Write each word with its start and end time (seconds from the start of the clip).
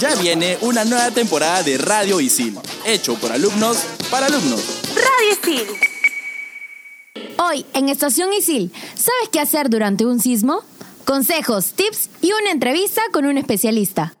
Ya 0.00 0.14
viene 0.16 0.58
una 0.60 0.84
nueva 0.84 1.10
temporada 1.10 1.62
de 1.62 1.78
Radio 1.78 2.20
Isil, 2.20 2.58
hecho 2.84 3.14
por 3.14 3.32
alumnos 3.32 3.78
para 4.10 4.26
alumnos. 4.26 4.60
Radio 4.94 5.32
Isil. 5.32 5.66
Hoy, 7.38 7.66
en 7.74 7.88
Estación 7.88 8.32
Isil, 8.32 8.72
¿sabes 8.94 9.28
qué 9.30 9.40
hacer 9.40 9.70
durante 9.70 10.06
un 10.06 10.20
sismo? 10.20 10.62
Consejos, 11.04 11.72
tips 11.74 12.10
y 12.20 12.32
una 12.32 12.50
entrevista 12.50 13.02
con 13.12 13.26
un 13.26 13.38
especialista. 13.38 14.14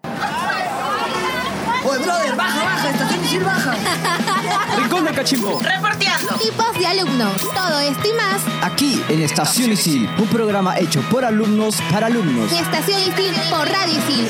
Oye, 1.84 1.98
brother, 1.98 2.36
baja, 2.36 2.64
baja, 2.64 2.90
estación 2.90 3.24
Isil 3.24 3.44
baja. 3.44 4.34
Rincón 4.78 5.04
de 5.04 5.12
Cachimbo. 5.12 5.60
Reporteando. 5.60 6.34
Tipos 6.36 6.78
de 6.78 6.86
alumnos, 6.86 7.32
todo 7.52 7.80
esto 7.80 8.08
y 8.08 8.12
más 8.12 8.42
Aquí 8.62 9.02
en 9.08 9.22
Estación 9.22 9.72
Isil, 9.72 10.08
un 10.18 10.28
programa 10.28 10.78
hecho 10.78 11.00
por 11.10 11.24
alumnos 11.24 11.76
para 11.90 12.06
alumnos. 12.06 12.52
Estación 12.52 13.00
Isil 13.00 13.34
por 13.50 13.68
Radio 13.68 13.98
Isil. 13.98 14.28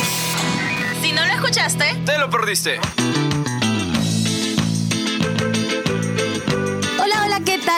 Si 1.02 1.12
no 1.12 1.24
lo 1.26 1.32
escuchaste, 1.32 1.96
Te 2.04 2.18
lo 2.18 2.30
perdiste. 2.30 2.80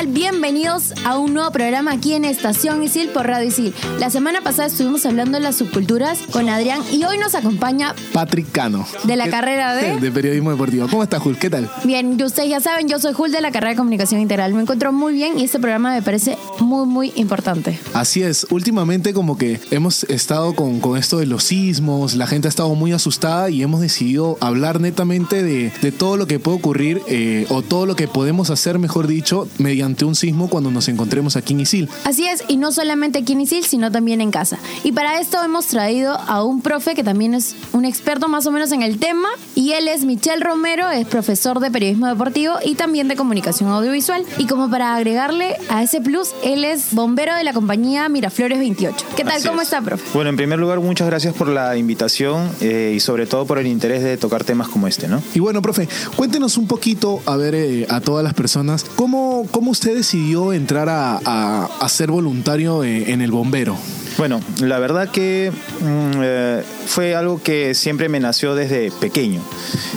Tal? 0.00 0.12
Bienvenidos 0.12 0.94
a 1.04 1.18
un 1.18 1.34
nuevo 1.34 1.50
programa 1.50 1.92
aquí 1.92 2.14
en 2.14 2.24
Estación 2.24 2.82
Isil 2.82 3.08
por 3.10 3.26
Radio 3.26 3.48
Isil. 3.48 3.74
La 3.98 4.10
semana 4.10 4.40
pasada 4.40 4.68
estuvimos 4.68 5.04
hablando 5.06 5.38
de 5.38 5.44
las 5.44 5.56
subculturas 5.56 6.18
con 6.30 6.48
Adrián 6.48 6.82
y 6.92 7.04
hoy 7.04 7.18
nos 7.18 7.34
acompaña 7.34 7.94
Patrick 8.12 8.50
Cano. 8.50 8.86
de 9.04 9.16
la 9.16 9.28
carrera 9.28 9.74
de... 9.74 9.98
De 10.00 10.10
periodismo 10.10 10.50
deportivo. 10.50 10.86
¿Cómo 10.88 11.02
estás, 11.02 11.20
Jul? 11.20 11.36
¿Qué 11.38 11.50
tal? 11.50 11.70
Bien, 11.84 12.16
y 12.18 12.22
ustedes 12.22 12.48
ya 12.48 12.60
saben, 12.60 12.88
yo 12.88 12.98
soy 12.98 13.12
Jul 13.12 13.32
de 13.32 13.40
la 13.40 13.50
carrera 13.50 13.70
de 13.70 13.76
comunicación 13.76 14.20
integral. 14.20 14.54
Me 14.54 14.62
encuentro 14.62 14.92
muy 14.92 15.12
bien 15.12 15.38
y 15.38 15.44
este 15.44 15.58
programa 15.58 15.92
me 15.92 16.02
parece 16.02 16.36
muy, 16.60 16.86
muy 16.86 17.12
importante. 17.16 17.78
Así 17.92 18.22
es, 18.22 18.46
últimamente 18.50 19.12
como 19.12 19.36
que 19.36 19.60
hemos 19.70 20.04
estado 20.04 20.54
con, 20.54 20.80
con 20.80 20.98
esto 20.98 21.18
de 21.18 21.26
los 21.26 21.44
sismos, 21.44 22.14
la 22.14 22.26
gente 22.26 22.48
ha 22.48 22.50
estado 22.50 22.74
muy 22.74 22.92
asustada 22.92 23.50
y 23.50 23.62
hemos 23.62 23.80
decidido 23.80 24.38
hablar 24.40 24.80
netamente 24.80 25.42
de, 25.42 25.72
de 25.82 25.92
todo 25.92 26.16
lo 26.16 26.26
que 26.26 26.38
puede 26.38 26.58
ocurrir 26.58 27.02
eh, 27.08 27.46
o 27.50 27.62
todo 27.62 27.86
lo 27.86 27.96
que 27.96 28.08
podemos 28.08 28.50
hacer, 28.50 28.78
mejor 28.78 29.06
dicho, 29.06 29.48
mediante 29.58 29.89
un 30.04 30.14
sismo 30.14 30.48
cuando 30.48 30.70
nos 30.70 30.88
encontremos 30.88 31.36
aquí 31.36 31.52
en 31.52 31.60
Isil. 31.60 31.88
Así 32.04 32.26
es, 32.26 32.44
y 32.48 32.56
no 32.56 32.72
solamente 32.72 33.18
aquí 33.18 33.32
en 33.32 33.42
Isil, 33.42 33.64
sino 33.64 33.90
también 33.90 34.20
en 34.20 34.30
casa. 34.30 34.58
Y 34.84 34.92
para 34.92 35.20
esto 35.20 35.42
hemos 35.42 35.66
traído 35.66 36.14
a 36.14 36.42
un 36.44 36.62
profe 36.62 36.94
que 36.94 37.04
también 37.04 37.34
es 37.34 37.54
un 37.72 37.84
experto 37.84 38.28
más 38.28 38.46
o 38.46 38.50
menos 38.50 38.72
en 38.72 38.82
el 38.82 38.98
tema, 38.98 39.28
y 39.54 39.72
él 39.72 39.88
es 39.88 40.04
Michel 40.04 40.40
Romero, 40.40 40.90
es 40.90 41.06
profesor 41.06 41.60
de 41.60 41.70
periodismo 41.70 42.06
deportivo 42.06 42.54
y 42.64 42.74
también 42.74 43.08
de 43.08 43.16
comunicación 43.16 43.70
audiovisual. 43.70 44.24
Y 44.38 44.46
como 44.46 44.70
para 44.70 44.94
agregarle 44.94 45.56
a 45.68 45.82
ese 45.82 46.00
plus, 46.00 46.30
él 46.42 46.64
es 46.64 46.94
bombero 46.94 47.34
de 47.34 47.44
la 47.44 47.52
compañía 47.52 48.08
Miraflores 48.08 48.58
28. 48.58 49.06
¿Qué 49.16 49.24
tal? 49.24 49.34
Así 49.34 49.48
¿Cómo 49.48 49.60
es. 49.60 49.68
está, 49.68 49.82
profe? 49.82 50.04
Bueno, 50.14 50.30
en 50.30 50.36
primer 50.36 50.58
lugar, 50.58 50.80
muchas 50.80 51.06
gracias 51.06 51.34
por 51.34 51.48
la 51.48 51.76
invitación 51.76 52.48
eh, 52.60 52.92
y 52.94 53.00
sobre 53.00 53.26
todo 53.26 53.46
por 53.46 53.58
el 53.58 53.66
interés 53.66 54.02
de 54.02 54.16
tocar 54.16 54.44
temas 54.44 54.68
como 54.68 54.86
este, 54.86 55.08
¿no? 55.08 55.22
Y 55.34 55.40
bueno, 55.40 55.62
profe, 55.62 55.88
cuéntenos 56.16 56.56
un 56.56 56.66
poquito, 56.66 57.20
a 57.26 57.36
ver, 57.36 57.54
eh, 57.54 57.86
a 57.88 58.00
todas 58.00 58.24
las 58.24 58.34
personas, 58.34 58.84
¿cómo, 58.96 59.46
cómo 59.50 59.70
usted 59.80 59.94
decidió 59.96 60.52
entrar 60.52 60.90
a, 60.90 61.16
a- 61.16 61.88
ser 61.88 62.10
voluntario 62.10 62.84
en 62.84 63.22
el 63.22 63.30
bombero? 63.30 63.78
Bueno, 64.18 64.38
la 64.60 64.78
verdad 64.78 65.08
que 65.10 65.50
mm, 65.80 66.10
eh, 66.22 66.62
fue 66.86 67.14
algo 67.14 67.42
que 67.42 67.74
siempre 67.74 68.10
me 68.10 68.20
nació 68.20 68.54
desde 68.54 68.90
pequeño. 68.90 69.40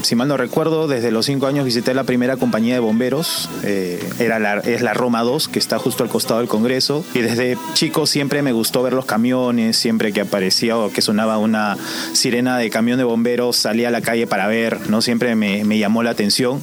Si 0.01 0.15
mal 0.15 0.29
no 0.29 0.37
recuerdo, 0.37 0.87
desde 0.87 1.11
los 1.11 1.25
cinco 1.25 1.47
años 1.47 1.65
visité 1.65 1.93
la 1.93 2.05
primera 2.05 2.37
compañía 2.37 2.75
de 2.75 2.79
bomberos, 2.79 3.49
eh, 3.63 4.01
era 4.19 4.39
la, 4.39 4.59
es 4.59 4.81
la 4.81 4.93
Roma 4.93 5.21
2, 5.23 5.49
que 5.49 5.59
está 5.59 5.77
justo 5.79 6.03
al 6.03 6.09
costado 6.09 6.39
del 6.39 6.47
Congreso, 6.47 7.03
y 7.13 7.19
desde 7.19 7.57
chico 7.73 8.05
siempre 8.05 8.41
me 8.41 8.53
gustó 8.53 8.83
ver 8.83 8.93
los 8.93 9.05
camiones, 9.05 9.75
siempre 9.75 10.13
que 10.13 10.21
aparecía 10.21 10.77
o 10.77 10.91
que 10.93 11.01
sonaba 11.01 11.37
una 11.39 11.75
sirena 12.13 12.57
de 12.57 12.69
camión 12.69 12.97
de 12.99 13.03
bomberos, 13.03 13.57
salía 13.57 13.89
a 13.89 13.91
la 13.91 13.99
calle 13.99 14.27
para 14.27 14.47
ver, 14.47 14.89
¿no? 14.89 15.01
Siempre 15.01 15.35
me, 15.35 15.65
me 15.65 15.77
llamó 15.77 16.03
la 16.03 16.11
atención. 16.11 16.61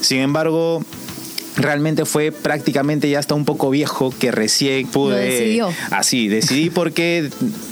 Sin 0.00 0.20
embargo, 0.20 0.82
realmente 1.56 2.04
fue 2.04 2.32
prácticamente 2.32 3.08
ya 3.08 3.18
hasta 3.18 3.34
un 3.34 3.44
poco 3.44 3.70
viejo 3.70 4.12
que 4.18 4.30
recién 4.30 4.86
pude... 4.86 5.16
Lo 5.16 5.16
decidió. 5.16 5.74
Así, 5.90 6.28
decidí 6.28 6.70
porque 6.74 7.30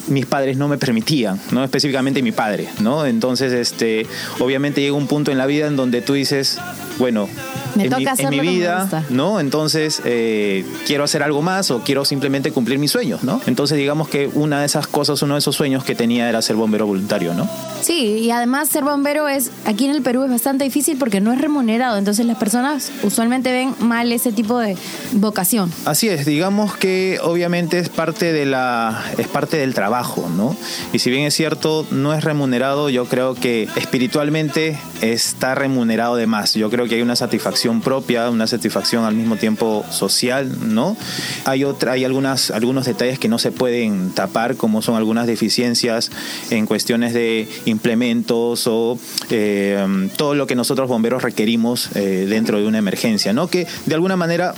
mis 0.09 0.27
padres 0.27 0.56
no 0.56 0.69
me 0.69 0.78
permitían, 0.78 1.41
¿no? 1.50 1.65
Específicamente 1.65 2.22
mi 2.22 2.32
padre, 2.32 2.69
¿no? 2.81 3.06
Entonces, 3.06 3.53
este, 3.53 4.06
obviamente 4.38 4.81
llega 4.81 4.94
un 4.94 5.06
punto 5.06 5.31
en 5.31 5.38
la 5.38 5.47
vida 5.47 5.66
en 5.66 5.77
donde 5.77 6.03
tú 6.03 6.15
dices, 6.15 6.59
bueno, 6.99 7.28
Me 7.75 7.84
en, 7.84 7.91
toca 7.91 8.00
mi, 8.00 8.06
hacer 8.06 8.26
en 8.26 8.41
mi 8.41 8.41
vida. 8.41 8.88
¿no? 9.10 9.41
Entonces, 9.41 10.03
eh, 10.04 10.64
quiero 10.86 11.04
hacer 11.04 11.22
algo 11.22 11.42
más 11.42 11.70
o 11.70 11.81
quiero 11.81 12.04
simplemente 12.04 12.53
cumplir 12.53 12.78
mis 12.78 12.91
sueños, 12.91 13.22
¿no? 13.22 13.41
Entonces, 13.47 13.78
digamos 13.78 14.08
que 14.08 14.28
una 14.34 14.60
de 14.60 14.66
esas 14.66 14.86
cosas, 14.86 15.22
uno 15.22 15.34
de 15.34 15.38
esos 15.38 15.56
sueños 15.56 15.84
que 15.84 15.94
tenía 15.94 16.28
era 16.28 16.42
ser 16.42 16.56
bombero 16.56 16.86
voluntario, 16.86 17.34
¿no? 17.34 17.48
Sí, 17.81 18.19
y 18.19 18.31
además 18.31 18.69
ser 18.69 18.84
bombero 18.84 19.28
es, 19.28 19.50
aquí 19.64 19.86
en 19.86 19.92
el 19.92 20.03
Perú 20.03 20.25
es 20.25 20.31
bastante 20.31 20.64
difícil 20.64 20.98
porque 20.98 21.20
no 21.20 21.32
es 21.32 21.41
remunerado, 21.41 21.98
entonces 21.98 22.26
las 22.26 22.36
personas 22.38 22.92
usualmente 23.03 23.53
ven 23.53 23.75
mal 23.78 24.12
ese 24.12 24.32
tipo 24.32 24.58
de 24.58 24.76
vocación. 25.12 25.72
Así 25.84 26.08
es, 26.08 26.26
digamos 26.26 26.76
que 26.76 27.19
obviamente 27.22 27.78
es 27.78 27.88
parte 27.88 28.32
de 28.32 28.47
la 28.47 29.02
es 29.19 29.28
parte 29.28 29.56
del 29.56 29.75
trabajo, 29.75 30.28
¿no? 30.28 30.56
Y 30.92 30.98
si 30.98 31.10
bien 31.10 31.25
es 31.25 31.34
cierto, 31.34 31.87
no 31.91 32.14
es 32.14 32.25
remunerado, 32.25 32.91
yo 32.91 33.06
creo 33.06 33.34
que 33.34 33.69
espiritualmente 33.76 34.78
está 35.00 35.54
remunerado 35.54 36.16
de 36.16 36.26
más. 36.26 36.54
Yo 36.54 36.70
creo 36.70 36.87
que 36.87 36.97
hay 36.97 37.02
una 37.02 37.16
satisfacción 37.16 37.59
propia, 37.81 38.31
una 38.31 38.47
satisfacción 38.47 39.04
al 39.04 39.15
mismo 39.15 39.37
tiempo 39.37 39.84
social, 39.91 40.75
¿no? 40.75 40.97
Hay 41.44 41.65
otra 41.65 41.93
hay 41.93 42.04
algunas 42.04 42.50
algunos 42.50 42.87
detalles 42.87 43.19
que 43.19 43.28
no 43.28 43.38
se 43.38 43.53
pueden 43.53 44.10
tapar, 44.10 44.56
como 44.56 44.82
son 44.82 44.97
algunas 44.97 45.26
deficiencias 45.26 46.10
en 46.50 46.66
cuestiones 46.66 47.12
de 47.15 47.49
implementos 47.66 48.66
o 48.66 48.99
eh, 49.31 50.09
todo 50.16 50.34
lo 50.34 50.47
que 50.47 50.54
nosotros 50.54 50.88
bomberos 50.88 51.22
requerimos 51.22 51.91
eh, 51.94 52.26
dentro 52.28 52.59
de 52.59 52.66
una 52.66 52.78
emergencia, 52.78 53.32
¿no? 53.32 53.49
Que 53.49 53.66
de 53.87 53.94
alguna 53.94 54.16
manera 54.16 54.54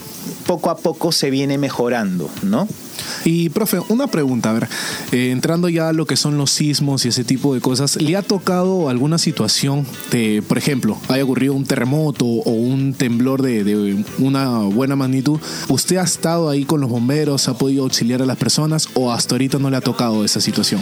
poco 0.46 0.70
a 0.70 0.76
poco 0.76 1.12
se 1.12 1.30
viene 1.30 1.58
mejorando, 1.58 2.30
¿no? 2.42 2.68
Y, 3.24 3.48
profe, 3.50 3.78
una 3.88 4.06
pregunta, 4.06 4.50
a 4.50 4.52
ver, 4.54 4.68
eh, 5.12 5.30
entrando 5.30 5.68
ya 5.68 5.88
a 5.88 5.92
lo 5.92 6.06
que 6.06 6.16
son 6.16 6.36
los 6.38 6.50
sismos 6.50 7.04
y 7.04 7.08
ese 7.08 7.24
tipo 7.24 7.54
de 7.54 7.60
cosas, 7.60 7.96
¿le 8.00 8.16
ha 8.16 8.22
tocado 8.22 8.88
alguna 8.88 9.18
situación 9.18 9.86
de, 10.10 10.42
por 10.46 10.58
ejemplo, 10.58 10.98
haya 11.08 11.24
ocurrido 11.24 11.54
un 11.54 11.64
terremoto 11.64 12.24
o 12.24 12.50
un 12.50 12.94
temblor 12.94 13.42
de, 13.42 13.64
de 13.64 14.04
una 14.18 14.58
buena 14.58 14.96
magnitud? 14.96 15.40
¿Usted 15.68 15.96
ha 15.96 16.02
estado 16.02 16.48
ahí 16.48 16.64
con 16.64 16.80
los 16.80 16.90
bomberos, 16.90 17.48
ha 17.48 17.56
podido 17.56 17.84
auxiliar 17.84 18.22
a 18.22 18.26
las 18.26 18.36
personas 18.36 18.88
o 18.94 19.12
hasta 19.12 19.34
ahorita 19.34 19.58
no 19.58 19.70
le 19.70 19.76
ha 19.76 19.80
tocado 19.80 20.24
esa 20.24 20.40
situación? 20.40 20.80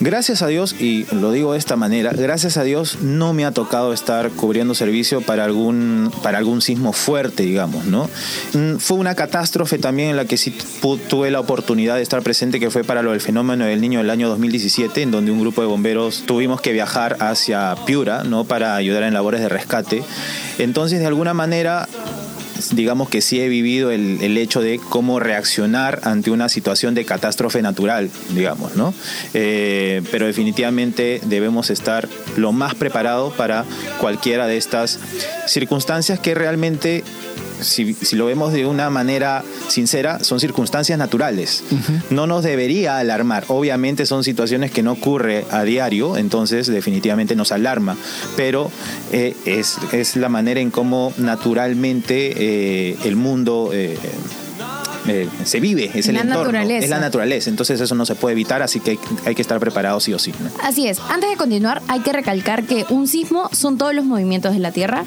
Gracias 0.00 0.42
a 0.42 0.46
Dios, 0.46 0.76
y 0.78 1.06
lo 1.12 1.32
digo 1.32 1.54
de 1.54 1.58
esta 1.58 1.74
manera, 1.74 2.12
gracias 2.12 2.56
a 2.56 2.62
Dios 2.62 2.98
no 3.02 3.32
me 3.32 3.44
ha 3.44 3.50
tocado 3.50 3.92
estar 3.92 4.30
cubriendo 4.30 4.72
servicio 4.74 5.22
para 5.22 5.44
algún, 5.44 6.12
para 6.22 6.38
algún 6.38 6.62
sismo 6.62 6.92
fuerte, 6.92 7.42
digamos, 7.42 7.84
¿no? 7.86 8.08
Mm, 8.52 8.76
Fue 8.76 8.96
una 8.96 9.16
catástrofe 9.16 9.76
también 9.78 10.10
en 10.10 10.16
la 10.16 10.24
que 10.24 10.36
sí 10.36 10.56
tuve 11.08 11.32
la 11.32 11.40
oportunidad 11.40 11.96
de 11.96 12.02
estar 12.02 12.22
presente, 12.22 12.60
que 12.60 12.70
fue 12.70 12.84
para 12.84 13.02
lo 13.02 13.10
del 13.10 13.20
fenómeno 13.20 13.64
del 13.64 13.80
niño 13.80 13.98
del 13.98 14.10
año 14.10 14.28
2017, 14.28 15.02
en 15.02 15.10
donde 15.10 15.32
un 15.32 15.40
grupo 15.40 15.62
de 15.62 15.66
bomberos 15.66 16.22
tuvimos 16.26 16.60
que 16.60 16.72
viajar 16.72 17.16
hacia 17.18 17.74
Piura, 17.84 18.22
¿no? 18.22 18.44
Para 18.44 18.76
ayudar 18.76 19.02
en 19.02 19.14
labores 19.14 19.40
de 19.40 19.48
rescate. 19.48 20.04
Entonces, 20.58 21.00
de 21.00 21.06
alguna 21.06 21.34
manera, 21.34 21.88
digamos 22.72 23.08
que 23.08 23.20
sí 23.20 23.40
he 23.40 23.48
vivido 23.48 23.90
el, 23.90 24.18
el 24.22 24.36
hecho 24.38 24.60
de 24.60 24.80
cómo 24.88 25.20
reaccionar 25.20 26.00
ante 26.04 26.30
una 26.30 26.48
situación 26.48 26.94
de 26.94 27.04
catástrofe 27.04 27.62
natural, 27.62 28.10
digamos, 28.30 28.76
¿no? 28.76 28.94
Eh, 29.34 30.02
pero 30.10 30.26
definitivamente 30.26 31.20
debemos 31.24 31.70
estar 31.70 32.08
lo 32.36 32.52
más 32.52 32.74
preparados 32.74 33.34
para 33.34 33.64
cualquiera 34.00 34.46
de 34.46 34.56
estas 34.56 34.98
circunstancias 35.46 36.18
que 36.18 36.34
realmente 36.34 37.04
si, 37.60 37.94
si 37.94 38.16
lo 38.16 38.26
vemos 38.26 38.52
de 38.52 38.66
una 38.66 38.90
manera 38.90 39.44
sincera, 39.68 40.22
son 40.22 40.40
circunstancias 40.40 40.98
naturales. 40.98 41.64
No 42.10 42.26
nos 42.26 42.44
debería 42.44 42.98
alarmar. 42.98 43.44
Obviamente 43.48 44.06
son 44.06 44.24
situaciones 44.24 44.70
que 44.70 44.82
no 44.82 44.92
ocurre 44.92 45.44
a 45.50 45.62
diario, 45.64 46.16
entonces 46.16 46.66
definitivamente 46.66 47.36
nos 47.36 47.52
alarma. 47.52 47.96
Pero 48.36 48.70
eh, 49.12 49.34
es, 49.44 49.78
es 49.92 50.16
la 50.16 50.28
manera 50.28 50.60
en 50.60 50.70
cómo 50.70 51.12
naturalmente 51.18 52.32
eh, 52.36 52.96
el 53.04 53.16
mundo... 53.16 53.70
eh, 53.72 53.96
eh, 55.10 55.28
se 55.44 55.60
vive, 55.60 55.90
es 55.94 56.08
el 56.08 56.14
La 56.14 56.22
entorno, 56.22 56.44
naturaleza. 56.44 56.84
es 56.84 56.90
la 56.90 56.98
naturaleza, 57.00 57.50
entonces 57.50 57.80
eso 57.80 57.94
no 57.94 58.04
se 58.06 58.14
puede 58.14 58.32
evitar, 58.32 58.62
así 58.62 58.80
que 58.80 58.92
hay, 58.92 58.98
hay 59.26 59.34
que 59.34 59.42
estar 59.42 59.58
preparados 59.60 60.04
sí 60.04 60.12
o 60.14 60.18
sí. 60.18 60.32
¿no? 60.40 60.50
Así 60.62 60.86
es, 60.86 60.98
antes 61.10 61.30
de 61.30 61.36
continuar 61.36 61.82
hay 61.88 62.00
que 62.00 62.12
recalcar 62.12 62.64
que 62.64 62.84
un 62.90 63.06
sismo 63.08 63.48
son 63.52 63.78
todos 63.78 63.94
los 63.94 64.04
movimientos 64.04 64.52
de 64.52 64.58
la 64.60 64.72
Tierra, 64.72 65.04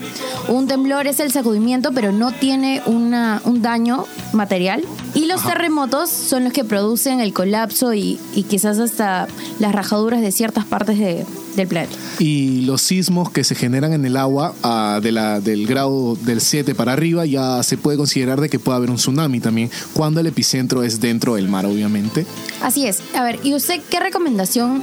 un 0.48 0.68
temblor 0.68 1.08
es 1.08 1.20
el 1.20 1.32
sacudimiento 1.32 1.92
pero 1.94 2.12
no 2.12 2.32
tiene 2.32 2.82
una, 2.86 3.42
un 3.46 3.62
daño 3.62 4.06
material 4.34 4.84
y 5.14 5.26
los 5.26 5.44
terremotos 5.46 6.10
son 6.10 6.44
los 6.46 6.54
que 6.54 6.64
producen 6.64 7.20
el 7.20 7.34
colapso 7.34 7.94
y, 7.94 8.20
y 8.34 8.44
quizás 8.44 8.80
hasta 8.80 9.28
las 9.60 9.74
rajaduras 9.74 10.22
de 10.22 10.32
ciertas 10.32 10.66
partes 10.66 10.98
de- 11.00 11.26
del 11.56 11.68
planeta. 11.68 11.94
Y 12.20 12.62
los 12.62 12.82
sismos 12.82 13.30
que 13.30 13.44
se 13.44 13.56
generan 13.56 13.92
en 13.92 14.06
el 14.06 14.16
agua 14.16 14.54
ah, 14.64 15.02
de 15.04 15.12
la, 15.12 15.42
del 15.42 15.68
grado 15.68 16.16
del 16.22 16.40
7 16.40 16.74
para 16.76 16.94
arriba 16.94 17.26
ya 17.26 17.62
se 17.64 17.76
puede 17.78 17.98
considerar 17.98 18.40
de 18.40 18.48
que 18.48 18.58
puede 18.58 18.78
haber 18.78 18.90
un 18.90 18.96
tsunami 18.96 19.42
también, 19.42 19.70
cuando 19.92 20.22
el 20.22 20.28
epicentro 20.28 20.82
es 20.84 21.02
dentro 21.02 21.36
del 21.36 21.50
mar, 21.50 21.66
obviamente. 21.66 22.26
Así 22.62 22.88
es. 22.88 23.00
A 23.18 23.24
ver, 23.24 23.38
¿y 23.44 23.54
usted 23.54 23.82
qué 23.90 24.00
recomendación 24.00 24.82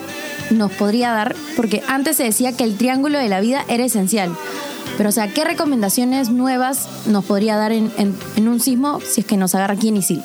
nos 0.51 0.71
podría 0.73 1.11
dar? 1.13 1.35
Porque 1.57 1.83
antes 1.89 2.19
se 2.19 2.25
decía 2.25 2.53
que 2.55 2.65
el 2.65 2.77
triángulo 2.77 3.19
de 3.19 3.31
la 3.31 3.41
vida 3.41 3.65
era 3.69 3.87
esencial. 3.87 4.37
Pero, 4.99 5.11
o 5.11 5.13
sea, 5.13 5.29
¿qué 5.29 5.45
recomendaciones 5.45 6.29
nuevas 6.29 6.89
nos 7.07 7.25
podría 7.25 7.57
dar 7.57 7.71
en, 7.71 7.93
un 8.37 8.61
sismo 8.61 9.01
si 9.01 9.21
es 9.21 9.27
que 9.27 9.37
nos 9.37 9.55
agarra 9.55 9.75
aquí 9.75 9.89
en 9.89 9.99
Isil? 9.99 10.25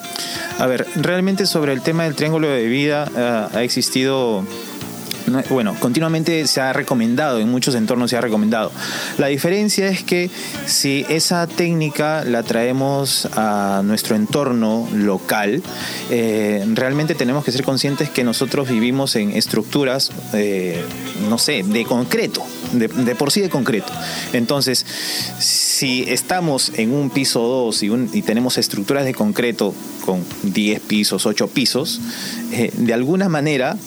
A 0.58 0.66
ver, 0.66 0.88
realmente 0.96 1.46
sobre 1.46 1.74
el 1.74 1.82
tema 1.82 2.06
del 2.06 2.16
triángulo 2.16 2.50
de 2.50 2.66
vida 2.66 3.08
ah, 3.16 3.50
ha 3.54 3.62
existido 3.62 4.44
no, 5.28 5.42
bueno, 5.50 5.76
continuamente 5.80 6.48
se 6.48 6.60
ha 6.60 6.74
recomendado, 6.74 7.40
en 7.40 7.50
muchos 7.50 7.76
entornos 7.76 8.10
se 8.10 8.18
ha 8.18 8.22
recomendado. 8.22 8.72
La 9.18 9.28
diferencia 9.28 9.88
es 9.88 10.04
que 10.04 10.30
si 10.66 11.06
esa 11.08 11.48
técnica 11.48 12.24
la 12.26 12.44
traemos 12.44 13.30
a 13.34 13.82
nuestro 13.86 14.16
entorno 14.16 14.88
local, 14.92 15.62
eh, 16.10 16.66
realmente 16.74 17.16
tenemos 17.16 17.46
que 17.46 17.52
ser 17.52 17.64
conscientes 17.64 18.10
que 18.10 18.24
nosotros 18.24 18.68
vivimos 18.68 19.16
en 19.16 19.32
estructuras, 19.32 20.12
eh, 20.34 20.84
no 21.30 21.38
sé, 21.38 21.64
de 21.64 21.86
concreto, 21.86 22.44
de, 22.74 23.16
por 23.16 23.32
sí 23.32 23.42
de 23.42 23.50
concreto. 23.50 23.92
Entonces, 24.34 24.86
si 25.40 26.04
estamos 26.08 26.72
en 26.76 26.92
un 26.94 27.10
piso 27.10 27.42
2 27.42 27.84
y, 27.84 27.90
un- 27.90 28.10
y 28.14 28.22
tenemos 28.22 28.58
estructuras 28.58 29.06
de 29.06 29.14
concreto 29.14 29.74
con 30.06 30.24
10 30.44 30.80
pisos, 30.82 31.26
8 31.26 31.48
pisos, 31.48 32.02
eh, 32.52 32.72
de 32.76 32.94
alguna 32.94 33.30
manera 33.30 33.78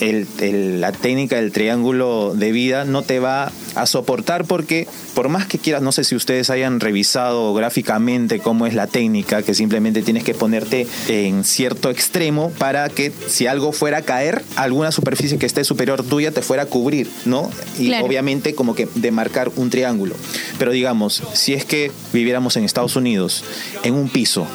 el- 0.00 0.26
el- 0.40 0.80
la 0.80 0.92
técnica 0.92 1.36
del 1.36 1.52
triángulo 1.52 2.32
de 2.34 2.52
vida 2.52 2.84
no 2.84 3.02
te 3.02 3.18
va 3.18 3.52
a 3.74 3.86
soportar 3.86 4.44
porque 4.44 4.86
por 5.14 5.28
más 5.28 5.46
que 5.46 5.58
quieras, 5.58 5.82
no 5.82 5.92
sé 5.92 6.04
si 6.04 6.14
ustedes 6.14 6.50
hayan 6.50 6.80
revisado 6.80 7.52
gráficamente 7.54 8.38
cómo 8.38 8.66
es 8.66 8.74
la 8.74 8.86
técnica, 8.86 9.42
que 9.42 9.54
simplemente 9.54 10.02
tienes 10.02 10.24
que 10.24 10.34
ponerte 10.34 10.86
en 11.08 11.44
cierto 11.44 11.90
extremo 11.90 12.50
para 12.58 12.88
que 12.88 13.12
si 13.28 13.46
algo 13.46 13.72
fuera 13.72 13.98
a 13.98 14.02
caer, 14.02 14.42
alguna 14.56 14.92
superficie 14.92 15.38
que 15.38 15.46
esté 15.46 15.64
superior 15.64 16.02
tuya 16.02 16.30
te 16.32 16.42
fuera 16.42 16.64
a 16.64 16.66
cubrir, 16.66 17.08
¿no? 17.24 17.50
Y 17.78 17.86
Claro. 17.88 18.06
obviamente 18.06 18.54
como 18.54 18.74
que 18.74 18.88
demarcar 18.94 19.50
un 19.56 19.70
triángulo. 19.70 20.14
Pero 20.58 20.70
digamos, 20.72 21.22
si 21.34 21.52
es 21.54 21.64
que 21.64 21.90
viviéramos 22.12 22.56
en 22.56 22.64
Estados 22.64 22.96
Unidos, 22.96 23.44
en 23.82 23.94
un 23.94 24.08
piso, 24.08 24.46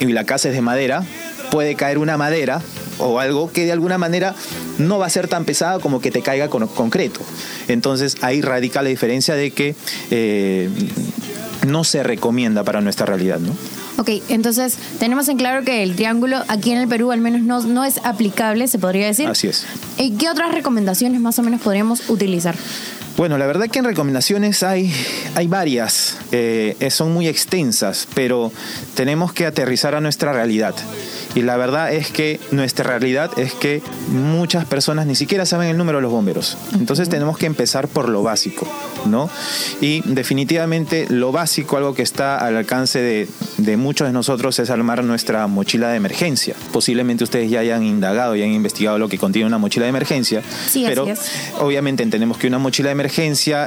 y 0.00 0.06
la 0.06 0.24
casa 0.24 0.48
es 0.48 0.54
de 0.54 0.62
madera, 0.62 1.04
puede 1.50 1.74
caer 1.74 1.98
una 1.98 2.16
madera 2.16 2.62
o 3.00 3.20
algo 3.20 3.50
que 3.52 3.64
de 3.64 3.72
alguna 3.72 3.98
manera 3.98 4.34
no 4.78 4.98
va 4.98 5.06
a 5.06 5.10
ser 5.10 5.28
tan 5.28 5.44
pesada 5.44 5.78
como 5.78 6.00
que 6.00 6.10
te 6.10 6.22
caiga 6.22 6.48
con 6.48 6.66
concreto. 6.68 7.20
Entonces 7.68 8.16
ahí 8.22 8.40
radica 8.40 8.82
la 8.82 8.88
diferencia 8.88 9.34
de 9.34 9.50
que 9.50 9.74
eh, 10.10 10.68
no 11.66 11.84
se 11.84 12.02
recomienda 12.02 12.64
para 12.64 12.80
nuestra 12.80 13.06
realidad, 13.06 13.38
¿no? 13.38 13.52
Ok, 13.98 14.08
entonces 14.30 14.78
tenemos 14.98 15.28
en 15.28 15.36
claro 15.36 15.62
que 15.62 15.82
el 15.82 15.94
triángulo 15.94 16.42
aquí 16.48 16.70
en 16.72 16.78
el 16.78 16.88
Perú 16.88 17.10
al 17.12 17.20
menos 17.20 17.42
no, 17.42 17.60
no 17.62 17.84
es 17.84 17.98
aplicable, 18.02 18.66
se 18.66 18.78
podría 18.78 19.06
decir. 19.06 19.28
Así 19.28 19.48
es. 19.48 19.66
¿Y 19.98 20.12
qué 20.12 20.30
otras 20.30 20.52
recomendaciones 20.54 21.20
más 21.20 21.38
o 21.38 21.42
menos 21.42 21.60
podríamos 21.60 22.08
utilizar? 22.08 22.54
Bueno, 23.16 23.36
la 23.36 23.46
verdad 23.46 23.68
que 23.68 23.78
en 23.80 23.84
recomendaciones 23.84 24.62
hay, 24.62 24.90
hay 25.34 25.46
varias, 25.46 26.16
eh, 26.32 26.74
son 26.90 27.12
muy 27.12 27.28
extensas, 27.28 28.08
pero 28.14 28.50
tenemos 28.94 29.32
que 29.34 29.44
aterrizar 29.46 29.94
a 29.94 30.00
nuestra 30.00 30.32
realidad. 30.32 30.74
Y 31.34 31.42
la 31.42 31.56
verdad 31.56 31.92
es 31.92 32.10
que 32.10 32.40
nuestra 32.50 32.84
realidad 32.98 33.30
es 33.38 33.52
que 33.52 33.82
muchas 34.08 34.64
personas 34.64 35.06
ni 35.06 35.14
siquiera 35.14 35.46
saben 35.46 35.68
el 35.68 35.76
número 35.76 35.98
de 35.98 36.02
los 36.02 36.10
bomberos. 36.10 36.56
Entonces 36.74 37.08
tenemos 37.08 37.36
que 37.38 37.46
empezar 37.46 37.86
por 37.88 38.08
lo 38.08 38.22
básico, 38.24 38.66
¿no? 39.06 39.30
Y 39.80 40.00
definitivamente 40.06 41.06
lo 41.08 41.30
básico, 41.30 41.76
algo 41.76 41.94
que 41.94 42.02
está 42.02 42.36
al 42.38 42.56
alcance 42.56 43.00
de, 43.00 43.28
de 43.58 43.76
muchos 43.76 44.08
de 44.08 44.12
nosotros, 44.12 44.58
es 44.58 44.70
armar 44.70 45.04
nuestra 45.04 45.46
mochila 45.46 45.90
de 45.90 45.96
emergencia. 45.98 46.56
Posiblemente 46.72 47.22
ustedes 47.22 47.48
ya 47.50 47.60
hayan 47.60 47.84
indagado 47.84 48.34
y 48.34 48.42
han 48.42 48.50
investigado 48.50 48.98
lo 48.98 49.08
que 49.08 49.18
contiene 49.18 49.46
una 49.46 49.58
mochila 49.58 49.84
de 49.84 49.90
emergencia, 49.90 50.42
Sí, 50.68 50.84
así 50.84 50.86
pero 50.86 51.06
es. 51.06 51.20
obviamente 51.60 52.02
entendemos 52.02 52.38
que 52.38 52.46
una 52.48 52.58
mochila 52.58 52.88
de 52.88 52.92
emergencia, 52.92 53.09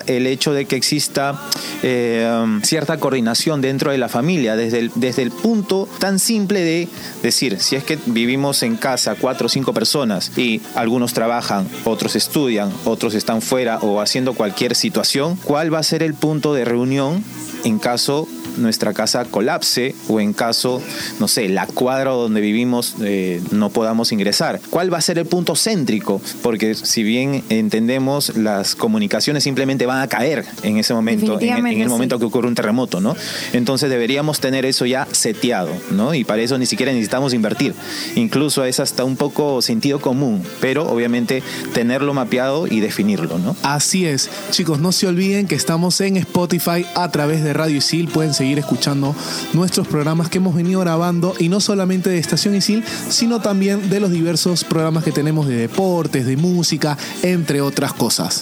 el 0.08 0.28
hecho 0.28 0.54
de 0.54 0.66
que 0.66 0.76
exista 0.76 1.40
eh, 1.82 2.30
um, 2.42 2.62
cierta 2.62 2.98
coordinación 2.98 3.62
dentro 3.62 3.92
de 3.92 3.98
la 3.98 4.10
familia, 4.10 4.56
desde 4.56 4.80
el, 4.80 4.92
desde 4.96 5.22
el 5.22 5.32
punto 5.32 5.88
tan 6.00 6.20
simple 6.20 6.62
de 6.62 6.88
decir, 7.22 7.60
si 7.60 7.76
es 7.76 7.84
que 7.84 8.00
vivimos 8.06 8.64
en 8.64 8.78
casa 8.78 9.16
cuatro 9.20 9.48
o 9.48 9.50
cinco 9.50 9.74
personas 9.74 10.32
y 10.38 10.62
algunos 10.76 11.14
trabajan, 11.14 11.68
otros 11.84 12.16
estudian, 12.16 12.72
otros 12.86 13.14
están 13.14 13.42
fuera 13.42 13.80
o 13.80 14.02
haciendo 14.02 14.34
cualquier 14.34 14.76
situación, 14.76 15.38
¿cuál 15.44 15.74
va 15.74 15.80
a 15.80 15.84
ser 15.84 16.04
el 16.04 16.14
punto 16.14 16.54
de 16.54 16.66
reunión 16.66 17.24
en 17.64 17.80
caso 17.80 18.28
nuestra 18.58 18.94
casa 18.94 19.26
colapse 19.26 19.96
o 20.08 20.20
en 20.20 20.34
caso, 20.34 20.82
no 21.20 21.28
sé, 21.28 21.50
la 21.50 21.66
cuadra 21.68 22.12
donde 22.12 22.42
vivimos 22.42 22.96
eh, 23.02 23.42
no 23.52 23.70
podamos 23.70 24.12
ingresar. 24.12 24.60
¿Cuál 24.70 24.94
va 24.94 24.98
a 24.98 25.02
ser 25.02 25.18
el 25.18 25.26
punto 25.26 25.56
céntrico? 25.56 26.22
Porque 26.42 26.76
si 26.76 27.04
bien 27.04 27.44
entendemos, 27.50 28.36
las 28.36 28.76
comunicaciones 28.76 29.44
simplemente 29.44 29.86
van 29.86 30.02
a 30.02 30.08
caer 30.08 30.46
en 30.64 30.78
ese 30.78 30.94
momento, 30.94 31.40
en, 31.40 31.68
el 31.68 31.84
sí. 31.84 31.90
momento 31.90 32.20
que 32.20 32.26
ocurre 32.26 32.48
un 32.48 32.56
terremoto, 32.56 33.02
¿no? 33.02 33.16
Entonces 33.54 33.90
deberíamos 33.90 34.40
tener 34.40 34.66
eso 34.66 34.86
ya 34.86 35.08
seteado, 35.12 35.72
¿no? 35.92 36.14
Y 36.14 36.24
para 36.24 36.42
eso 36.42 36.58
ni 36.58 36.66
siquiera 36.66 36.92
necesitamos 36.92 37.34
invertir. 37.34 37.74
Incluso 38.16 38.64
es 38.66 38.80
hasta 38.80 39.04
un 39.04 39.16
poco 39.16 39.62
sentido 39.62 40.00
común, 40.00 40.44
pero 40.62 40.88
obviamente 40.88 41.44
tenerlo 41.74 42.14
mapeado 42.14 42.68
y 42.68 42.80
definirlo, 42.80 43.40
¿no? 43.40 43.56
Así 43.64 44.06
es, 44.06 44.30
chicos, 44.52 44.80
no 44.80 44.92
se 44.92 45.08
olviden 45.08 45.48
que 45.48 45.56
estamos 45.56 46.00
en 46.02 46.18
Spotify 46.18 46.86
a 46.96 47.10
través 47.12 47.44
de 47.44 47.54
Radio 47.54 47.78
Isil. 47.78 48.08
Pueden 48.08 48.34
seguir 48.34 48.43
escuchando 48.52 49.16
nuestros 49.54 49.88
programas 49.88 50.30
que 50.30 50.38
hemos 50.38 50.56
venido 50.56 50.82
grabando 50.82 51.34
y 51.40 51.50
no 51.50 51.60
solamente 51.60 52.10
de 52.10 52.20
Estación 52.20 52.56
Isil, 52.56 52.84
sino 53.10 53.42
también 53.42 53.90
de 53.90 54.00
los 54.00 54.12
diversos 54.12 54.64
programas 54.64 55.04
que 55.04 55.12
tenemos 55.12 55.48
de 55.48 55.56
deportes, 55.56 56.26
de 56.26 56.38
música, 56.38 56.98
entre 57.22 57.62
otras 57.62 57.94
cosas. 57.94 58.42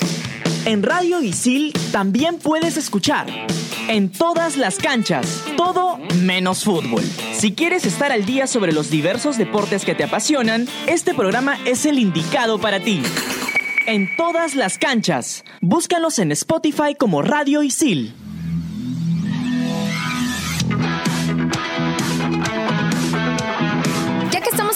En 0.65 0.83
Radio 0.83 1.21
Isil 1.21 1.74
también 1.92 2.38
puedes 2.38 2.77
escuchar. 2.77 3.27
En 3.88 4.09
todas 4.09 4.57
las 4.57 4.77
canchas, 4.77 5.44
todo 5.57 5.98
menos 6.21 6.63
fútbol. 6.63 7.03
Si 7.33 7.53
quieres 7.53 7.86
estar 7.86 8.12
al 8.12 8.25
día 8.25 8.45
sobre 8.45 8.71
los 8.71 8.89
diversos 8.89 9.38
deportes 9.38 9.86
que 9.86 9.95
te 9.95 10.03
apasionan, 10.03 10.68
este 10.88 11.13
programa 11.13 11.57
es 11.65 11.86
el 11.86 11.98
indicado 11.98 12.59
para 12.59 12.80
ti. 12.80 13.01
En 13.88 14.07
todas 14.15 14.56
las 14.56 14.77
canchas, 14.77 15.44
búscanos 15.59 16.19
en 16.19 16.31
Spotify 16.31 16.95
como 16.98 17.24
Radio 17.24 17.63
Isil. 17.63 18.13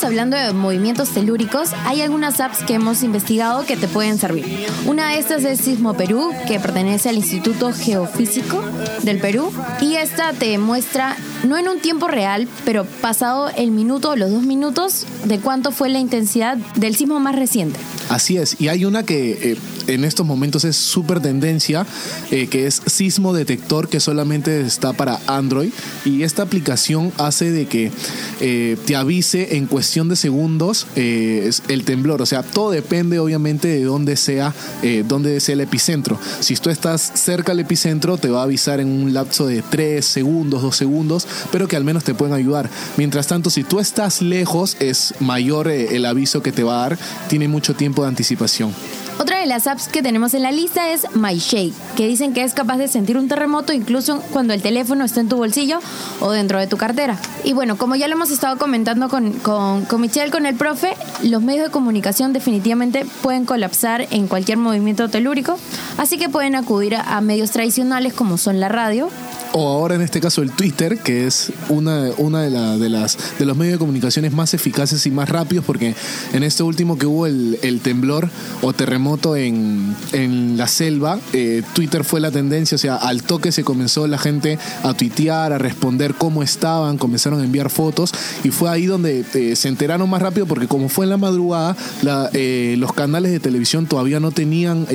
Hablando 0.06 0.38
de 0.38 0.54
movimientos 0.54 1.10
telúricos, 1.10 1.72
hay 1.86 2.02
algunas 2.02 2.40
apps 2.40 2.64
que 2.64 2.76
hemos 2.76 3.04
investigado 3.04 3.66
que 3.66 3.76
te 3.76 3.88
pueden 3.88 4.18
servir. 4.18 4.68
Una 4.86 5.10
de 5.10 5.20
estas 5.20 5.44
es 5.44 5.60
Sismo 5.60 5.96
Perú, 5.96 6.32
que 6.48 6.60
pertenece 6.60 7.10
al 7.10 7.16
Instituto 7.16 7.74
Geofísico 7.74 8.62
del 9.02 9.20
Perú. 9.20 9.52
Y 9.82 9.96
esta 9.96 10.32
te 10.34 10.58
muestra, 10.58 11.18
no 11.46 11.58
en 11.58 11.68
un 11.68 11.80
tiempo 11.80 12.08
real, 12.08 12.48
pero 12.66 12.86
pasado 12.86 13.50
el 13.50 13.72
minuto 13.72 14.12
o 14.12 14.16
los 14.16 14.32
dos 14.32 14.44
minutos, 14.44 15.06
de 15.26 15.40
cuánto 15.40 15.72
fue 15.72 15.90
la 15.90 16.00
intensidad 16.00 16.58
del 16.76 16.96
sismo 16.96 17.20
más 17.20 17.36
reciente. 17.36 17.80
Así 18.10 18.38
es, 18.38 18.60
y 18.60 18.68
hay 18.68 18.86
una 18.86 19.04
que 19.04 19.52
eh, 19.52 19.58
en 19.88 20.04
estos 20.04 20.26
momentos 20.26 20.64
es 20.64 20.76
súper 20.76 21.22
tendencia, 21.22 21.86
eh, 22.32 22.48
que 22.48 22.68
es 22.68 22.82
Sismo 22.86 23.34
Detector, 23.34 23.90
que 23.90 24.00
solamente 24.00 24.62
está 24.62 24.94
para 24.94 25.20
Android. 25.28 25.72
Y 26.06 26.24
esta 26.24 26.44
aplicación 26.44 27.12
hace 27.18 27.52
de 27.52 27.68
que 27.68 27.92
eh, 28.42 28.78
te 28.86 28.96
avise 28.96 29.58
en 29.58 29.66
cuestión 29.68 30.10
de 30.10 30.16
segundos 30.16 30.88
el 30.96 31.84
temblor. 31.86 32.22
O 32.22 32.26
sea, 32.26 32.44
todo 32.44 32.72
depende 32.72 33.20
obviamente 33.20 33.68
de 33.68 33.84
dónde 33.84 34.18
sea, 34.18 34.54
dónde 35.06 35.40
sea 35.40 35.54
el 35.54 35.62
epicentro. 35.62 36.20
Si 36.40 36.56
tú 36.56 36.70
estás 36.70 37.12
cerca 37.16 37.52
al 37.52 37.60
epicentro, 37.60 38.18
te 38.18 38.30
va 38.30 38.42
a 38.42 38.44
avisar 38.44 38.80
en 38.80 38.88
un 38.88 39.14
lapso 39.14 39.48
de 39.48 39.62
3 39.62 40.06
segundos, 40.06 40.62
2 40.62 40.76
segundos, 40.76 41.28
pero 41.52 41.68
que 41.68 41.76
al 41.76 41.84
menos 41.84 42.04
te 42.04 42.14
pueden 42.14 42.34
ayudar. 42.34 42.70
Mientras 42.98 43.28
tanto, 43.28 43.50
si 43.50 43.64
tú 43.64 43.80
estás 43.80 44.22
lejos, 44.22 44.78
es 44.80 45.14
mayor 45.20 45.68
eh, 45.68 45.96
el 45.96 46.06
aviso 46.06 46.42
que 46.42 46.52
te 46.52 46.64
va 46.64 46.78
a 46.78 46.90
dar, 46.90 47.00
tiene 47.28 47.48
mucho 47.48 47.76
tiempo 47.76 48.04
de 48.04 48.10
anticipación. 48.10 48.74
Otra 49.18 49.40
de 49.40 49.46
las 49.46 49.66
apps 49.66 49.88
que 49.88 50.04
tenemos 50.04 50.34
en 50.34 50.44
la 50.44 50.52
lista 50.52 50.92
es 50.92 51.08
MyShake, 51.16 51.74
que 51.96 52.06
dicen 52.06 52.34
que 52.34 52.44
es 52.44 52.54
capaz 52.54 52.78
de 52.78 52.90
sentir 52.90 53.18
un 53.18 53.30
terremoto 53.30 53.72
incluso 53.72 54.22
cuando 54.34 54.54
el 54.54 54.62
teléfono 54.62 55.06
está 55.06 55.22
en 55.22 55.30
tu 55.30 55.38
bolsillo 55.38 55.80
o 56.20 56.32
dentro 56.32 56.60
de 56.60 56.68
tu 56.68 56.76
cartera. 56.76 57.18
Y 57.46 57.54
bueno, 57.54 57.78
como 57.78 57.96
ya 57.96 58.10
lo 58.10 58.16
hemos 58.16 58.30
estado 58.30 58.58
comentando 58.58 59.08
con, 59.08 59.32
con, 59.32 59.86
con 59.86 60.02
Michelle, 60.02 60.32
con 60.32 60.46
el 60.46 60.56
profe, 60.56 60.96
los 61.24 61.42
medios 61.42 61.68
de 61.68 61.72
comunicación 61.72 62.34
definitivamente 62.34 63.06
pueden 63.22 63.46
colapsar 63.46 64.06
en 64.12 64.28
cualquier 64.28 64.58
movimiento 64.58 65.08
telúrico, 65.08 65.58
así 65.98 66.18
que 66.18 66.28
pueden 66.28 66.56
acudir 66.56 66.96
a, 66.96 67.16
a 67.16 67.22
medios 67.22 67.52
tradicionales 67.52 68.14
como 68.14 68.38
son 68.38 68.60
la 68.60 68.68
radio 68.68 69.10
o 69.58 69.70
ahora 69.70 69.96
en 69.96 70.02
este 70.02 70.20
caso 70.20 70.42
el 70.42 70.52
Twitter, 70.52 70.98
que 70.98 71.25
es 71.28 71.52
una, 71.70 72.10
una 72.18 72.42
de, 72.42 72.50
la- 72.50 72.78
de 72.78 72.90
las 72.90 73.18
de 73.40 73.46
los 73.46 73.56
medios 73.58 73.74
de 73.74 73.80
comunicaciones 73.80 74.34
más 74.34 74.54
eficaces 74.54 75.06
y 75.06 75.12
más 75.12 75.30
rápidos, 75.30 75.66
porque 75.66 75.96
en 76.34 76.44
este 76.44 76.64
último 76.64 76.98
que 76.98 77.06
hubo 77.06 77.26
el, 77.28 77.80
temblor 77.84 78.30
o 78.62 78.74
terremoto 78.74 79.36
en, 79.36 79.96
en 80.14 80.58
la 80.58 80.68
selva, 80.68 81.20
eh, 81.34 81.62
Twitter 81.74 82.04
fue 82.04 82.20
la 82.20 82.32
tendencia, 82.32 82.76
o 82.76 82.80
sea, 82.80 82.96
al 82.96 83.24
toque 83.24 83.52
se 83.52 83.64
comenzó 83.64 84.08
la 84.08 84.18
gente 84.18 84.58
a 84.84 84.94
tuitear, 84.94 85.52
a 85.54 85.58
responder 85.58 86.16
cómo 86.16 86.42
estaban, 86.44 86.98
comenzaron 86.98 87.42
a 87.42 87.44
enviar 87.44 87.70
fotos 87.70 88.12
y 88.44 88.50
fue 88.50 88.70
ahí 88.70 88.86
donde 88.86 89.26
eh, 89.34 89.56
se 89.56 89.68
enteraron 89.68 90.10
más 90.10 90.22
rápido 90.22 90.46
porque 90.46 90.68
como 90.68 90.90
fue 90.90 91.06
en 91.06 91.10
la 91.10 91.18
madrugada, 91.18 91.76
eh, 92.34 92.76
los 92.78 92.94
canales 92.94 93.32
de 93.32 93.40
televisión 93.40 93.86
todavía 93.88 94.20
no 94.20 94.32
tenían 94.32 94.88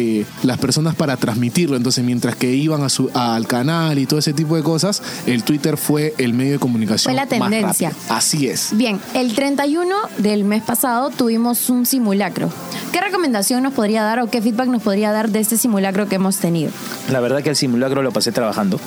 las 0.43 0.59
personas 0.59 0.95
para 0.95 1.17
transmitirlo, 1.17 1.77
entonces 1.77 2.05
mientras 2.05 2.37
que 2.37 2.53
iban 2.55 2.83
a 2.83 2.89
su, 2.89 3.11
al 3.15 3.47
canal 3.47 3.99
y 3.99 4.07
todo 4.07 4.19
ese 4.19 4.33
tipo 4.33 4.57
de 4.57 4.63
cosas, 4.63 5.03
el 5.27 5.43
Twitter 5.45 5.77
fue 5.77 6.10
el 6.19 6.35
medio 6.35 6.52
de 6.52 6.59
comunicación. 6.59 7.12
Fue 7.12 7.14
la 7.14 7.38
más 7.38 7.50
tendencia. 7.50 7.90
rápido. 7.90 8.14
Así 8.14 8.49
es. 8.49 8.71
Bien, 8.73 9.00
el 9.14 9.35
31 9.35 9.95
del 10.19 10.45
mes 10.45 10.62
pasado 10.62 11.11
tuvimos 11.11 11.71
un 11.71 11.87
simulacro. 11.87 12.50
¿Qué 12.93 13.00
recomendación 13.00 13.62
nos 13.62 13.73
podría 13.73 14.02
dar 14.02 14.21
o 14.21 14.29
qué 14.31 14.43
feedback 14.43 14.69
nos 14.69 14.83
podría 14.83 15.12
dar 15.12 15.31
de 15.31 15.40
este 15.40 15.57
simulacro 15.57 16.09
que 16.09 16.17
hemos 16.17 16.37
tenido? 16.38 16.71
La 17.11 17.21
verdad 17.21 17.43
que 17.43 17.50
el 17.50 17.57
simulacro 17.57 18.02
lo 18.02 18.12
pasé 18.12 18.33
trabajando. 18.33 18.81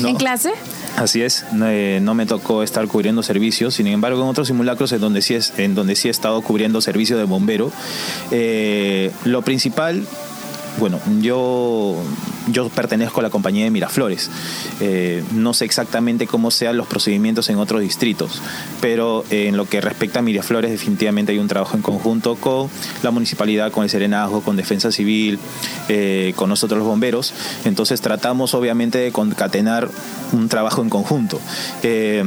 ¿no? 0.00 0.08
¿En 0.08 0.16
clase? 0.16 0.52
Así 0.96 1.22
es, 1.22 1.44
no, 1.52 1.66
eh, 1.68 2.00
no 2.02 2.14
me 2.14 2.26
tocó 2.26 2.62
estar 2.62 2.86
cubriendo 2.86 3.22
servicios, 3.22 3.74
sin 3.74 3.86
embargo 3.86 4.22
en 4.22 4.28
otros 4.28 4.48
simulacros 4.48 4.92
en 4.92 5.00
donde 5.00 5.22
sí, 5.22 5.34
es, 5.34 5.52
en 5.56 5.74
donde 5.74 5.96
sí 5.96 6.08
he 6.08 6.10
estado 6.10 6.42
cubriendo 6.42 6.80
servicio 6.80 7.16
de 7.16 7.24
bombero, 7.24 7.70
eh, 8.30 9.10
lo 9.24 9.42
principal, 9.42 10.06
bueno, 10.78 10.98
yo, 11.20 11.96
yo 12.48 12.68
pertenezco 12.68 13.20
a 13.20 13.22
la 13.22 13.30
compañía 13.30 13.64
de 13.64 13.70
Miraflores, 13.70 14.30
Eh, 14.80 15.22
no 15.32 15.52
sé 15.52 15.66
exactamente 15.66 16.26
cómo 16.26 16.50
sean 16.50 16.76
los 16.76 16.86
procedimientos 16.86 17.50
en 17.50 17.58
otros 17.58 17.82
distritos, 17.82 18.40
pero 18.80 19.24
en 19.30 19.56
lo 19.56 19.66
que 19.66 19.80
respecta 19.80 20.20
a 20.20 20.22
Miraflores 20.22 20.70
definitivamente 20.70 21.32
hay 21.32 21.38
un 21.38 21.48
trabajo 21.48 21.76
en 21.76 21.82
conjunto 21.82 22.36
con 22.36 22.70
la 23.02 23.10
municipalidad, 23.10 23.70
con 23.72 23.84
el 23.84 23.90
Serenazgo, 23.90 24.40
con 24.40 24.56
Defensa 24.56 24.90
Civil, 24.90 25.38
eh, 25.88 26.32
con 26.36 26.48
nosotros 26.48 26.78
los 26.78 26.86
bomberos, 26.86 27.34
entonces 27.64 28.00
tratamos 28.00 28.54
obviamente 28.54 28.98
de 28.98 29.12
concatenar 29.12 29.90
un 30.32 30.48
trabajo 30.48 30.82
en 30.82 30.88
conjunto. 30.88 31.40
Eh, 31.82 32.24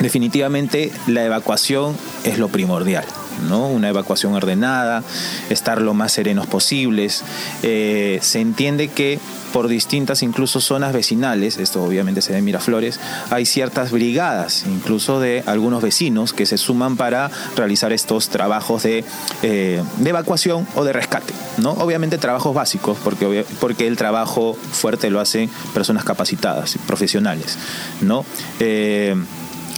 definitivamente 0.00 0.92
la 1.06 1.24
evacuación 1.24 1.96
es 2.24 2.38
lo 2.38 2.48
primordial. 2.48 3.04
¿No? 3.42 3.68
Una 3.68 3.88
evacuación 3.88 4.34
ordenada, 4.34 5.02
estar 5.50 5.80
lo 5.80 5.94
más 5.94 6.12
serenos 6.12 6.46
posibles. 6.46 7.24
Eh, 7.62 8.18
se 8.22 8.40
entiende 8.40 8.88
que 8.88 9.18
por 9.52 9.68
distintas 9.68 10.22
incluso 10.22 10.60
zonas 10.60 10.92
vecinales, 10.92 11.58
esto 11.58 11.84
obviamente 11.84 12.22
se 12.22 12.32
ve 12.32 12.38
en 12.38 12.44
Miraflores, 12.44 12.98
hay 13.30 13.44
ciertas 13.46 13.92
brigadas, 13.92 14.64
incluso 14.66 15.20
de 15.20 15.42
algunos 15.46 15.82
vecinos 15.82 16.32
que 16.32 16.46
se 16.46 16.56
suman 16.58 16.96
para 16.96 17.30
realizar 17.54 17.92
estos 17.92 18.30
trabajos 18.30 18.82
de, 18.84 19.04
eh, 19.42 19.82
evacuación 20.04 20.66
o 20.74 20.84
de 20.84 20.92
rescate. 20.92 21.34
¿no? 21.58 21.72
Obviamente 21.72 22.18
trabajos 22.18 22.54
básicos, 22.54 22.96
porque, 23.04 23.44
porque 23.60 23.86
el 23.86 23.96
trabajo 23.96 24.54
fuerte 24.54 25.10
lo 25.10 25.20
hacen 25.20 25.50
personas 25.74 26.04
capacitadas, 26.04 26.78
profesionales. 26.86 27.58
¿no? 28.00 28.24
Eh, 28.58 29.14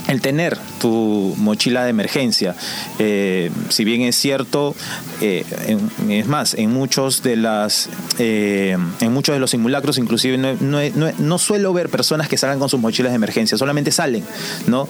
el 0.09 0.21
tener 0.21 0.59
tu 0.81 1.35
mochila 1.39 1.85
de 1.85 1.91
emergencia, 1.91 2.55
eh, 2.99 3.51
si 3.71 3.85
bien 3.85 4.03
es 4.03 4.17
cierto, 4.17 4.75
eh, 5.21 5.45
en- 5.67 6.11
es 6.11 6.27
más, 6.27 6.55
en 6.55 6.71
muchos 6.73 7.23
de 7.23 7.37
las, 7.37 7.89
eh, 8.19 8.77
en 9.01 9.13
muchos 9.13 9.35
de 9.35 9.39
los 9.41 9.51
simulacros, 9.51 9.97
inclusive 9.99 10.37
no, 10.37 10.55
no, 10.61 10.79
no- 10.95 11.13
no 11.19 11.39
suelo 11.39 11.73
ver 11.73 11.89
personas 11.89 12.29
que 12.29 12.37
salgan 12.37 12.59
con 12.59 12.69
sus 12.69 12.81
mochilas 12.81 13.13
de 13.13 13.17
emergencia, 13.17 13.57
solamente 13.57 13.91
salen, 13.93 14.25
¿no? 14.67 14.89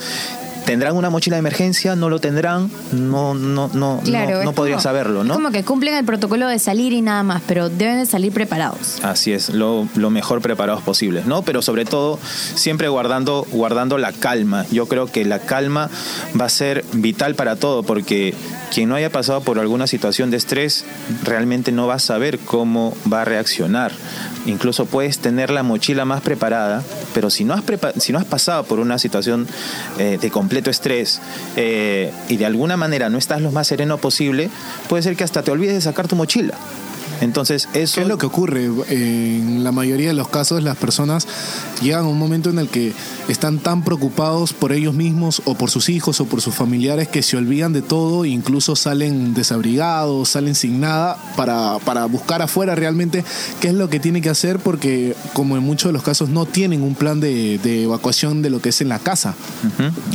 ¿Tendrán 0.64 0.96
una 0.96 1.10
mochila 1.10 1.36
de 1.36 1.40
emergencia? 1.40 1.94
¿No 1.94 2.08
lo 2.08 2.20
tendrán? 2.20 2.70
No, 2.92 3.34
no, 3.34 3.68
no, 3.74 4.00
Claro, 4.02 4.30
no, 4.32 4.38
es 4.38 4.44
no 4.46 4.52
podría 4.54 4.76
como- 4.76 4.82
saberlo, 4.82 5.20
es 5.20 5.26
¿no? 5.28 5.34
como 5.34 5.50
que 5.50 5.62
cumplen 5.62 5.94
el 5.94 6.04
protocolo 6.06 6.48
de 6.48 6.58
salir 6.58 6.92
y 6.94 7.02
nada 7.02 7.22
más, 7.22 7.42
pero 7.46 7.68
deben 7.68 7.98
de 7.98 8.06
salir 8.06 8.32
preparados. 8.32 8.98
Así 9.02 9.32
es, 9.32 9.50
lo, 9.50 9.86
lo 9.94 10.08
mejor 10.10 10.40
preparados 10.40 10.82
posibles, 10.82 11.26
¿no? 11.26 11.42
Pero 11.42 11.60
sobre 11.60 11.84
todo, 11.84 12.18
siempre 12.54 12.88
guardando, 12.88 13.46
guardando 13.52 13.98
la 13.98 14.12
calma. 14.12 14.64
Yo 14.70 14.86
creo 14.88 15.06
que 15.06 15.24
la 15.26 15.40
calma 15.40 15.90
va 16.40 16.46
a 16.46 16.48
ser 16.50 16.82
vital 16.94 17.34
para 17.34 17.56
todo, 17.56 17.82
porque 17.82 18.34
quien 18.72 18.88
no 18.88 18.94
haya 18.94 19.10
pasado 19.10 19.42
por 19.42 19.58
alguna 19.58 19.86
situación 19.86 20.30
de 20.30 20.38
estrés 20.38 20.84
realmente 21.24 21.72
no 21.72 21.86
va 21.86 21.94
a 21.94 21.98
saber 21.98 22.38
cómo 22.38 22.96
va 23.12 23.20
a 23.22 23.24
reaccionar. 23.26 23.92
Incluso 24.46 24.84
puedes 24.86 25.18
tener 25.20 25.50
la 25.50 25.62
mochila 25.62 26.04
más 26.04 26.20
preparada, 26.20 26.82
pero 27.14 27.30
si 27.30 27.44
no 27.44 27.54
has, 27.54 27.62
prepa- 27.64 27.92
si 27.98 28.12
no 28.12 28.18
has 28.18 28.24
pasado 28.26 28.64
por 28.64 28.78
una 28.78 28.98
situación 28.98 29.46
eh, 29.98 30.18
de 30.20 30.30
completo 30.54 30.70
estrés 30.70 31.20
eh, 31.56 32.12
y 32.28 32.36
de 32.36 32.46
alguna 32.46 32.76
manera 32.76 33.10
no 33.10 33.18
estás 33.18 33.42
lo 33.42 33.50
más 33.50 33.66
sereno 33.66 33.98
posible, 33.98 34.50
puede 34.88 35.02
ser 35.02 35.16
que 35.16 35.24
hasta 35.24 35.42
te 35.42 35.50
olvides 35.50 35.74
de 35.74 35.80
sacar 35.80 36.06
tu 36.06 36.14
mochila. 36.14 36.54
Entonces, 37.20 37.68
eso 37.74 37.96
¿Qué 37.96 38.02
es 38.02 38.08
lo 38.08 38.18
que 38.18 38.26
ocurre? 38.26 38.70
En 38.88 39.64
la 39.64 39.72
mayoría 39.72 40.08
de 40.08 40.14
los 40.14 40.28
casos 40.28 40.62
las 40.62 40.76
personas 40.76 41.26
llegan 41.82 42.04
a 42.04 42.08
un 42.08 42.18
momento 42.18 42.50
en 42.50 42.58
el 42.58 42.68
que 42.68 42.92
están 43.28 43.58
tan 43.58 43.82
preocupados 43.82 44.52
por 44.52 44.72
ellos 44.72 44.94
mismos 44.94 45.42
o 45.44 45.54
por 45.54 45.70
sus 45.70 45.88
hijos 45.88 46.20
o 46.20 46.26
por 46.26 46.40
sus 46.40 46.54
familiares 46.54 47.08
que 47.08 47.22
se 47.22 47.36
olvidan 47.36 47.72
de 47.72 47.82
todo 47.82 48.24
e 48.24 48.28
incluso 48.28 48.76
salen 48.76 49.34
desabrigados, 49.34 50.30
salen 50.30 50.54
sin 50.54 50.80
nada 50.80 51.16
para, 51.36 51.78
para 51.84 52.04
buscar 52.06 52.42
afuera 52.42 52.74
realmente 52.74 53.24
qué 53.60 53.68
es 53.68 53.74
lo 53.74 53.88
que 53.88 54.00
tiene 54.00 54.20
que 54.20 54.30
hacer 54.30 54.58
porque 54.58 55.16
como 55.32 55.56
en 55.56 55.62
muchos 55.62 55.88
de 55.88 55.92
los 55.92 56.02
casos 56.02 56.28
no 56.28 56.46
tienen 56.46 56.82
un 56.82 56.94
plan 56.94 57.20
de, 57.20 57.58
de 57.58 57.84
evacuación 57.84 58.42
de 58.42 58.50
lo 58.50 58.60
que 58.60 58.70
es 58.70 58.80
en 58.80 58.88
la 58.88 58.98
casa. 58.98 59.34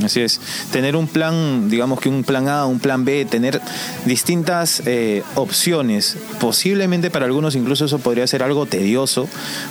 Así 0.04 0.22
es. 0.22 0.40
Tener 0.72 0.96
un 0.96 1.08
plan, 1.08 1.70
digamos 1.70 2.00
que 2.00 2.10
un 2.10 2.24
plan 2.24 2.48
A, 2.48 2.66
un 2.66 2.80
plan 2.80 3.06
B, 3.06 3.26
tener 3.26 3.62
distintas 4.06 4.84
eh, 4.86 5.24
opciones. 5.36 6.18
Posiblemente 6.40 6.89
para 6.90 7.26
algunos 7.26 7.56
incluso 7.56 7.86
eso 7.86 8.00
podría 8.00 8.26
ser 8.26 8.42
algo 8.42 8.66
tedioso, 8.66 9.28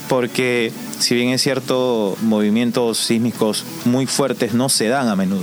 porque 0.09 0.73
si 1.01 1.17
bien 1.17 1.31
es 1.31 1.43
cierto, 1.43 2.17
movimientos 2.23 2.99
sísmicos 2.99 3.65
muy 3.85 4.07
fuertes 4.07 4.55
no 4.55 4.69
se 4.69 4.87
dan 4.87 5.09
a 5.09 5.17
menudo, 5.17 5.43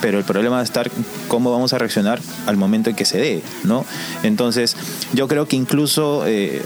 pero 0.00 0.18
el 0.18 0.24
problema 0.24 0.60
a 0.60 0.62
estar 0.62 0.88
cómo 1.26 1.50
vamos 1.50 1.72
a 1.72 1.78
reaccionar 1.78 2.20
al 2.46 2.56
momento 2.56 2.90
en 2.90 2.96
que 2.96 3.04
se 3.04 3.18
dé, 3.18 3.42
¿no? 3.64 3.84
Entonces, 4.22 4.76
yo 5.14 5.26
creo 5.26 5.46
que 5.46 5.56
incluso 5.56 6.22
eh, 6.26 6.62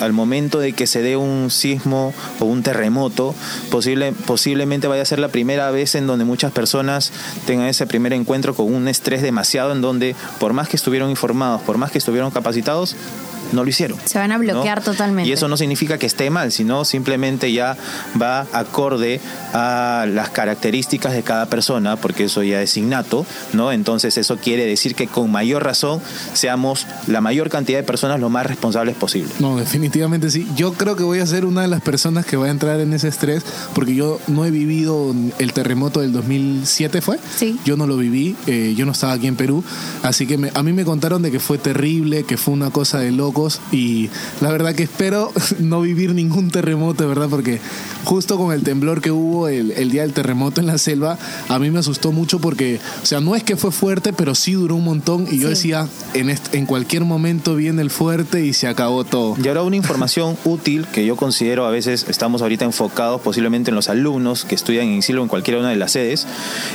al 0.00 0.12
momento 0.12 0.58
de 0.58 0.74
que 0.74 0.86
se 0.86 1.00
dé 1.00 1.16
un 1.16 1.50
sismo 1.50 2.12
o 2.38 2.44
un 2.44 2.62
terremoto, 2.62 3.34
posible, 3.70 4.12
posiblemente 4.26 4.88
vaya 4.88 5.02
a 5.02 5.06
ser 5.06 5.20
la 5.20 5.28
primera 5.28 5.70
vez 5.70 5.94
en 5.94 6.06
donde 6.06 6.26
muchas 6.26 6.52
personas 6.52 7.12
tengan 7.46 7.66
ese 7.66 7.86
primer 7.86 8.12
encuentro 8.12 8.54
con 8.54 8.72
un 8.72 8.88
estrés 8.88 9.22
demasiado 9.22 9.72
en 9.72 9.80
donde 9.80 10.14
por 10.38 10.52
más 10.52 10.68
que 10.68 10.76
estuvieron 10.76 11.08
informados, 11.08 11.62
por 11.62 11.78
más 11.78 11.90
que 11.90 11.98
estuvieron 11.98 12.30
capacitados, 12.30 12.94
no 13.52 13.62
lo 13.64 13.70
hicieron. 13.70 13.98
Se 14.04 14.18
van 14.18 14.32
a 14.32 14.38
bloquear 14.38 14.78
¿no? 14.78 14.84
totalmente. 14.84 15.28
Y 15.28 15.32
eso 15.32 15.48
no 15.48 15.56
significa 15.56 15.98
que 15.98 16.06
esté 16.06 16.30
mal, 16.30 16.52
sino 16.52 16.84
simplemente 16.84 17.52
ya 17.52 17.76
va 18.20 18.46
acorde 18.52 19.20
a 19.52 20.06
las 20.08 20.30
características 20.30 21.12
de 21.12 21.22
cada 21.22 21.46
persona, 21.46 21.96
porque 21.96 22.24
eso 22.24 22.42
ya 22.42 22.62
es 22.62 22.76
innato, 22.76 23.26
¿no? 23.52 23.72
Entonces 23.72 24.16
eso 24.18 24.36
quiere 24.38 24.64
decir 24.66 24.94
que 24.94 25.06
con 25.06 25.30
mayor 25.30 25.64
razón 25.64 26.00
seamos 26.32 26.86
la 27.06 27.20
mayor 27.20 27.48
cantidad 27.50 27.78
de 27.78 27.84
personas 27.84 28.20
lo 28.20 28.28
más 28.30 28.46
responsables 28.46 28.96
posible. 28.96 29.30
No, 29.38 29.56
definitivamente 29.56 30.30
sí. 30.30 30.46
Yo 30.56 30.72
creo 30.74 30.96
que 30.96 31.02
voy 31.04 31.20
a 31.20 31.26
ser 31.26 31.44
una 31.44 31.62
de 31.62 31.68
las 31.68 31.80
personas 31.82 32.26
que 32.26 32.36
va 32.36 32.46
a 32.46 32.50
entrar 32.50 32.80
en 32.80 32.92
ese 32.92 33.08
estrés 33.08 33.44
porque 33.74 33.94
yo 33.94 34.18
no 34.28 34.44
he 34.44 34.50
vivido 34.50 35.14
el 35.38 35.52
terremoto 35.52 36.00
del 36.00 36.12
2007, 36.12 37.00
¿fue? 37.00 37.18
Sí. 37.36 37.58
Yo 37.64 37.76
no 37.76 37.86
lo 37.86 37.96
viví, 37.96 38.36
eh, 38.46 38.74
yo 38.76 38.86
no 38.86 38.92
estaba 38.92 39.12
aquí 39.14 39.26
en 39.26 39.36
Perú, 39.36 39.62
así 40.02 40.26
que 40.26 40.38
me- 40.38 40.50
a 40.54 40.62
mí 40.62 40.72
me 40.72 40.84
contaron 40.84 41.22
de 41.22 41.30
que 41.30 41.40
fue 41.40 41.58
terrible, 41.58 42.24
que 42.24 42.36
fue 42.36 42.54
una 42.54 42.70
cosa 42.70 42.98
de 42.98 43.10
locos 43.42 43.60
y 43.72 44.08
la 44.40 44.50
verdad 44.50 44.74
que 44.74 44.82
espero 44.84 45.32
no 45.58 45.80
vivir 45.80 46.14
ningún 46.14 46.50
terremoto, 46.50 47.06
verdad, 47.08 47.28
porque 47.28 47.60
justo 48.04 48.36
con 48.38 48.52
el 48.52 48.62
temblor 48.62 49.00
que 49.00 49.10
hubo 49.10 49.48
el, 49.48 49.70
el 49.72 49.90
día 49.90 50.02
del 50.02 50.12
terremoto 50.12 50.60
en 50.60 50.66
la 50.66 50.78
selva, 50.78 51.18
a 51.48 51.58
mí 51.58 51.70
me 51.70 51.78
asustó 51.78 52.12
mucho 52.12 52.38
porque, 52.40 52.80
o 53.02 53.06
sea, 53.06 53.20
no 53.20 53.34
es 53.36 53.42
que 53.44 53.56
fue 53.56 53.70
fuerte, 53.72 54.12
pero 54.12 54.34
sí 54.34 54.52
duró 54.52 54.76
un 54.76 54.84
montón 54.84 55.26
y 55.30 55.38
yo 55.38 55.48
Sí. 55.48 55.54
decía, 55.54 55.88
en, 56.14 56.34
en 56.52 56.66
cualquier 56.66 57.04
momento 57.04 57.54
viene 57.56 57.82
el 57.82 57.90
fuerte 57.90 58.44
y 58.44 58.52
se 58.52 58.68
acabó 58.68 59.04
todo. 59.04 59.36
Y 59.42 59.48
ahora 59.48 59.62
una 59.62 59.76
información 59.76 60.36
útil 60.44 60.86
que 60.92 61.04
yo 61.06 61.16
considero 61.16 61.66
a 61.66 61.70
veces 61.70 62.06
estamos 62.08 62.42
ahorita 62.42 62.64
enfocados 62.64 63.20
posiblemente 63.20 63.70
en 63.70 63.74
los 63.76 63.88
alumnos 63.88 64.44
que 64.44 64.54
estudian 64.54 64.86
en 64.86 64.98
ISIL 64.98 65.18
o 65.18 65.22
en 65.22 65.28
cualquiera 65.28 65.60
una 65.60 65.70
de 65.70 65.76
las 65.76 65.92
sedes, 65.92 66.26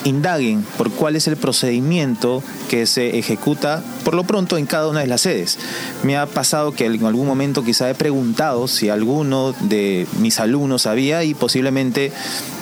indaguen 0.06 0.64
por 0.78 0.92
cuál 0.92 1.16
es 1.16 1.28
el 1.28 1.38
procedimiento 1.38 2.44
que 2.70 2.86
se 2.86 3.18
ejecuta 3.20 3.84
por 4.04 4.14
lo 4.16 4.24
pronto 4.24 4.58
en 4.58 4.66
cada 4.66 4.88
una 4.88 5.02
de 5.02 5.08
las 5.08 5.22
sedes. 5.22 5.58
Me 6.04 6.18
ha 6.18 6.26
pasado 6.26 6.57
que 6.76 6.86
en 6.86 7.06
algún 7.06 7.28
momento 7.28 7.64
quizá 7.64 7.90
he 7.90 7.96
preguntado 7.96 8.68
si 8.68 8.90
alguno 8.90 9.54
de 9.62 10.08
mis 10.20 10.40
alumnos 10.40 10.84
sabía 10.84 11.24
y 11.24 11.34
posiblemente 11.34 12.12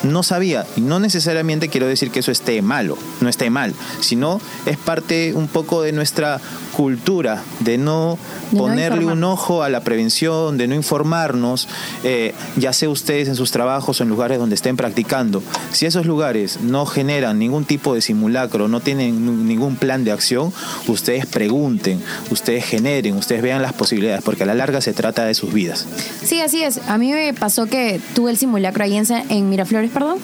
no 0.04 0.24
sabía. 0.24 0.66
No 0.78 1.00
necesariamente 1.00 1.70
quiero 1.70 1.88
decir 1.88 2.12
que 2.12 2.20
eso 2.20 2.32
esté 2.32 2.62
malo, 2.62 2.98
no 3.22 3.30
esté 3.30 3.50
mal, 3.50 3.74
sino 4.00 4.40
es 4.66 4.78
parte 4.78 5.34
un 5.34 5.48
poco 5.48 5.82
de 5.82 5.92
nuestra 5.92 6.40
cultura 6.76 7.44
de 7.62 7.78
no 7.78 8.20
De 8.52 8.58
no 8.58 8.64
ponerle 8.64 9.06
un 9.06 9.24
ojo 9.24 9.64
a 9.64 9.70
la 9.70 9.82
prevención, 9.82 10.58
de 10.58 10.68
no 10.68 10.76
informarnos, 10.76 11.68
eh, 12.04 12.34
ya 12.58 12.74
sea 12.74 12.90
ustedes 12.90 13.28
en 13.28 13.36
sus 13.36 13.52
trabajos 13.52 14.00
o 14.00 14.04
en 14.04 14.10
lugares 14.10 14.40
donde 14.40 14.56
estén 14.56 14.76
practicando. 14.76 15.42
Si 15.72 15.86
esos 15.86 16.06
lugares 16.06 16.60
no 16.62 16.86
generan 16.86 17.40
ningún 17.40 17.66
tipo 17.66 17.96
de 17.96 18.02
simulacro, 18.02 18.68
no 18.68 18.82
tienen 18.82 19.48
ningún 19.48 19.78
plan 19.78 20.04
de 20.04 20.12
acción, 20.12 20.52
ustedes 20.88 21.26
pregunten, 21.26 22.02
ustedes 22.30 22.66
generen, 22.66 23.16
ustedes 23.16 23.42
vean 23.42 23.62
las 23.62 23.74
posibilidades, 23.74 24.22
porque 24.24 24.44
a 24.44 24.46
la 24.46 24.54
larga 24.54 24.82
se 24.82 24.94
trata 24.94 25.26
de 25.26 25.34
sus 25.34 25.54
vidas. 25.54 25.86
Sí, 26.24 26.42
así 26.42 26.64
es. 26.64 26.80
A 26.88 26.98
mí 26.98 27.12
me 27.12 27.34
pasó 27.34 27.68
que 27.68 28.02
tuve 28.14 28.32
el 28.32 28.38
simulacro 28.38 28.84
ahí 28.84 28.98
en, 28.98 29.06
en 29.30 29.50
Miraflores, 29.50 29.92
perdón, 29.92 30.18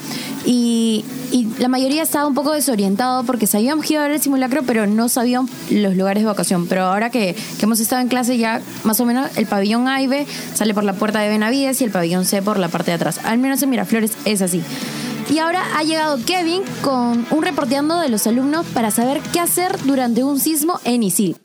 y, 0.44 1.04
y 1.30 1.41
la 1.58 1.68
mayoría 1.68 2.02
estaba 2.02 2.26
un 2.26 2.34
poco 2.34 2.52
desorientado 2.52 3.24
porque 3.24 3.46
sabíamos 3.46 3.86
que 3.86 3.94
iba 3.94 4.02
a 4.02 4.06
el 4.06 4.20
simulacro, 4.20 4.62
pero 4.62 4.86
no 4.86 5.08
sabíamos 5.08 5.50
los 5.70 5.96
lugares 5.96 6.22
de 6.22 6.28
evacuación. 6.28 6.66
Pero 6.66 6.84
ahora 6.84 7.10
que, 7.10 7.34
que 7.58 7.64
hemos 7.64 7.80
estado 7.80 8.02
en 8.02 8.08
clase 8.08 8.38
ya, 8.38 8.60
más 8.84 9.00
o 9.00 9.04
menos, 9.04 9.28
el 9.36 9.46
pabellón 9.46 9.88
A 9.88 10.02
y 10.02 10.06
B 10.06 10.26
sale 10.54 10.74
por 10.74 10.84
la 10.84 10.92
puerta 10.94 11.20
de 11.20 11.28
Benavides 11.28 11.80
y 11.80 11.84
el 11.84 11.90
pabellón 11.90 12.24
C 12.24 12.42
por 12.42 12.58
la 12.58 12.68
parte 12.68 12.90
de 12.90 12.96
atrás. 12.96 13.20
Al 13.24 13.38
menos 13.38 13.62
en 13.62 13.70
Miraflores 13.70 14.12
es 14.24 14.42
así. 14.42 14.62
Y 15.30 15.38
ahora 15.38 15.62
ha 15.76 15.82
llegado 15.82 16.18
Kevin 16.26 16.62
con 16.82 17.26
un 17.30 17.42
reporteando 17.42 17.98
de 17.98 18.08
los 18.08 18.26
alumnos 18.26 18.66
para 18.66 18.90
saber 18.90 19.20
qué 19.32 19.40
hacer 19.40 19.78
durante 19.84 20.24
un 20.24 20.38
sismo 20.40 20.80
en 20.84 21.02
Isil. 21.02 21.36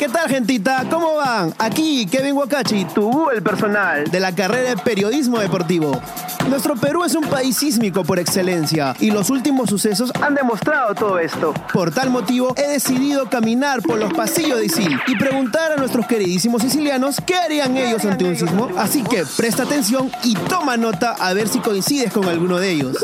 ¿Qué 0.00 0.08
tal, 0.08 0.30
gentita? 0.30 0.86
¿Cómo 0.90 1.16
van? 1.16 1.52
Aquí 1.58 2.06
Kevin 2.06 2.32
Wakachi, 2.32 2.86
tu 2.86 3.28
el 3.28 3.42
personal 3.42 4.10
de 4.10 4.18
la 4.18 4.34
carrera 4.34 4.70
de 4.70 4.76
periodismo 4.78 5.38
deportivo. 5.38 6.00
Nuestro 6.48 6.74
Perú 6.74 7.04
es 7.04 7.14
un 7.14 7.24
país 7.24 7.58
sísmico 7.58 8.02
por 8.02 8.18
excelencia 8.18 8.96
y 8.98 9.10
los 9.10 9.28
últimos 9.28 9.68
sucesos 9.68 10.10
han 10.22 10.34
demostrado 10.34 10.94
todo 10.94 11.18
esto. 11.18 11.52
Por 11.70 11.92
tal 11.92 12.08
motivo, 12.08 12.54
he 12.56 12.66
decidido 12.66 13.28
caminar 13.28 13.82
por 13.82 13.98
los 13.98 14.10
pasillos 14.14 14.58
de 14.58 14.64
Isil 14.64 14.98
y 15.06 15.18
preguntar 15.18 15.72
a 15.72 15.76
nuestros 15.76 16.06
queridísimos 16.06 16.62
sicilianos 16.62 17.16
qué 17.26 17.34
harían 17.34 17.76
ellos 17.76 18.02
ante 18.06 18.24
un 18.24 18.36
sismo. 18.36 18.70
Así 18.78 19.02
que 19.02 19.24
presta 19.36 19.64
atención 19.64 20.10
y 20.24 20.32
toma 20.32 20.78
nota 20.78 21.10
a 21.10 21.34
ver 21.34 21.46
si 21.46 21.58
coincides 21.58 22.10
con 22.10 22.24
alguno 22.24 22.56
de 22.56 22.70
ellos. 22.70 22.96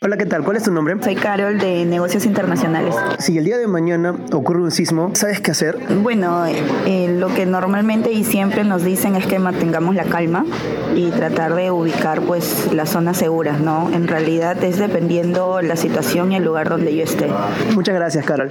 Hola, 0.00 0.16
¿qué 0.16 0.26
tal? 0.26 0.44
¿Cuál 0.44 0.56
es 0.56 0.62
tu 0.62 0.70
nombre? 0.70 0.94
Soy 1.02 1.16
Carol 1.16 1.58
de 1.58 1.84
Negocios 1.84 2.24
Internacionales. 2.24 2.94
Si 3.18 3.36
el 3.36 3.44
día 3.44 3.58
de 3.58 3.66
mañana 3.66 4.14
ocurre 4.32 4.62
un 4.62 4.70
sismo, 4.70 5.10
¿sabes 5.14 5.40
qué 5.40 5.50
hacer? 5.50 5.76
Bueno, 6.02 6.46
eh, 6.46 7.16
lo 7.18 7.34
que 7.34 7.46
normalmente 7.46 8.12
y 8.12 8.22
siempre 8.22 8.62
nos 8.62 8.84
dicen 8.84 9.16
es 9.16 9.26
que 9.26 9.40
mantengamos 9.40 9.96
la 9.96 10.04
calma 10.04 10.46
y 10.94 11.10
tratar 11.10 11.56
de 11.56 11.72
ubicar 11.72 12.20
pues 12.20 12.72
las 12.72 12.90
zonas 12.90 13.16
seguras, 13.16 13.58
¿no? 13.58 13.90
En 13.92 14.06
realidad 14.06 14.62
es 14.62 14.78
dependiendo 14.78 15.62
la 15.62 15.74
situación 15.74 16.30
y 16.30 16.36
el 16.36 16.44
lugar 16.44 16.68
donde 16.68 16.94
yo 16.94 17.02
esté. 17.02 17.26
Muchas 17.74 17.96
gracias, 17.96 18.24
Carol. 18.24 18.50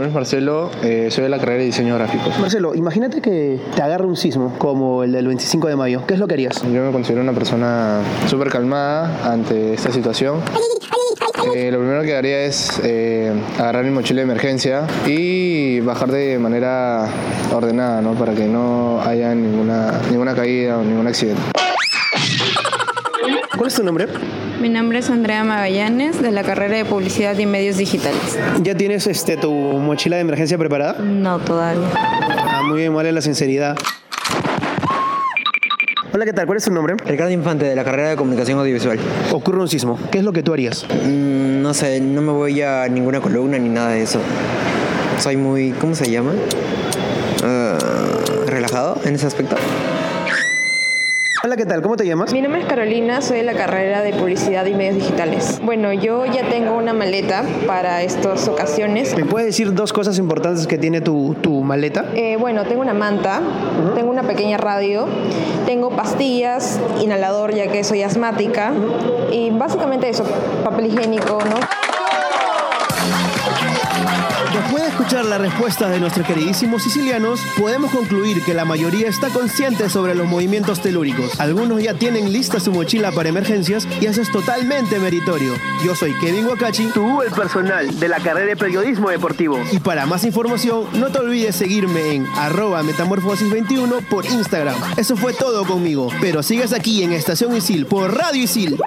Nombre 0.00 0.08
es 0.08 0.14
Marcelo, 0.14 0.70
eh, 0.82 1.08
soy 1.10 1.24
de 1.24 1.28
la 1.28 1.38
carrera 1.38 1.58
de 1.58 1.66
diseño 1.66 1.94
gráfico. 1.94 2.30
Marcelo, 2.40 2.74
imagínate 2.74 3.20
que 3.20 3.60
te 3.76 3.82
agarra 3.82 4.06
un 4.06 4.16
sismo 4.16 4.54
como 4.56 5.04
el 5.04 5.12
del 5.12 5.26
25 5.26 5.68
de 5.68 5.76
mayo. 5.76 6.04
¿Qué 6.06 6.14
es 6.14 6.20
lo 6.20 6.26
que 6.26 6.32
harías? 6.32 6.62
Yo 6.62 6.82
me 6.82 6.90
considero 6.90 7.20
una 7.20 7.34
persona 7.34 8.00
súper 8.26 8.48
calmada 8.48 9.30
ante 9.30 9.74
esta 9.74 9.92
situación. 9.92 10.40
Eh, 11.54 11.70
lo 11.70 11.80
primero 11.80 12.00
que 12.00 12.16
haría 12.16 12.44
es 12.44 12.80
eh, 12.82 13.30
agarrar 13.58 13.84
mi 13.84 13.90
mochila 13.90 14.20
de 14.20 14.22
emergencia 14.22 14.86
y 15.06 15.80
bajar 15.80 16.10
de 16.10 16.38
manera 16.38 17.06
ordenada, 17.52 18.00
¿no? 18.00 18.14
Para 18.14 18.32
que 18.32 18.46
no 18.46 19.02
haya 19.02 19.34
ninguna, 19.34 20.00
ninguna 20.10 20.34
caída 20.34 20.78
o 20.78 20.82
ningún 20.82 21.08
accidente. 21.08 21.42
¿Cuál 23.54 23.68
es 23.68 23.74
tu 23.74 23.84
nombre? 23.84 24.06
Mi 24.60 24.68
nombre 24.68 24.98
es 24.98 25.08
Andrea 25.08 25.42
Magallanes 25.42 26.20
de 26.20 26.30
la 26.32 26.42
carrera 26.42 26.76
de 26.76 26.84
Publicidad 26.84 27.38
y 27.38 27.46
Medios 27.46 27.78
Digitales. 27.78 28.38
¿Ya 28.62 28.74
tienes 28.74 29.06
este, 29.06 29.38
tu 29.38 29.50
mochila 29.50 30.16
de 30.16 30.22
emergencia 30.22 30.58
preparada? 30.58 30.98
No 31.00 31.38
todavía. 31.38 31.88
Ah, 31.94 32.60
muy 32.68 32.80
bien, 32.80 32.94
vale 32.94 33.10
la 33.10 33.22
sinceridad. 33.22 33.78
Hola, 36.12 36.26
¿qué 36.26 36.34
tal? 36.34 36.44
¿Cuál 36.44 36.58
es 36.58 36.64
tu 36.64 36.72
nombre? 36.72 36.94
Ricardo 37.06 37.32
Infante, 37.32 37.64
de 37.64 37.74
la 37.74 37.84
carrera 37.84 38.10
de 38.10 38.16
Comunicación 38.16 38.58
Audiovisual. 38.58 38.98
Ocurre 39.32 39.60
un 39.60 39.68
sismo. 39.68 39.98
¿Qué 40.10 40.18
es 40.18 40.24
lo 40.24 40.34
que 40.34 40.42
tú 40.42 40.52
harías? 40.52 40.84
Mm, 41.06 41.62
no 41.62 41.72
sé, 41.72 41.98
no 42.00 42.20
me 42.20 42.32
voy 42.32 42.60
a 42.60 42.86
ninguna 42.86 43.22
columna 43.22 43.56
ni 43.58 43.70
nada 43.70 43.92
de 43.92 44.02
eso. 44.02 44.20
Soy 45.20 45.38
muy, 45.38 45.70
¿cómo 45.72 45.94
se 45.94 46.10
llama? 46.10 46.32
Ah, 47.42 47.78
relajado 48.46 49.00
en 49.06 49.14
ese 49.14 49.26
aspecto. 49.26 49.56
Hola, 51.42 51.56
¿qué 51.56 51.64
tal? 51.64 51.80
¿Cómo 51.80 51.96
te 51.96 52.04
llamas? 52.04 52.34
Mi 52.34 52.42
nombre 52.42 52.60
es 52.60 52.66
Carolina, 52.66 53.22
soy 53.22 53.38
de 53.38 53.44
la 53.44 53.54
carrera 53.54 54.02
de 54.02 54.12
Publicidad 54.12 54.66
y 54.66 54.74
Medios 54.74 54.96
Digitales. 54.96 55.58
Bueno, 55.64 55.90
yo 55.94 56.26
ya 56.26 56.46
tengo 56.50 56.76
una 56.76 56.92
maleta 56.92 57.44
para 57.66 58.02
estas 58.02 58.46
ocasiones. 58.46 59.16
¿Me 59.16 59.24
puedes 59.24 59.46
decir 59.46 59.72
dos 59.72 59.94
cosas 59.94 60.18
importantes 60.18 60.66
que 60.66 60.76
tiene 60.76 61.00
tu, 61.00 61.34
tu 61.40 61.62
maleta? 61.62 62.04
Eh, 62.14 62.36
bueno, 62.38 62.64
tengo 62.64 62.82
una 62.82 62.92
manta, 62.92 63.40
tengo 63.94 64.10
una 64.10 64.24
pequeña 64.24 64.58
radio, 64.58 65.06
tengo 65.64 65.88
pastillas, 65.96 66.78
inhalador 67.00 67.54
ya 67.54 67.68
que 67.68 67.84
soy 67.84 68.02
asmática 68.02 68.74
y 69.32 69.48
básicamente 69.48 70.10
eso, 70.10 70.24
papel 70.62 70.88
higiénico, 70.88 71.38
¿no? 71.48 71.89
Después 74.52 74.82
de 74.82 74.88
escuchar 74.88 75.24
las 75.26 75.40
respuestas 75.40 75.90
de 75.90 76.00
nuestros 76.00 76.26
queridísimos 76.26 76.82
sicilianos, 76.82 77.40
podemos 77.56 77.92
concluir 77.92 78.42
que 78.42 78.52
la 78.52 78.64
mayoría 78.64 79.08
está 79.08 79.28
consciente 79.28 79.88
sobre 79.88 80.16
los 80.16 80.26
movimientos 80.26 80.80
telúricos. 80.80 81.38
Algunos 81.38 81.80
ya 81.80 81.94
tienen 81.94 82.32
lista 82.32 82.58
su 82.58 82.72
mochila 82.72 83.12
para 83.12 83.28
emergencias 83.28 83.86
y 84.00 84.06
eso 84.06 84.20
es 84.20 84.30
totalmente 84.32 84.98
meritorio. 84.98 85.54
Yo 85.84 85.94
soy 85.94 86.14
Kevin 86.14 86.46
Wakachi, 86.48 86.86
tu 86.88 87.22
el 87.22 87.30
personal 87.30 87.98
de 88.00 88.08
la 88.08 88.18
carrera 88.18 88.48
de 88.48 88.56
periodismo 88.56 89.10
deportivo. 89.10 89.60
Y 89.70 89.78
para 89.78 90.04
más 90.06 90.24
información, 90.24 90.86
no 90.94 91.10
te 91.10 91.20
olvides 91.20 91.54
seguirme 91.54 92.14
en 92.14 92.26
arroba 92.36 92.82
metamorfosis21 92.82 94.04
por 94.08 94.26
Instagram. 94.26 94.76
Eso 94.96 95.16
fue 95.16 95.32
todo 95.32 95.64
conmigo, 95.64 96.08
pero 96.20 96.42
sigues 96.42 96.72
aquí 96.72 97.04
en 97.04 97.12
Estación 97.12 97.56
Isil 97.56 97.86
por 97.86 98.16
Radio 98.16 98.42
Isil. 98.42 98.80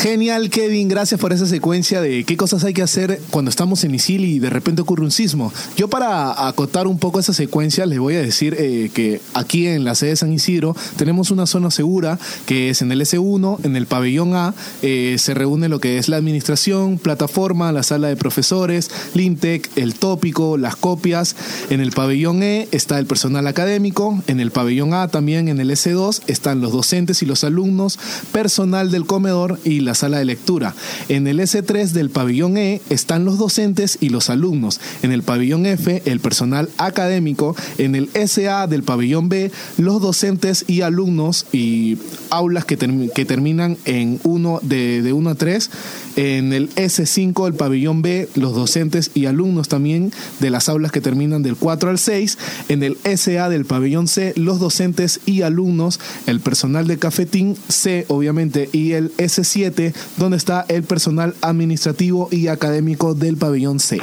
Genial, 0.00 0.48
Kevin. 0.48 0.86
Gracias 0.86 1.20
por 1.20 1.32
esa 1.32 1.44
secuencia 1.44 2.00
de 2.00 2.22
qué 2.22 2.36
cosas 2.36 2.62
hay 2.62 2.72
que 2.72 2.82
hacer 2.82 3.20
cuando 3.30 3.48
estamos 3.48 3.82
en 3.82 3.96
Isil 3.96 4.24
y 4.24 4.38
de 4.38 4.48
repente 4.48 4.80
ocurre 4.80 5.02
un 5.02 5.10
sismo. 5.10 5.52
Yo 5.76 5.88
para 5.88 6.46
acotar 6.46 6.86
un 6.86 7.00
poco 7.00 7.18
esa 7.18 7.32
secuencia 7.32 7.84
les 7.84 7.98
voy 7.98 8.14
a 8.14 8.22
decir 8.22 8.54
eh, 8.56 8.92
que 8.94 9.20
aquí 9.34 9.66
en 9.66 9.82
la 9.82 9.96
sede 9.96 10.10
de 10.10 10.16
San 10.16 10.32
Isidro 10.32 10.76
tenemos 10.96 11.32
una 11.32 11.46
zona 11.46 11.72
segura 11.72 12.16
que 12.46 12.70
es 12.70 12.80
en 12.80 12.92
el 12.92 13.00
S1, 13.00 13.64
en 13.64 13.74
el 13.74 13.86
pabellón 13.86 14.36
A, 14.36 14.54
eh, 14.82 15.16
se 15.18 15.34
reúne 15.34 15.68
lo 15.68 15.80
que 15.80 15.98
es 15.98 16.08
la 16.08 16.16
administración, 16.16 16.98
plataforma, 16.98 17.72
la 17.72 17.82
sala 17.82 18.06
de 18.06 18.14
profesores, 18.14 18.92
Lintec, 19.14 19.68
el 19.74 19.94
tópico, 19.94 20.58
las 20.58 20.76
copias. 20.76 21.34
En 21.70 21.80
el 21.80 21.90
pabellón 21.90 22.44
E 22.44 22.68
está 22.70 23.00
el 23.00 23.06
personal 23.06 23.48
académico, 23.48 24.22
en 24.28 24.38
el 24.38 24.52
pabellón 24.52 24.94
A 24.94 25.08
también 25.08 25.48
en 25.48 25.58
el 25.58 25.72
S2 25.72 26.20
están 26.28 26.60
los 26.60 26.70
docentes 26.70 27.20
y 27.22 27.26
los 27.26 27.42
alumnos, 27.42 27.98
personal 28.30 28.92
del 28.92 29.04
comedor 29.04 29.58
y 29.64 29.87
la 29.88 29.94
sala 29.94 30.18
de 30.18 30.24
lectura. 30.24 30.74
En 31.08 31.26
el 31.26 31.40
S3 31.40 31.88
del 31.90 32.10
pabellón 32.10 32.56
E 32.56 32.80
están 32.90 33.24
los 33.24 33.38
docentes 33.38 33.98
y 34.00 34.10
los 34.10 34.30
alumnos. 34.30 34.80
En 35.02 35.10
el 35.10 35.22
pabellón 35.22 35.66
F, 35.66 36.02
el 36.04 36.20
personal 36.20 36.68
académico. 36.78 37.56
En 37.78 37.94
el 37.94 38.10
SA 38.28 38.66
del 38.66 38.84
pabellón 38.84 39.28
B, 39.28 39.50
los 39.78 40.00
docentes 40.00 40.64
y 40.68 40.82
alumnos 40.82 41.46
y 41.52 41.98
aulas 42.30 42.64
que, 42.64 42.76
que 43.14 43.24
terminan 43.24 43.78
en 43.84 44.20
1 44.22 44.60
de, 44.62 45.02
de 45.02 45.12
1 45.12 45.30
a 45.30 45.34
3. 45.34 45.70
En 46.16 46.52
el 46.52 46.68
S5 46.74 47.44
del 47.44 47.54
pabellón 47.54 48.02
B, 48.02 48.28
los 48.34 48.54
docentes 48.54 49.10
y 49.14 49.26
alumnos 49.26 49.68
también 49.68 50.12
de 50.40 50.50
las 50.50 50.68
aulas 50.68 50.92
que 50.92 51.00
terminan 51.00 51.42
del 51.42 51.56
4 51.56 51.90
al 51.90 51.98
6. 51.98 52.38
En 52.68 52.82
el 52.82 52.98
SA 53.04 53.48
del 53.48 53.64
pabellón 53.64 54.06
C, 54.06 54.34
los 54.36 54.60
docentes 54.60 55.20
y 55.24 55.42
alumnos, 55.42 55.98
el 56.26 56.40
personal 56.40 56.86
de 56.86 56.98
cafetín 56.98 57.56
C, 57.68 58.04
obviamente, 58.08 58.68
y 58.72 58.92
el 58.92 59.16
S7, 59.16 59.77
donde 60.16 60.36
está 60.36 60.64
el 60.68 60.82
personal 60.82 61.34
administrativo 61.40 62.28
y 62.30 62.48
académico 62.48 63.14
del 63.14 63.36
pabellón 63.36 63.80
C. 63.80 64.00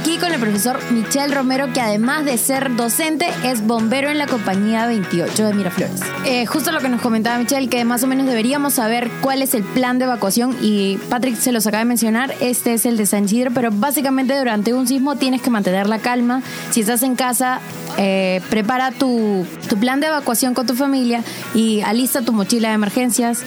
aquí 0.00 0.18
con 0.18 0.32
el 0.32 0.40
profesor 0.40 0.78
Michel 0.92 1.32
Romero, 1.32 1.72
que 1.72 1.80
además 1.80 2.24
de 2.24 2.38
ser 2.38 2.74
docente, 2.76 3.26
es 3.44 3.66
bombero 3.66 4.10
en 4.10 4.18
la 4.18 4.26
compañía 4.26 4.86
28 4.86 5.46
de 5.46 5.54
Miraflores. 5.54 6.00
Eh, 6.24 6.46
justo 6.46 6.72
lo 6.72 6.80
que 6.80 6.88
nos 6.88 7.00
comentaba 7.00 7.38
Michel, 7.38 7.68
que 7.68 7.84
más 7.84 8.02
o 8.04 8.06
menos 8.06 8.26
deberíamos 8.26 8.74
saber 8.74 9.10
cuál 9.20 9.42
es 9.42 9.54
el 9.54 9.64
plan 9.64 9.98
de 9.98 10.04
evacuación, 10.04 10.56
y 10.60 10.98
Patrick 11.08 11.36
se 11.36 11.52
los 11.52 11.66
acaba 11.66 11.80
de 11.80 11.86
mencionar, 11.86 12.34
este 12.40 12.74
es 12.74 12.86
el 12.86 12.96
de 12.96 13.06
San 13.06 13.24
Isidro, 13.24 13.50
pero 13.52 13.70
básicamente 13.72 14.38
durante 14.38 14.72
un 14.72 14.86
sismo 14.86 15.16
tienes 15.16 15.42
que 15.42 15.50
mantener 15.50 15.88
la 15.88 15.98
calma. 15.98 16.42
Si 16.70 16.80
estás 16.80 17.02
en 17.02 17.16
casa, 17.16 17.60
eh, 17.98 18.40
prepara 18.48 18.92
tu, 18.92 19.44
tu 19.68 19.76
plan 19.76 20.00
de 20.00 20.06
evacuación 20.06 20.54
con 20.54 20.66
tu 20.66 20.74
familia 20.74 21.22
y 21.54 21.80
alista 21.82 22.22
tu 22.22 22.32
mochila 22.32 22.68
de 22.68 22.74
emergencias. 22.74 23.40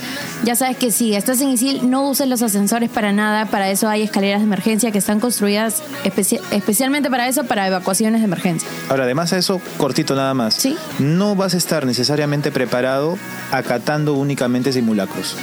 Ya 0.44 0.56
sabes 0.56 0.78
que 0.78 0.92
si 0.92 1.16
estás 1.16 1.42
en 1.42 1.50
ISIL, 1.50 1.90
no 1.90 2.08
uses 2.10 2.28
los 2.28 2.42
ascensores 2.42 2.90
para 2.90 3.12
nada. 3.14 3.46
Para 3.46 3.72
eso 3.72 3.88
hay 3.90 4.04
escaleras 4.04 4.42
de 4.42 4.46
emergencia 4.46 4.92
que 4.92 4.98
están 4.98 5.20
construidas 5.20 5.82
especia- 6.04 6.42
especialmente 6.52 7.10
para 7.10 7.28
eso, 7.28 7.46
para 7.46 7.66
evacuaciones 7.66 8.22
de 8.22 8.26
emergencia. 8.26 8.68
Ahora, 8.90 9.06
además 9.06 9.32
a 9.34 9.38
eso, 9.38 9.62
cortito 9.78 10.16
nada 10.16 10.34
más. 10.34 10.56
Sí. 10.56 10.76
No 11.00 11.36
vas 11.36 11.54
a 11.54 11.58
estar 11.58 11.86
necesariamente 11.86 12.52
preparado 12.52 13.18
acatando 13.52 14.14
únicamente 14.14 14.74
simulacros. 14.74 15.36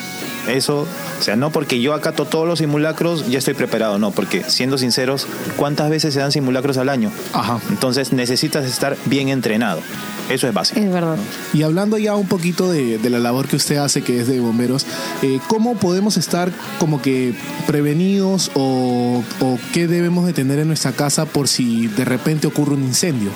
Eso, 0.48 0.86
o 1.18 1.22
sea, 1.22 1.36
no 1.36 1.50
porque 1.50 1.78
yo 1.82 1.92
acato 1.92 2.24
todos 2.24 2.48
los 2.48 2.60
simulacros, 2.60 3.28
ya 3.28 3.36
estoy 3.38 3.52
preparado, 3.52 3.98
no, 3.98 4.12
porque 4.12 4.44
siendo 4.48 4.78
sinceros, 4.78 5.26
¿cuántas 5.56 5.90
veces 5.90 6.14
se 6.14 6.20
dan 6.20 6.32
simulacros 6.32 6.78
al 6.78 6.88
año? 6.88 7.10
Ajá. 7.34 7.58
Entonces 7.68 8.14
necesitas 8.14 8.64
estar 8.64 8.96
bien 9.06 9.28
entrenado. 9.28 9.82
Eso 10.28 10.46
es 10.46 10.52
básico. 10.52 10.78
Es 10.80 10.92
verdad. 10.92 11.16
Y 11.54 11.62
hablando 11.62 11.96
ya 11.96 12.14
un 12.14 12.28
poquito 12.28 12.70
de, 12.70 12.98
de 12.98 13.10
la 13.10 13.18
labor 13.18 13.48
que 13.48 13.56
usted 13.56 13.76
hace, 13.76 14.02
que 14.02 14.20
es 14.20 14.26
de 14.26 14.40
bomberos, 14.40 14.84
eh, 15.22 15.40
¿cómo 15.48 15.76
podemos 15.76 16.18
estar 16.18 16.52
como 16.78 17.00
que 17.00 17.34
prevenidos 17.66 18.50
o, 18.54 19.24
o 19.40 19.58
qué 19.72 19.86
debemos 19.86 20.26
de 20.26 20.34
tener 20.34 20.58
en 20.58 20.68
nuestra 20.68 20.92
casa 20.92 21.24
por 21.24 21.48
si 21.48 21.86
de 21.86 22.04
repente 22.04 22.46
ocurre 22.46 22.74
un 22.74 22.84
incendio? 22.84 23.30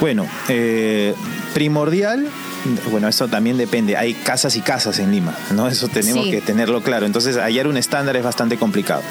Bueno, 0.00 0.26
eh, 0.48 1.14
primordial, 1.54 2.26
bueno, 2.90 3.08
esto 3.08 3.28
también 3.28 3.56
depende. 3.56 3.96
Hay 3.96 4.12
casas 4.14 4.56
y 4.56 4.60
casas 4.60 4.98
en 4.98 5.10
Lima, 5.12 5.34
¿no? 5.54 5.68
Eso 5.68 5.88
tenemos 5.88 6.24
Sí. 6.26 6.30
que 6.30 6.40
tenerlo 6.40 6.82
claro. 6.82 7.06
Entonces, 7.06 7.36
hallar 7.36 7.66
un 7.66 7.76
estándar 7.76 8.16
es 8.16 8.22
bastante 8.22 8.56
complicado. 8.56 9.02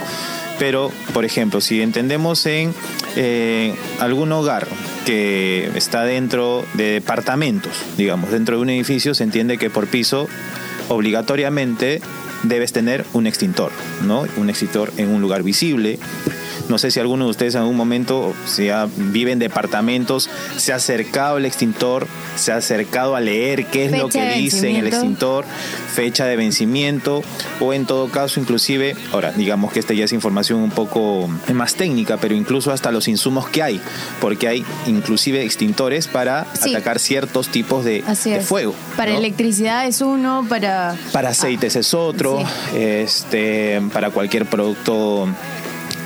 Pero, 0.59 0.91
por 1.13 1.25
ejemplo, 1.25 1.59
si 1.59 1.81
entendemos 1.81 2.45
en 2.45 2.73
eh, 3.17 3.73
algún 3.99 4.31
hogar 4.31 4.67
que 5.05 5.69
está 5.75 6.03
dentro 6.03 6.65
de 6.75 6.91
departamentos, 6.91 7.71
digamos, 7.97 8.31
dentro 8.31 8.55
de 8.57 8.61
un 8.61 8.69
edificio, 8.69 9.13
se 9.15 9.23
entiende 9.23 9.57
que 9.57 9.69
por 9.69 9.87
piso 9.87 10.27
obligatoriamente 10.87 12.01
debes 12.43 12.71
tener 12.73 13.05
un 13.13 13.27
extintor, 13.27 13.71
¿no? 14.05 14.25
Un 14.37 14.49
extintor 14.49 14.91
en 14.97 15.09
un 15.09 15.21
lugar 15.21 15.43
visible. 15.43 15.99
No 16.69 16.77
sé 16.77 16.91
si 16.91 16.99
alguno 16.99 17.25
de 17.25 17.31
ustedes 17.31 17.55
en 17.55 17.61
algún 17.61 17.77
momento, 17.77 18.33
si 18.47 18.65
ya 18.65 18.87
vive 18.95 19.31
en 19.31 19.39
departamentos, 19.39 20.29
se 20.57 20.73
ha 20.73 20.77
acercado 20.77 21.37
al 21.37 21.45
extintor, 21.45 22.07
se 22.35 22.51
ha 22.51 22.57
acercado 22.57 23.15
a 23.15 23.21
leer 23.21 23.67
qué 23.67 23.85
es 23.85 23.91
lo 23.91 24.09
que 24.09 24.33
dice 24.33 24.69
en 24.69 24.77
el 24.77 24.87
extintor, 24.87 25.45
fecha 25.93 26.25
de 26.25 26.35
vencimiento, 26.35 27.23
o 27.59 27.73
en 27.73 27.85
todo 27.85 28.09
caso, 28.09 28.39
inclusive, 28.39 28.95
ahora, 29.11 29.31
digamos 29.31 29.71
que 29.71 29.79
esta 29.79 29.93
ya 29.93 30.05
es 30.05 30.13
información 30.13 30.59
un 30.59 30.71
poco 30.71 31.29
más 31.53 31.75
técnica, 31.75 32.17
pero 32.17 32.33
incluso 32.35 32.71
hasta 32.71 32.91
los 32.91 33.07
insumos 33.07 33.47
que 33.49 33.61
hay, 33.61 33.79
porque 34.19 34.47
hay 34.47 34.65
inclusive 34.87 35.43
extintores 35.43 36.07
para 36.07 36.45
Sí. 36.55 36.73
atacar 36.73 36.99
ciertos 36.99 37.49
tipos 37.49 37.85
de, 37.85 38.03
fuego. 38.41 38.73
Para 38.97 39.11
¿no? 39.11 39.17
electricidad 39.19 39.87
es 39.87 40.01
uno, 40.01 40.45
para... 40.49 40.95
Para 41.11 41.29
aceites 41.29 41.75
es 41.75 41.93
otro, 41.93 42.43
este, 42.75 43.81
para 43.93 44.09
cualquier 44.09 44.45
producto, 44.45 45.27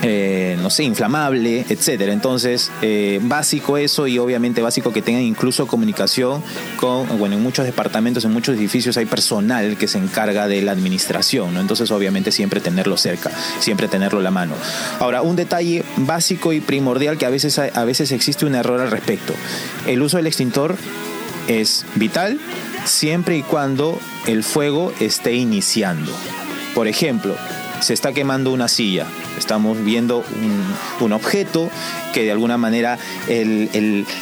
eh, 0.02 0.56
no 0.60 0.70
sé, 0.70 0.84
inflamable, 0.84 1.66
etcétera. 1.68 2.12
Entonces, 2.12 2.70
eh, 2.80 3.20
básico 3.22 3.76
eso 3.76 4.06
y 4.06 4.18
obviamente 4.18 4.62
básico 4.62 4.92
que 4.92 5.02
tengan 5.02 5.22
incluso 5.22 5.66
comunicación 5.66 6.42
con, 6.76 7.18
bueno, 7.18 7.36
en 7.36 7.42
muchos 7.42 7.66
departamentos, 7.66 8.24
en 8.24 8.32
muchos 8.32 8.56
edificios 8.56 8.96
hay 8.96 9.06
personal 9.06 9.76
que 9.76 9.88
se 9.88 9.98
encarga 9.98 10.48
de 10.48 10.62
la 10.62 10.72
administración, 10.72 11.52
¿no? 11.52 11.60
Entonces, 11.60 11.90
obviamente 11.90 12.32
siempre 12.32 12.60
tenerlo 12.60 12.96
cerca, 12.96 13.30
siempre 13.58 13.88
tenerlo 13.88 14.20
a 14.20 14.22
la 14.22 14.30
mano. 14.30 14.54
Ahora, 15.00 15.22
un 15.22 15.36
detalle 15.36 15.84
básico 15.98 16.52
y 16.52 16.60
primordial 16.60 17.18
que 17.18 17.26
a 17.26 17.30
veces, 17.30 17.58
a 17.58 17.84
veces 17.84 18.12
existe 18.12 18.46
un 18.46 18.54
error 18.54 18.80
al 18.80 18.90
respecto. 18.90 19.34
El 19.86 20.02
uso 20.02 20.16
del 20.16 20.26
extintor 20.26 20.76
es 21.48 21.84
vital 21.96 22.38
siempre 22.84 23.36
y 23.36 23.42
cuando 23.42 23.98
el 24.26 24.44
fuego 24.44 24.92
esté 25.00 25.34
iniciando. 25.34 26.12
Por 26.74 26.88
ejemplo, 26.88 27.36
se 27.80 27.94
está 27.94 28.12
quemando 28.12 28.52
una 28.52 28.68
silla, 28.68 29.06
estamos 29.38 29.82
viendo 29.82 30.24
un, 31.00 31.12
objeto 31.12 31.70
que 32.14 32.22
de 32.22 32.30
alguna 32.30 32.56
manera 32.56 32.98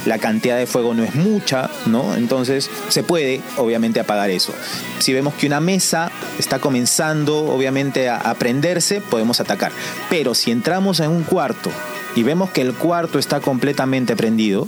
la 0.07 0.19
cantidad 0.19 0.57
de 0.57 0.67
fuego 0.67 0.95
no 0.95 1.05
es 1.05 1.15
mucha, 1.15 1.71
¿no? 1.87 2.15
Entonces 2.15 2.71
se 2.89 3.03
puede 3.03 3.43
obviamente 3.57 4.01
apagar 4.01 4.31
eso. 4.31 4.55
Si 4.99 5.13
vemos 5.13 5.35
que 5.35 5.47
una 5.47 5.61
mesa 5.61 6.11
está 6.39 6.59
comenzando 6.59 7.47
obviamente 7.47 8.09
a, 8.09 8.17
a 8.17 8.35
prenderse, 8.35 9.01
podemos 9.01 9.41
atacar. 9.41 9.73
Pero 10.09 10.35
si 10.35 10.51
entramos 10.51 11.01
en 11.01 11.11
un 11.11 11.25
cuarto 11.25 11.71
y 12.17 12.23
vemos 12.23 12.51
que 12.51 12.63
el 12.63 12.73
cuarto 12.73 13.19
está 13.19 13.41
completamente 13.41 14.17
prendido, 14.17 14.67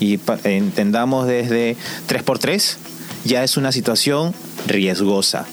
y 0.00 0.20
entendamos 0.44 1.26
desde 1.26 1.76
3x3, 2.08 2.76
ya 3.24 3.44
es 3.44 3.56
una 3.56 3.72
situación 3.72 4.34
riesgosa. 4.66 5.46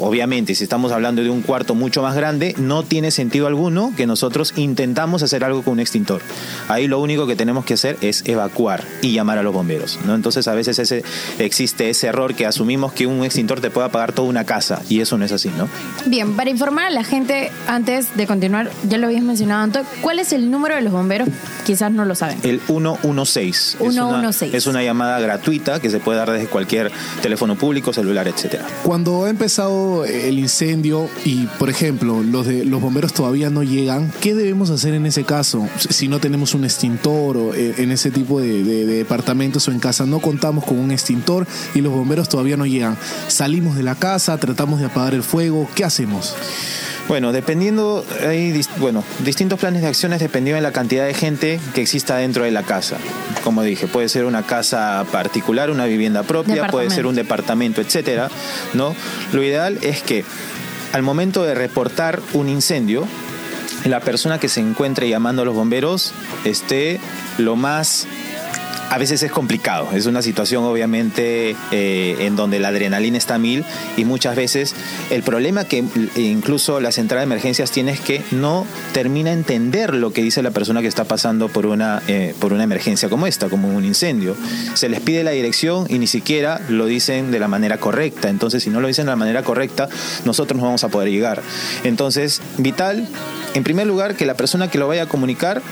Obviamente, 0.00 0.54
si 0.54 0.64
estamos 0.64 0.92
hablando 0.92 1.22
de 1.22 1.30
un 1.30 1.42
cuarto 1.42 1.74
mucho 1.74 2.02
más 2.02 2.14
grande, 2.16 2.54
no 2.58 2.82
tiene 2.82 3.10
sentido 3.10 3.46
alguno 3.46 3.92
que 3.96 4.06
nosotros 4.06 4.52
intentamos 4.56 5.22
hacer 5.22 5.44
algo 5.44 5.62
con 5.62 5.74
un 5.74 5.80
extintor. 5.80 6.22
Ahí 6.68 6.86
lo 6.88 7.00
único 7.00 7.26
que 7.26 7.36
tenemos 7.36 7.64
que 7.64 7.74
hacer 7.74 7.96
es 8.00 8.22
evacuar 8.26 8.84
y 9.02 9.12
llamar 9.12 9.38
a 9.38 9.42
los 9.42 9.52
bomberos. 9.52 9.98
¿no? 10.04 10.14
Entonces 10.14 10.48
a 10.48 10.54
veces 10.54 10.78
ese, 10.78 11.02
existe 11.38 11.90
ese 11.90 12.06
error 12.06 12.34
que 12.34 12.46
asumimos 12.46 12.92
que 12.92 13.06
un 13.06 13.24
extintor 13.24 13.60
te 13.60 13.70
puede 13.70 13.86
apagar 13.88 14.12
toda 14.12 14.28
una 14.28 14.44
casa 14.44 14.82
y 14.88 15.00
eso 15.00 15.16
no 15.18 15.24
es 15.24 15.32
así, 15.32 15.50
¿no? 15.56 15.68
Bien, 16.06 16.34
para 16.34 16.50
informar 16.50 16.86
a 16.86 16.90
la 16.90 17.04
gente, 17.04 17.50
antes 17.66 18.16
de 18.16 18.26
continuar, 18.26 18.70
ya 18.88 18.98
lo 18.98 19.06
habías 19.06 19.22
mencionado, 19.22 19.62
Antonio, 19.64 19.88
¿cuál 20.00 20.18
es 20.18 20.32
el 20.32 20.50
número 20.50 20.74
de 20.76 20.82
los 20.82 20.92
bomberos? 20.92 21.28
Quizás 21.66 21.92
no 21.92 22.04
lo 22.04 22.14
saben. 22.14 22.38
El 22.42 22.60
116. 22.60 23.76
Es 23.78 23.80
una- 23.80 23.92
116. 23.92 24.54
Es 24.54 24.66
una 24.66 24.82
llamada 24.82 25.20
gratuita 25.20 25.80
que 25.80 25.90
se 25.90 25.98
puede 26.00 26.18
dar 26.18 26.30
desde 26.30 26.46
cualquier 26.46 26.90
teléfono 27.22 27.56
público, 27.56 27.92
celular, 27.92 28.26
etcétera. 28.28 28.64
Cuando 28.82 29.24
ha 29.24 29.30
empezado 29.30 29.89
el 30.04 30.38
incendio 30.38 31.08
y, 31.24 31.46
por 31.58 31.70
ejemplo, 31.70 32.22
los 32.22 32.46
de 32.46 32.64
los 32.64 32.80
bomberos 32.80 33.12
todavía 33.12 33.50
no 33.50 33.62
llegan, 33.62 34.12
¿qué 34.20 34.34
debemos 34.34 34.70
hacer 34.70 34.94
en 34.94 35.06
ese 35.06 35.24
caso? 35.24 35.68
Si 35.88 36.08
no 36.08 36.18
tenemos 36.20 36.54
un 36.54 36.64
extintor 36.64 37.36
o 37.36 37.54
eh, 37.54 37.74
en 37.78 37.90
ese 37.90 38.10
tipo 38.10 38.40
de, 38.40 38.62
de- 38.64 38.86
de 38.86 38.94
departamentos 38.96 39.66
o 39.68 39.72
en 39.72 39.78
casa 39.80 40.06
no 40.06 40.20
contamos 40.20 40.64
con 40.64 40.78
un 40.78 40.90
extintor 40.90 41.46
y 41.74 41.80
los 41.80 41.92
bomberos 41.92 42.28
todavía 42.28 42.56
no 42.56 42.66
llegan. 42.66 42.96
Salimos 43.28 43.76
de 43.76 43.82
la 43.82 43.94
casa, 43.94 44.38
tratamos 44.38 44.80
de 44.80 44.86
apagar 44.86 45.14
el 45.14 45.22
fuego, 45.22 45.68
¿qué 45.74 45.84
hacemos? 45.84 46.34
Bueno, 47.10 47.32
dependiendo, 47.32 48.06
hay 48.24 48.64
bueno, 48.76 49.02
distintos 49.24 49.58
planes 49.58 49.82
de 49.82 49.88
acciones 49.88 50.20
dependiendo 50.20 50.58
de 50.58 50.62
la 50.62 50.70
cantidad 50.70 51.04
de 51.04 51.12
gente 51.12 51.58
que 51.74 51.82
exista 51.82 52.16
dentro 52.18 52.44
de 52.44 52.52
la 52.52 52.62
casa. 52.62 52.98
Como 53.42 53.64
dije, 53.64 53.88
puede 53.88 54.08
ser 54.08 54.26
una 54.26 54.44
casa 54.44 55.04
particular, 55.10 55.72
una 55.72 55.86
vivienda 55.86 56.22
propia, 56.22 56.68
puede 56.68 56.88
ser 56.88 57.06
un 57.06 57.16
departamento, 57.16 57.80
etcétera, 57.80 58.30
¿no? 58.74 58.94
Lo 59.32 59.42
ideal 59.42 59.78
es 59.82 60.04
que 60.04 60.24
al 60.92 61.02
momento 61.02 61.42
de 61.42 61.56
reportar 61.56 62.20
un 62.32 62.48
incendio, 62.48 63.08
la 63.84 63.98
persona 63.98 64.38
que 64.38 64.48
se 64.48 64.60
encuentre 64.60 65.08
llamando 65.08 65.42
a 65.42 65.44
los 65.44 65.56
bomberos 65.56 66.12
esté 66.44 67.00
lo 67.38 67.56
más 67.56 68.06
a 68.90 68.98
veces 68.98 69.22
es 69.22 69.30
complicado. 69.30 69.88
Es 69.94 70.06
una 70.06 70.20
situación 70.20 70.64
obviamente 70.64 71.56
eh, 71.70 72.16
en 72.20 72.34
donde 72.34 72.58
la 72.58 72.68
adrenalina 72.68 73.16
está 73.16 73.38
mil 73.38 73.64
y 73.96 74.04
muchas 74.04 74.34
veces 74.34 74.74
el 75.10 75.22
problema 75.22 75.64
que 75.64 75.84
incluso 76.16 76.80
la 76.80 76.90
central 76.90 77.20
de 77.20 77.24
emergencias 77.24 77.70
tiene 77.70 77.92
es 77.92 78.00
que 78.00 78.22
no 78.32 78.66
termina 78.92 79.30
de 79.30 79.36
entender 79.36 79.94
lo 79.94 80.12
que 80.12 80.22
dice 80.22 80.42
la 80.42 80.50
persona 80.50 80.82
que 80.82 80.88
está 80.88 81.04
pasando 81.04 81.48
por 81.48 81.66
una, 81.66 82.02
eh, 82.08 82.34
por 82.40 82.52
una 82.52 82.64
emergencia 82.64 83.08
como 83.08 83.28
esta, 83.28 83.48
como 83.48 83.68
un 83.68 83.84
incendio. 83.84 84.36
Se 84.74 84.88
les 84.88 85.00
pide 85.00 85.22
la 85.22 85.30
dirección 85.30 85.86
y 85.88 86.00
ni 86.00 86.08
siquiera 86.08 86.60
lo 86.68 86.86
dicen 86.86 87.30
de 87.30 87.38
la 87.38 87.46
manera 87.46 87.78
correcta. 87.78 88.28
Entonces, 88.28 88.64
si 88.64 88.70
no 88.70 88.80
lo 88.80 88.88
dicen 88.88 89.06
de 89.06 89.12
la 89.12 89.16
manera 89.16 89.44
correcta, 89.44 89.88
nosotros 90.24 90.58
no 90.58 90.66
vamos 90.66 90.82
a 90.82 90.88
poder 90.88 91.10
llegar. 91.10 91.42
Entonces, 91.84 92.42
vital, 92.58 93.06
en 93.54 93.62
primer 93.62 93.86
lugar, 93.86 94.16
que 94.16 94.26
la 94.26 94.34
persona 94.34 94.68
que 94.68 94.78
lo 94.78 94.88
vaya 94.88 95.04
a 95.04 95.06
comunicar 95.06 95.62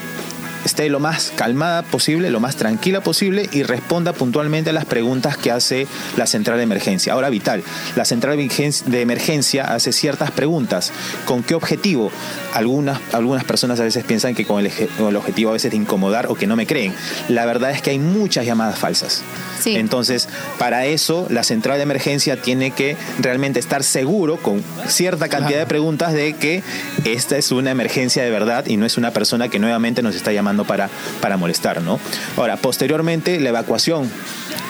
esté 0.68 0.88
lo 0.88 1.00
más 1.00 1.32
calmada 1.34 1.82
posible, 1.82 2.30
lo 2.30 2.40
más 2.40 2.56
tranquila 2.56 3.00
posible 3.00 3.48
y 3.52 3.62
responda 3.62 4.12
puntualmente 4.12 4.70
a 4.70 4.72
las 4.72 4.84
preguntas 4.84 5.36
que 5.36 5.50
hace 5.50 5.86
la 6.16 6.26
central 6.26 6.58
de 6.58 6.62
emergencia. 6.64 7.12
Ahora, 7.14 7.28
vital, 7.30 7.62
la 7.96 8.04
central 8.04 8.36
de 8.36 8.44
emergen- 8.44 8.84
de 8.84 9.00
emergencia 9.00 9.64
hace 9.74 9.92
ciertas 9.92 10.30
preguntas. 10.30 10.92
¿Con 11.24 11.42
qué 11.42 11.54
objetivo? 11.54 12.10
Algunas, 12.54 13.00
algunas 13.12 13.44
personas 13.44 13.80
a 13.80 13.84
veces 13.84 14.04
piensan 14.04 14.34
que 14.34 14.44
con 14.44 14.60
el, 14.60 14.70
eje- 14.70 14.88
con 14.96 15.08
el 15.08 15.16
objetivo 15.16 15.50
a 15.50 15.54
veces 15.54 15.70
de 15.70 15.76
incomodar 15.76 16.26
o 16.28 16.34
que 16.34 16.46
no 16.46 16.54
me 16.56 16.66
creen. 16.66 16.94
La 17.28 17.46
verdad 17.46 17.70
es 17.70 17.82
que 17.82 17.90
hay 17.90 17.98
muchas 17.98 18.46
llamadas 18.46 18.78
falsas. 18.78 19.22
Sí. 19.60 19.74
Entonces, 19.76 20.28
para 20.58 20.86
eso, 20.86 21.26
la 21.30 21.42
central 21.42 21.78
de 21.78 21.82
emergencia 21.82 22.40
tiene 22.40 22.70
que 22.70 22.96
realmente 23.18 23.58
estar 23.58 23.82
seguro 23.82 24.36
con 24.36 24.62
cierta 24.86 25.28
cantidad 25.28 25.58
de 25.58 25.66
preguntas 25.66 26.12
de 26.12 26.34
que 26.34 26.62
esta 27.04 27.36
es 27.36 27.50
una 27.52 27.70
emergencia 27.70 28.22
de 28.22 28.30
verdad 28.30 28.66
y 28.66 28.76
no 28.76 28.86
es 28.86 28.96
una 28.98 29.10
persona 29.12 29.48
que 29.48 29.58
nuevamente 29.58 30.02
nos 30.02 30.14
está 30.14 30.32
llamando 30.32 30.57
aprovechando 30.62 30.64
para, 30.64 30.88
para 31.20 31.36
molestar, 31.36 31.82
¿no? 31.82 31.98
Ahora, 32.36 32.56
posteriormente, 32.56 33.40
la 33.40 33.48
evacuación, 33.50 34.10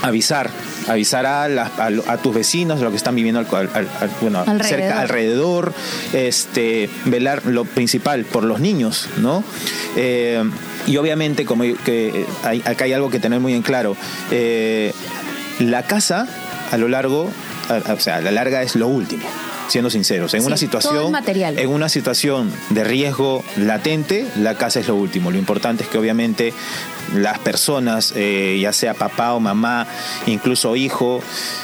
avisar, 0.03 0.51
avisar 0.89 1.27
a, 1.27 1.49
la- 1.49 1.71
a 1.79 1.91
lo- 1.91 2.05
a 2.09 2.17
tus 2.19 2.35
vecinos 2.35 2.79
de 2.79 2.85
lo 2.85 2.91
que 2.91 2.97
están 2.97 3.15
viviendo 3.15 3.41
al- 3.41 3.47
al- 3.75 3.89
al- 4.01 4.11
bueno, 4.21 4.41
Alrededor. 4.41 4.67
cerca, 4.67 5.01
alrededor, 5.01 5.73
este, 6.13 6.89
velar 7.07 7.43
lo 7.47 7.65
principal 7.65 8.25
por 8.25 8.45
los 8.45 8.61
niños, 8.61 9.09
¿no? 9.19 9.43
Eh, 9.97 10.43
y 10.87 10.97
obviamente, 10.97 11.45
como 11.45 11.65
que 11.85 12.27
hay- 12.45 12.63
acá 12.65 12.85
hay 12.85 12.93
algo 12.93 13.11
que 13.11 13.19
tener 13.21 13.41
muy 13.41 13.55
en 13.55 13.63
claro, 13.63 13.97
eh, 14.31 14.93
la 15.59 15.83
casa 15.83 16.27
a 16.71 16.77
lo 16.77 16.89
largo, 16.89 17.31
o 17.89 18.01
sea, 18.01 18.17
a 18.17 18.21
la 18.21 18.31
larga 18.31 18.63
es 18.63 18.77
lo 18.77 18.87
último. 18.89 19.25
Siendo 19.69 19.91
sinceros, 19.91 20.33
en 20.35 20.41
Sí, 20.41 20.47
una 20.47 20.57
situación, 20.57 21.13
material. 21.13 21.59
en 21.59 21.69
una 21.69 21.89
situación 21.89 22.51
de 22.71 22.85
riesgo 22.85 23.45
latente, 23.57 24.27
la 24.37 24.55
casa 24.57 24.81
es 24.81 24.89
lo 24.89 24.95
último. 24.97 25.31
Lo 25.31 25.39
importante 25.39 25.83
es 25.85 25.89
que 25.89 25.99
obviamente 25.99 26.53
las 27.15 27.39
personas, 27.39 28.13
eh, 28.17 28.59
ya 28.61 28.73
sea 28.73 28.95
papá 28.95 29.35
o 29.35 29.41
mamá, 29.41 29.87
incluso 30.27 30.77
hijo, 30.77 31.21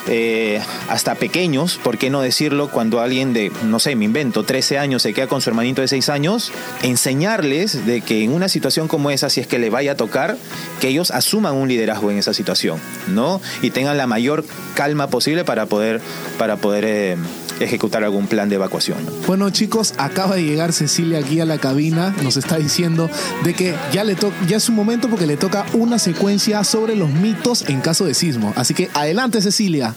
eh, 0.09 0.61
hasta 0.89 1.15
pequeños, 1.15 1.79
¿por 1.83 1.99
qué 1.99 2.11
no 2.11 2.23
decirlo? 2.23 2.69
Cuando 2.71 3.01
alguien 3.01 3.33
de, 3.33 3.53
no 3.65 3.79
sé, 3.79 3.97
me 3.97 4.05
invento, 4.05 4.45
13 4.45 4.79
años 4.79 5.03
se 5.03 5.13
queda 5.13 5.27
con 5.27 5.41
su 5.41 5.51
hermanito 5.51 5.83
de 5.83 5.89
6 5.89 6.09
años, 6.09 6.53
enseñarles 6.83 7.87
de 7.87 8.01
que 8.01 8.23
en 8.23 8.33
una 8.33 8.49
situación 8.49 8.89
como 8.89 9.11
esa, 9.11 9.31
si 9.31 9.41
es 9.41 9.47
que 9.47 9.59
le 9.59 9.71
vaya 9.71 9.93
a 9.93 9.97
tocar, 9.97 10.37
que 10.81 10.89
ellos 10.89 11.11
asuman 11.11 11.55
un 11.55 11.69
liderazgo 11.69 12.11
en 12.11 12.19
esa 12.19 12.35
situación, 12.35 12.79
¿no? 13.09 13.41
Y 13.63 13.71
tengan 13.71 13.97
la 13.97 14.07
mayor 14.07 14.45
calma 14.75 15.09
posible 15.09 15.45
para 15.45 15.67
poder, 15.67 16.01
para 16.39 16.57
poder 16.57 16.85
eh, 16.85 17.17
ejecutar 17.61 18.05
algún 18.05 18.27
plan 18.27 18.49
de 18.49 18.57
evacuación. 18.57 19.05
¿no? 19.05 19.13
Bueno 19.27 19.51
chicos, 19.51 19.95
acaba 19.99 20.37
de 20.37 20.45
llegar 20.45 20.73
Cecilia 20.73 21.19
aquí 21.19 21.41
a 21.41 21.45
la 21.45 21.59
cabina, 21.59 22.15
nos 22.23 22.37
está 22.37 22.57
diciendo 22.57 23.11
de 23.45 23.55
que 23.55 23.75
ya 23.93 24.05
le 24.05 24.17
ya 24.47 24.57
es 24.57 24.69
un 24.69 24.75
momento 24.75 25.09
porque 25.09 25.27
le 25.27 25.34
toca 25.37 25.67
una 25.73 25.99
secuencia 25.99 26.65
sobre 26.65 26.97
los 26.97 27.11
mitos 27.11 27.69
en 27.69 27.81
caso 27.81 28.05
de 28.05 28.15
sismo. 28.15 28.53
Así 28.57 28.75
que 28.75 28.91
adelante 28.95 29.41
Cecilia. 29.41 29.95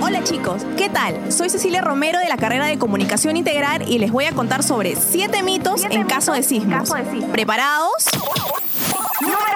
Hola 0.00 0.22
chicos, 0.24 0.62
¿qué 0.76 0.88
tal? 0.88 1.32
Soy 1.32 1.50
Cecilia 1.50 1.80
Romero 1.80 2.18
de 2.18 2.28
la 2.28 2.36
carrera 2.36 2.66
de 2.66 2.78
Comunicación 2.78 3.36
Integral 3.36 3.88
y 3.88 3.98
les 3.98 4.12
voy 4.12 4.26
a 4.26 4.32
contar 4.32 4.62
sobre 4.62 4.96
7 4.96 5.42
mitos 5.42 5.84
en 5.90 6.04
caso 6.04 6.32
de 6.32 6.42
sismos. 6.42 6.90
¿Preparados? 7.32 8.04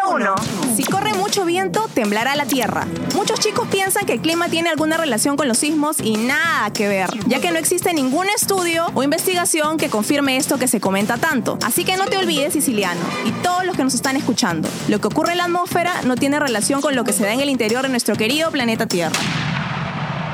Número 0.09 0.35
1. 0.37 0.77
Si 0.77 0.85
corre 0.85 1.13
mucho 1.15 1.45
viento, 1.45 1.89
temblará 1.93 2.35
la 2.37 2.47
tierra. 2.47 2.87
Muchos 3.15 3.41
chicos 3.41 3.69
piensan 3.69 4.07
que 4.07 4.15
el 4.15 4.21
clima 4.21 4.49
tiene 4.49 4.69
alguna 4.71 4.97
relación 4.97 5.37
con 5.37 5.49
los 5.49 5.59
sismos 5.59 6.01
y 6.01 6.17
nada 6.17 6.73
que 6.73 6.89
ver, 6.89 7.11
ya 7.27 7.41
que 7.41 7.51
no 7.51 7.59
existe 7.59 7.93
ningún 7.93 8.27
estudio 8.29 8.87
o 8.95 9.03
investigación 9.03 9.77
que 9.77 9.89
confirme 9.89 10.37
esto 10.37 10.59
que 10.59 10.69
se 10.69 10.81
comenta 10.81 11.17
tanto. 11.19 11.59
Así 11.65 11.85
que 11.85 11.97
no 11.97 12.07
te 12.07 12.17
olvides, 12.17 12.53
siciliano, 12.53 13.01
y 13.25 13.31
todos 13.43 13.65
los 13.65 13.77
que 13.77 13.85
nos 13.85 13.95
están 13.95 14.17
escuchando, 14.17 14.69
lo 14.89 15.01
que 15.01 15.09
ocurre 15.09 15.33
en 15.33 15.39
la 15.39 15.45
atmósfera 15.45 16.03
no 16.03 16.17
tiene 16.17 16.39
relación 16.41 16.81
con 16.81 16.95
lo 16.95 17.05
que 17.05 17.13
se 17.13 17.25
da 17.25 17.33
en 17.33 17.41
el 17.41 17.51
interior 17.51 17.83
de 17.83 17.89
nuestro 17.89 18.17
querido 18.17 18.51
planeta 18.51 18.87
Tierra. 18.87 19.19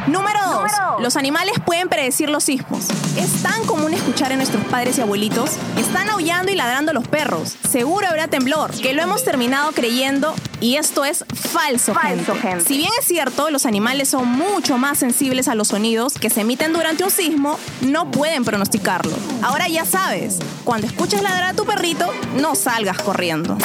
Número 0.07 0.38
2. 0.45 1.03
Los 1.03 1.17
animales 1.17 1.55
pueden 1.64 1.88
predecir 1.88 2.29
los 2.29 2.45
sismos. 2.45 2.88
Es 3.17 3.43
tan 3.43 3.64
común 3.64 3.95
escuchar 3.95 4.33
a 4.33 4.37
nuestros 4.37 4.62
padres 4.67 4.99
y 4.99 5.01
abuelitos. 5.01 5.53
Están 5.79 6.11
aullando 6.11 6.53
y 6.53 6.57
ladrando 6.57 6.93
los 6.93 7.09
perros. 7.09 7.57
Seguro 7.71 8.07
habrá 8.07 8.29
temblor, 8.29 8.73
que 8.73 8.93
lo 8.93 9.03
hemos 9.03 9.25
terminado 9.25 9.73
creyendo 9.73 10.35
y 10.61 10.77
esto 10.77 11.05
es 11.05 11.25
falso, 11.29 11.95
gente. 11.95 12.64
Si 12.64 12.77
bien 12.77 12.90
es 12.99 13.07
cierto, 13.07 13.51
los 13.51 13.67
animales 13.67 14.09
son 14.09 14.29
mucho 14.29 14.79
más 14.79 14.99
sensibles 14.99 15.49
a 15.49 15.55
los 15.55 15.69
sonidos 15.69 16.14
que 16.14 16.31
se 16.31 16.43
emiten 16.43 16.73
durante 16.73 17.05
un 17.05 17.11
sismo, 17.11 17.59
no 17.81 18.11
pueden 18.11 18.45
pronosticarlo. 18.45 19.14
Ahora 19.43 19.69
ya 19.69 19.85
sabes, 19.85 20.38
cuando 20.64 20.87
escuches 20.87 21.23
ladrar 21.23 21.51
a 21.51 21.55
tu 21.55 21.64
perrito, 21.64 22.11
no 22.37 22.55
salgas 22.55 23.01
corriendo. 23.03 23.57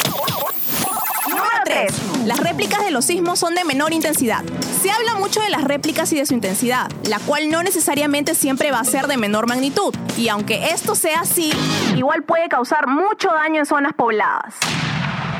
Número 1.70 1.86
3. 1.86 2.26
Las 2.26 2.40
réplicas 2.40 2.84
de 2.84 2.90
los 2.90 3.04
sismos 3.04 3.38
son 3.38 3.54
de 3.54 3.64
menor 3.64 3.92
intensidad. 3.92 4.42
Se 4.82 4.90
habla 4.90 5.14
mucho 5.14 5.40
de 5.40 5.50
las 5.50 5.62
réplicas 5.62 6.12
y 6.12 6.16
de 6.16 6.26
su 6.26 6.34
intensidad, 6.34 6.90
la 7.08 7.18
cual 7.20 7.48
no 7.50 7.62
necesariamente 7.62 8.34
siempre 8.34 8.72
va 8.72 8.80
a 8.80 8.84
ser 8.84 9.06
de 9.06 9.16
menor 9.16 9.46
magnitud. 9.46 9.94
Y 10.16 10.28
aunque 10.28 10.70
esto 10.70 10.94
sea 10.94 11.20
así, 11.20 11.52
igual 11.96 12.24
puede 12.24 12.48
causar 12.48 12.88
mucho 12.88 13.28
daño 13.28 13.60
en 13.60 13.66
zonas 13.66 13.92
pobladas. 13.94 14.54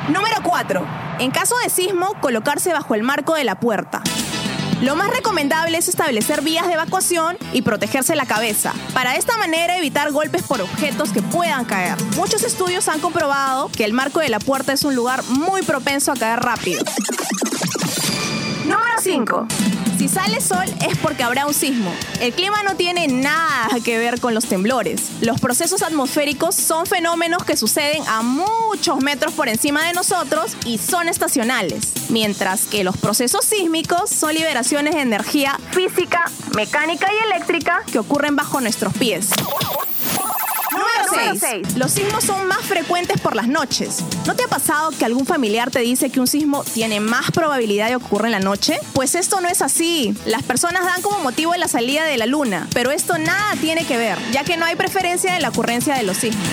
Número 0.09 0.37
4. 0.43 0.87
En 1.19 1.31
caso 1.31 1.57
de 1.65 1.71
sismo, 1.71 2.15
colocarse 2.21 2.73
bajo 2.73 2.95
el 2.95 3.03
marco 3.03 3.35
de 3.35 3.45
la 3.45 3.59
puerta. 3.59 4.03
Lo 4.83 4.97
más 4.97 5.11
recomendable 5.11 5.77
es 5.77 5.89
establecer 5.89 6.41
vías 6.41 6.67
de 6.67 6.73
evacuación 6.73 7.37
y 7.53 7.61
protegerse 7.61 8.17
la 8.17 8.25
cabeza. 8.25 8.73
Para 8.95 9.17
esta 9.17 9.37
manera 9.37 9.77
evitar 9.77 10.11
golpes 10.11 10.43
por 10.43 10.63
objetos 10.63 11.13
que 11.13 11.21
puedan 11.21 11.67
caer. 11.67 11.97
Muchos 12.17 12.43
estudios 12.45 12.89
han 12.89 13.01
comprobado 13.01 13.69
que 13.69 13.85
el 13.85 13.93
marco 13.93 14.21
de 14.21 14.31
la 14.31 14.39
puerta 14.39 14.73
es 14.73 14.83
un 14.83 14.97
lugar 14.97 15.23
muy 15.25 15.61
propenso 15.63 16.13
a 16.13 16.17
caer 16.17 16.41
rápido. 16.41 16.83
Número 18.65 18.95
5. 19.03 19.47
Si 20.01 20.09
sale 20.09 20.41
sol 20.41 20.65
es 20.89 20.97
porque 20.97 21.23
habrá 21.23 21.45
un 21.45 21.53
sismo. 21.53 21.93
El 22.23 22.33
clima 22.33 22.63
no 22.63 22.75
tiene 22.75 23.07
nada 23.07 23.69
que 23.85 23.99
ver 23.99 24.19
con 24.19 24.33
los 24.33 24.47
temblores. 24.47 25.11
Los 25.21 25.43
procesos 25.43 25.83
atmosféricos 25.83 26.55
son 26.55 26.87
fenómenos 26.87 27.45
que 27.45 27.55
suceden 27.55 28.03
a 28.09 28.23
muchos 28.23 29.03
metros 29.03 29.35
por 29.35 29.51
encima 29.51 29.87
de 29.87 29.93
nosotros 29.93 30.57
y 30.65 30.79
son 30.79 31.11
estacionales. 31.11 31.93
Mientras 32.09 32.65
que 32.65 32.83
los 32.83 32.97
procesos 32.97 33.45
sísmicos 33.45 34.09
son 34.09 34.33
liberaciones 34.33 34.95
de 34.95 35.03
energía 35.03 35.61
física, 35.73 36.25
mecánica 36.57 37.07
y 37.13 37.35
eléctrica 37.35 37.83
que 37.93 37.99
ocurren 37.99 38.37
bajo 38.37 38.63
nuestros 38.63 38.95
pies. 38.95 39.29
Número 41.11 41.35
6. 41.39 41.77
Los 41.77 41.93
sismos 41.93 42.25
son 42.25 42.47
más 42.47 42.61
frecuentes 42.67 43.21
por 43.21 43.37
las 43.37 43.49
noches. 43.49 44.05
¿No 44.27 44.35
te 44.35 44.45
ha 44.45 44.49
pasado 44.49 44.91
que 44.91 45.05
algún 45.05 45.27
familiar 45.27 45.71
te 45.71 45.81
dice 45.81 46.11
que 46.11 46.21
un 46.21 46.27
sismo 46.27 46.65
tiene 46.65 47.01
más 47.01 47.31
probabilidad 47.31 47.89
de 47.89 47.97
ocurrir 47.97 48.27
en 48.27 48.33
la 48.33 48.41
noche? 48.41 48.79
Pues 48.93 49.15
esto 49.15 49.41
no 49.41 49.49
es 49.49 49.63
así. 49.63 50.15
Las 50.27 50.43
personas 50.43 50.85
dan 50.85 51.03
como 51.03 51.19
motivo 51.21 51.55
la 51.57 51.69
salida 51.69 52.05
de 52.05 52.17
la 52.17 52.27
luna, 52.27 52.69
pero 52.73 52.91
esto 52.91 53.19
nada 53.19 53.55
tiene 53.61 53.85
que 53.85 53.97
ver, 53.97 54.19
ya 54.33 54.45
que 54.45 54.57
no 54.57 54.67
hay 54.67 54.77
preferencia 54.77 55.33
de 55.33 55.41
la 55.41 55.51
ocurrencia 55.51 55.95
de 55.95 56.03
los 56.03 56.17
sismos. 56.17 56.49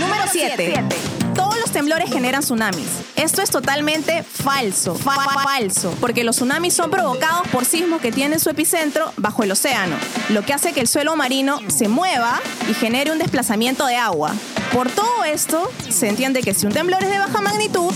Número 0.00 0.24
7. 0.30 1.17
Todos 1.38 1.56
los 1.60 1.70
temblores 1.70 2.10
generan 2.10 2.42
tsunamis. 2.42 2.88
Esto 3.16 3.40
es 3.42 3.50
totalmente 3.50 4.22
falso, 4.24 4.94
fa- 4.96 5.14
fa- 5.14 5.42
falso, 5.44 5.94
porque 6.00 6.24
los 6.24 6.34
tsunamis 6.36 6.74
son 6.74 6.90
provocados 6.90 7.46
por 7.48 7.64
sismos 7.64 8.00
que 8.02 8.10
tienen 8.12 8.40
su 8.40 8.50
epicentro 8.50 9.12
bajo 9.16 9.44
el 9.44 9.52
océano, 9.52 9.94
lo 10.30 10.42
que 10.42 10.52
hace 10.52 10.72
que 10.72 10.80
el 10.80 10.88
suelo 10.88 11.14
marino 11.16 11.60
se 11.68 11.88
mueva 11.88 12.40
y 12.68 12.74
genere 12.74 13.12
un 13.12 13.18
desplazamiento 13.18 13.86
de 13.86 13.96
agua. 13.96 14.32
Por 14.72 14.90
todo 14.90 15.24
esto, 15.24 15.70
se 15.88 16.08
entiende 16.08 16.42
que 16.42 16.52
si 16.54 16.66
un 16.66 16.72
temblor 16.72 17.02
es 17.04 17.08
de 17.10 17.18
baja 17.18 17.40
magnitud, 17.40 17.92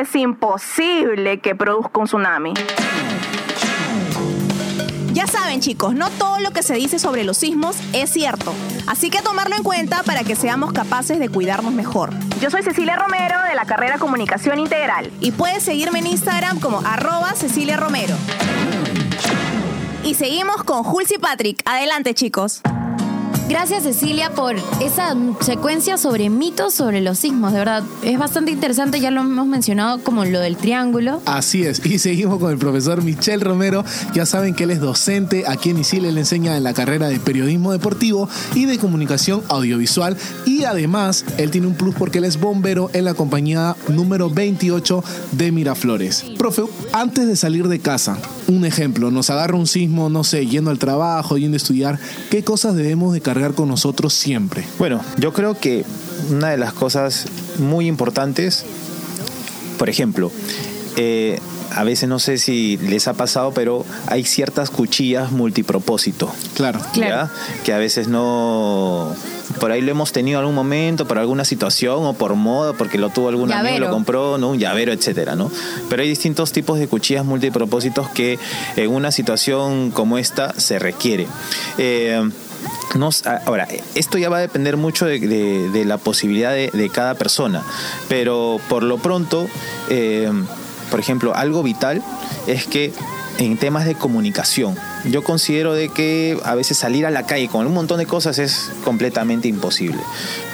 es 0.00 0.14
imposible 0.16 1.38
que 1.40 1.54
produzca 1.54 2.00
un 2.00 2.06
tsunami. 2.06 2.54
Ya 5.12 5.26
saben 5.26 5.60
chicos, 5.60 5.94
no 5.94 6.08
todo 6.08 6.38
lo 6.38 6.52
que 6.52 6.62
se 6.62 6.74
dice 6.74 7.00
sobre 7.00 7.24
los 7.24 7.36
sismos 7.36 7.76
es 7.92 8.10
cierto, 8.10 8.54
así 8.86 9.10
que 9.10 9.22
tomarlo 9.22 9.56
en 9.56 9.64
cuenta 9.64 10.04
para 10.04 10.22
que 10.22 10.36
seamos 10.36 10.72
capaces 10.72 11.18
de 11.18 11.28
cuidarnos 11.28 11.72
mejor. 11.72 12.12
Yo 12.40 12.48
soy 12.48 12.62
Cecilia 12.62 12.94
Romero 12.94 13.42
de 13.48 13.56
la 13.56 13.64
carrera 13.64 13.98
Comunicación 13.98 14.60
Integral 14.60 15.10
y 15.20 15.32
puedes 15.32 15.64
seguirme 15.64 15.98
en 15.98 16.06
Instagram 16.06 16.60
como 16.60 16.80
arroba 16.80 17.32
Cecilia 17.34 17.76
Romero. 17.76 18.14
Y 20.04 20.14
seguimos 20.14 20.62
con 20.62 20.84
Jules 20.84 21.10
y 21.10 21.18
Patrick. 21.18 21.60
Adelante 21.64 22.14
chicos. 22.14 22.62
Gracias 23.50 23.82
Cecilia 23.82 24.30
por 24.30 24.54
esa 24.80 25.16
secuencia 25.40 25.98
sobre 25.98 26.30
mitos 26.30 26.72
sobre 26.72 27.00
los 27.00 27.18
sismos, 27.18 27.52
de 27.52 27.58
verdad. 27.58 27.82
Es 28.04 28.16
bastante 28.16 28.52
interesante, 28.52 29.00
ya 29.00 29.10
lo 29.10 29.22
hemos 29.22 29.48
mencionado 29.48 30.00
como 30.04 30.24
lo 30.24 30.38
del 30.38 30.56
triángulo. 30.56 31.20
Así 31.26 31.64
es, 31.64 31.84
y 31.84 31.98
seguimos 31.98 32.38
con 32.38 32.52
el 32.52 32.58
profesor 32.58 33.02
Michel 33.02 33.40
Romero. 33.40 33.84
Ya 34.14 34.24
saben 34.24 34.54
que 34.54 34.62
él 34.62 34.70
es 34.70 34.78
docente 34.78 35.46
aquí 35.48 35.70
en 35.70 35.78
ISIL, 35.78 36.04
él 36.04 36.16
enseña 36.16 36.56
en 36.56 36.62
la 36.62 36.74
carrera 36.74 37.08
de 37.08 37.18
periodismo 37.18 37.72
deportivo 37.72 38.28
y 38.54 38.66
de 38.66 38.78
comunicación 38.78 39.42
audiovisual. 39.48 40.16
Y 40.46 40.62
además, 40.62 41.24
él 41.36 41.50
tiene 41.50 41.66
un 41.66 41.74
plus 41.74 41.96
porque 41.96 42.18
él 42.18 42.26
es 42.26 42.38
bombero 42.38 42.88
en 42.92 43.04
la 43.04 43.14
compañía 43.14 43.74
número 43.88 44.30
28 44.30 45.02
de 45.32 45.50
Miraflores. 45.50 46.24
Profe, 46.38 46.62
antes 46.92 47.26
de 47.26 47.34
salir 47.34 47.66
de 47.66 47.80
casa, 47.80 48.16
un 48.46 48.64
ejemplo, 48.64 49.10
nos 49.10 49.28
agarra 49.28 49.56
un 49.56 49.66
sismo, 49.66 50.08
no 50.08 50.22
sé, 50.22 50.46
yendo 50.46 50.70
al 50.70 50.78
trabajo, 50.78 51.36
yendo 51.36 51.56
a 51.56 51.58
estudiar, 51.58 51.98
¿qué 52.30 52.44
cosas 52.44 52.76
debemos 52.76 53.12
de 53.12 53.20
cargar 53.20 53.39
con 53.54 53.68
nosotros 53.68 54.14
siempre? 54.14 54.64
Bueno, 54.78 55.00
yo 55.16 55.32
creo 55.32 55.58
que 55.58 55.84
una 56.30 56.50
de 56.50 56.56
las 56.56 56.72
cosas 56.72 57.26
muy 57.58 57.86
importantes, 57.86 58.64
por 59.78 59.88
ejemplo, 59.88 60.30
eh, 60.96 61.38
a 61.74 61.84
veces 61.84 62.08
no 62.08 62.18
sé 62.18 62.38
si 62.38 62.76
les 62.78 63.06
ha 63.08 63.14
pasado, 63.14 63.52
pero 63.52 63.84
hay 64.06 64.24
ciertas 64.24 64.70
cuchillas 64.70 65.30
multipropósito. 65.30 66.32
Claro. 66.54 66.80
¿ya? 66.94 67.30
Que 67.64 67.72
a 67.72 67.78
veces 67.78 68.08
no. 68.08 69.14
Por 69.58 69.72
ahí 69.72 69.80
lo 69.80 69.90
hemos 69.90 70.12
tenido 70.12 70.38
en 70.38 70.40
algún 70.40 70.54
momento, 70.54 71.06
por 71.06 71.18
alguna 71.18 71.44
situación 71.44 72.04
o 72.04 72.12
por 72.14 72.34
moda, 72.34 72.72
porque 72.72 72.98
lo 72.98 73.10
tuvo 73.10 73.28
algún 73.28 73.52
amigo, 73.52 73.66
Llavero. 73.68 73.86
lo 73.86 73.92
compró, 73.92 74.38
¿no? 74.38 74.50
Un 74.50 74.58
llavero, 74.58 74.92
etcétera, 74.92 75.34
¿no? 75.34 75.50
Pero 75.88 76.02
hay 76.02 76.08
distintos 76.08 76.52
tipos 76.52 76.78
de 76.78 76.86
cuchillas 76.86 77.24
multipropósitos 77.24 78.08
que 78.10 78.38
en 78.76 78.90
una 78.90 79.10
situación 79.10 79.90
como 79.90 80.18
esta 80.18 80.54
se 80.58 80.78
requiere. 80.78 81.26
Eh, 81.78 82.30
no, 82.96 83.10
ahora, 83.46 83.68
esto 83.94 84.18
ya 84.18 84.28
va 84.28 84.38
a 84.38 84.40
depender 84.40 84.76
mucho 84.76 85.06
de, 85.06 85.82
la 85.86 85.98
posibilidad 85.98 86.52
de, 86.52 86.70
de 86.72 86.90
cada 86.90 87.14
persona, 87.14 87.62
pero 88.08 88.60
por 88.68 88.82
lo 88.82 88.98
pronto, 88.98 89.46
eh, 89.88 90.30
por 90.90 91.00
ejemplo, 91.00 91.34
algo 91.34 91.62
vital 91.62 92.02
es 92.46 92.66
que 92.66 92.92
en 93.38 93.56
temas 93.56 93.86
de 93.86 93.94
comunicación, 93.94 94.76
yo 95.04 95.22
considero 95.22 95.74
de 95.74 95.88
que 95.88 96.38
a 96.44 96.54
veces 96.54 96.78
salir 96.78 97.06
a 97.06 97.10
la 97.10 97.26
calle 97.26 97.48
con 97.48 97.66
un 97.66 97.74
montón 97.74 97.98
de 97.98 98.06
cosas 98.06 98.38
es 98.38 98.70
completamente 98.84 99.48
imposible, 99.48 99.98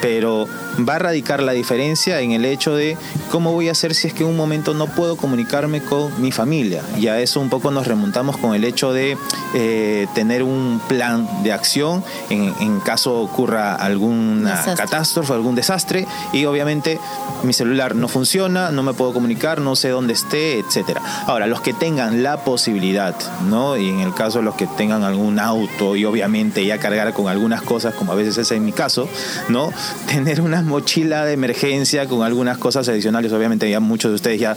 pero 0.01 0.49
va 0.89 0.97
a 0.97 0.99
radicar 0.99 1.43
la 1.43 1.53
diferencia 1.53 2.21
en 2.21 2.33
el 2.33 2.45
hecho 2.45 2.75
de 2.75 2.97
cómo 3.31 3.53
voy 3.53 3.69
a 3.69 3.73
hacer 3.73 3.95
si 3.95 4.09
es 4.09 4.15
que 4.15 4.23
en 4.25 4.31
un 4.31 4.37
momento 4.37 4.75
no 4.75 4.87
puedo 4.87 5.17
comunicarme 5.17 5.81
con 5.83 6.21
mi 6.21 6.33
familia. 6.33 6.83
Y 6.99 7.09
a 7.09 7.21
eso 7.21 7.41
un 7.41 7.49
poco 7.49 7.71
nos 7.71 7.87
remontamos 7.87 8.37
con 8.37 8.55
el 8.55 8.65
hecho 8.65 8.93
de 8.93 9.17
eh, 9.55 10.07
tener 10.15 10.43
un 10.43 10.81
plan 10.89 11.29
de 11.43 11.53
acción 11.53 12.05
en, 12.31 12.55
en 12.61 12.81
caso 12.81 13.21
ocurra 13.21 13.75
alguna 13.75 14.51
Desastre. 14.51 14.77
catástrofe, 14.77 15.33
algún 15.33 15.55
desastre 15.55 16.07
y 16.33 16.45
obviamente 16.45 16.99
mi 17.43 17.53
celular 17.53 17.95
no 17.95 18.09
funciona, 18.09 18.71
no 18.71 18.83
me 18.83 18.95
puedo 18.95 19.13
comunicar, 19.13 19.61
no 19.61 19.77
sé 19.77 19.91
dónde 19.91 20.13
esté, 20.15 20.59
etcétera. 20.59 21.03
Ahora, 21.27 21.47
los 21.47 21.61
que 21.61 21.73
tengan 21.73 22.23
la 22.23 22.39
posibilidad, 22.45 23.15
¿no? 23.49 23.77
Y 23.77 23.89
en 23.91 24.01
el 24.01 24.15
caso 24.15 24.36
los 24.45 24.55
que 24.55 24.67
tengan 24.67 25.03
algún 25.03 25.39
auto 25.39 25.97
y 25.97 26.05
obviamente 26.05 26.65
ya 26.65 26.79
cargar 26.79 27.13
con 27.13 27.29
algunas 27.29 27.63
cosas, 27.63 27.95
como 27.95 28.13
a 28.13 28.15
veces 28.15 28.39
es 28.39 28.51
en 28.53 28.65
mi 28.65 28.73
caso, 28.73 29.09
¿no? 29.49 29.71
Tener 30.07 30.41
una 30.41 30.63
mochila 30.63 31.25
de 31.25 31.33
emergencia 31.33 32.07
con 32.07 32.23
algunas 32.23 32.59
cosas 32.59 32.89
adicionales, 32.89 33.33
obviamente 33.33 33.69
ya 33.71 33.81
muchos 33.81 34.11
de 34.11 34.15
ustedes 34.17 34.41
ya 34.41 34.57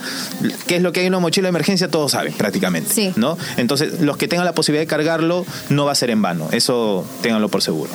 ¿qué 0.68 0.78
es 0.78 0.82
lo 0.82 0.92
que 0.92 1.02
hay 1.02 1.06
en 1.08 1.14
una 1.14 1.20
mochila 1.20 1.46
de 1.48 1.50
emergencia? 1.50 1.90
Todos 1.90 2.12
saben 2.12 2.34
prácticamente, 2.34 2.94
Sí. 2.94 3.14
¿no? 3.16 3.38
Entonces, 3.58 4.02
los 4.02 4.18
que 4.18 4.28
tengan 4.28 4.46
la 4.46 4.54
posibilidad 4.54 4.82
de 4.84 4.88
cargarlo 4.88 5.46
no 5.70 5.86
va 5.86 5.92
a 5.92 5.96
ser 5.96 6.10
en 6.10 6.22
vano, 6.22 6.48
eso 6.52 7.06
ténganlo 7.22 7.50
por 7.50 7.62
seguro. 7.62 7.92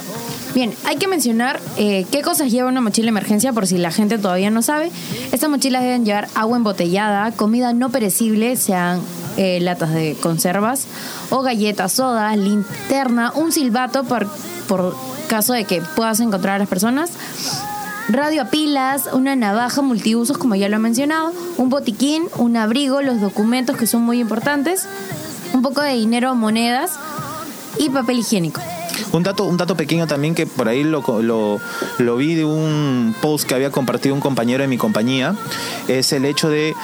Bien, 0.54 0.72
hay 0.84 0.96
que 0.98 1.08
mencionar 1.08 1.58
eh, 1.76 2.06
qué 2.12 2.22
cosas 2.22 2.52
lleva 2.52 2.68
una 2.68 2.80
mochila 2.80 3.06
de 3.06 3.08
emergencia 3.08 3.52
por 3.52 3.66
si 3.66 3.76
la 3.76 3.90
gente 3.90 4.18
todavía 4.18 4.50
no 4.50 4.62
sabe. 4.62 4.92
Estas 5.32 5.50
mochilas 5.50 5.82
deben 5.82 6.04
llevar 6.04 6.28
agua 6.36 6.56
embotellada, 6.56 7.32
comida 7.32 7.72
no 7.72 7.90
perecible, 7.90 8.54
sean 8.56 9.00
eh, 9.36 9.58
latas 9.60 9.92
de 9.92 10.16
conservas 10.20 10.86
o 11.30 11.42
galletas, 11.42 11.92
soda, 11.92 12.34
linterna, 12.36 13.32
un 13.34 13.52
silbato 13.52 14.04
por, 14.04 14.28
por 14.68 14.96
caso 15.28 15.52
de 15.52 15.64
que 15.64 15.82
puedas 15.96 16.20
encontrar 16.20 16.56
a 16.56 16.58
las 16.58 16.68
personas. 16.68 17.10
Radio 18.08 18.42
a 18.42 18.44
pilas, 18.46 19.08
una 19.12 19.34
navaja 19.34 19.80
multiusos, 19.80 20.36
como 20.36 20.54
ya 20.54 20.68
lo 20.68 20.76
he 20.76 20.78
mencionado, 20.78 21.32
un 21.56 21.70
botiquín, 21.70 22.24
un 22.36 22.56
abrigo, 22.56 23.00
los 23.00 23.20
documentos 23.20 23.78
que 23.78 23.86
son 23.86 24.02
muy 24.02 24.20
importantes, 24.20 24.86
un 25.54 25.62
poco 25.62 25.80
de 25.80 25.94
dinero 25.94 26.34
monedas 26.34 26.92
y 27.78 27.88
papel 27.88 28.18
higiénico. 28.18 28.60
Un 29.12 29.22
dato, 29.22 29.44
un 29.44 29.56
dato 29.56 29.76
pequeño 29.76 30.06
también 30.06 30.34
que 30.34 30.46
por 30.46 30.68
ahí 30.68 30.84
lo, 30.84 31.02
lo, 31.22 31.60
lo 31.98 32.16
vi 32.16 32.34
de 32.34 32.44
un 32.44 33.14
post 33.22 33.48
que 33.48 33.54
había 33.54 33.70
compartido 33.70 34.14
un 34.14 34.20
compañero 34.20 34.62
de 34.62 34.68
mi 34.68 34.76
compañía, 34.76 35.34
es 35.88 36.12
el 36.12 36.24
hecho 36.24 36.50
de 36.50 36.74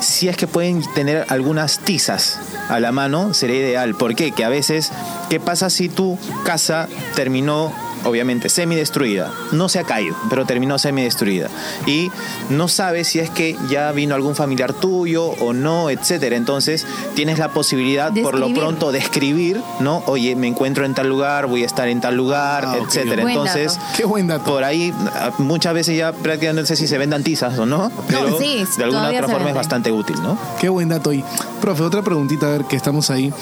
si 0.00 0.28
es 0.28 0.36
que 0.36 0.46
pueden 0.46 0.82
tener 0.94 1.26
algunas 1.28 1.78
tizas 1.78 2.38
a 2.68 2.80
la 2.80 2.92
mano, 2.92 3.34
sería 3.34 3.56
ideal. 3.56 3.94
¿Por 3.94 4.14
qué? 4.14 4.32
Que 4.32 4.44
a 4.44 4.48
veces, 4.48 4.92
¿qué 5.28 5.40
pasa 5.40 5.70
si 5.70 5.88
tu 5.88 6.18
casa 6.44 6.88
terminó 7.14 7.72
obviamente 8.04 8.48
semi-destruida? 8.48 9.32
No 9.52 9.68
se 9.68 9.78
ha 9.78 9.84
caído, 9.84 10.16
pero 10.28 10.44
terminó 10.46 10.78
semi-destruida. 10.78 11.48
Y 11.86 12.10
no 12.48 12.68
sabes 12.68 13.08
si 13.08 13.18
es 13.18 13.30
que 13.30 13.56
ya 13.68 13.92
vino 13.92 14.14
algún 14.14 14.34
familiar 14.34 14.72
tuyo 14.72 15.26
o 15.26 15.52
no, 15.52 15.90
etcétera. 15.90 16.36
Entonces, 16.36 16.86
tienes 17.14 17.38
la 17.38 17.48
posibilidad, 17.48 18.12
por 18.22 18.38
lo 18.38 18.52
pronto, 18.52 18.92
de 18.92 18.98
escribir, 18.98 19.60
¿no? 19.80 20.02
Oye, 20.06 20.36
me 20.36 20.46
encuentro 20.46 20.84
en 20.84 20.94
tal 20.94 21.08
lugar, 21.08 21.46
voy 21.46 21.62
a 21.62 21.66
estar 21.66 21.88
en 21.88 22.00
tal 22.00 22.16
lugar, 22.16 22.64
Ah, 22.66 22.78
etcétera. 22.84 23.22
Entonces. 23.22 23.78
Qué 23.96 24.04
buen 24.04 24.26
dato. 24.26 24.44
por 24.44 24.64
ahí 24.64 24.92
ah, 25.14 25.32
muchas 25.38 25.74
veces 25.74 25.96
ya 25.96 26.12
prácticamente 26.12 26.62
no 26.62 26.66
sé 26.66 26.76
si 26.76 26.86
se 26.86 26.98
vendan 26.98 27.22
tizas 27.22 27.58
o 27.58 27.66
no, 27.66 27.90
pero 28.08 28.38
sí, 28.38 28.64
de 28.76 28.84
alguna 28.84 29.08
otra 29.08 29.28
forma 29.28 29.48
es 29.50 29.54
bastante 29.54 29.92
útil, 29.92 30.16
¿no? 30.22 30.38
Qué 30.60 30.68
buen 30.68 30.88
dato. 30.88 31.12
Y, 31.12 31.24
profe, 31.60 31.82
otra 31.82 32.02
preguntita, 32.02 32.46
a 32.46 32.50
ver, 32.50 32.64
que 32.64 32.76
estamos 32.76 33.10
ahí. 33.10 33.32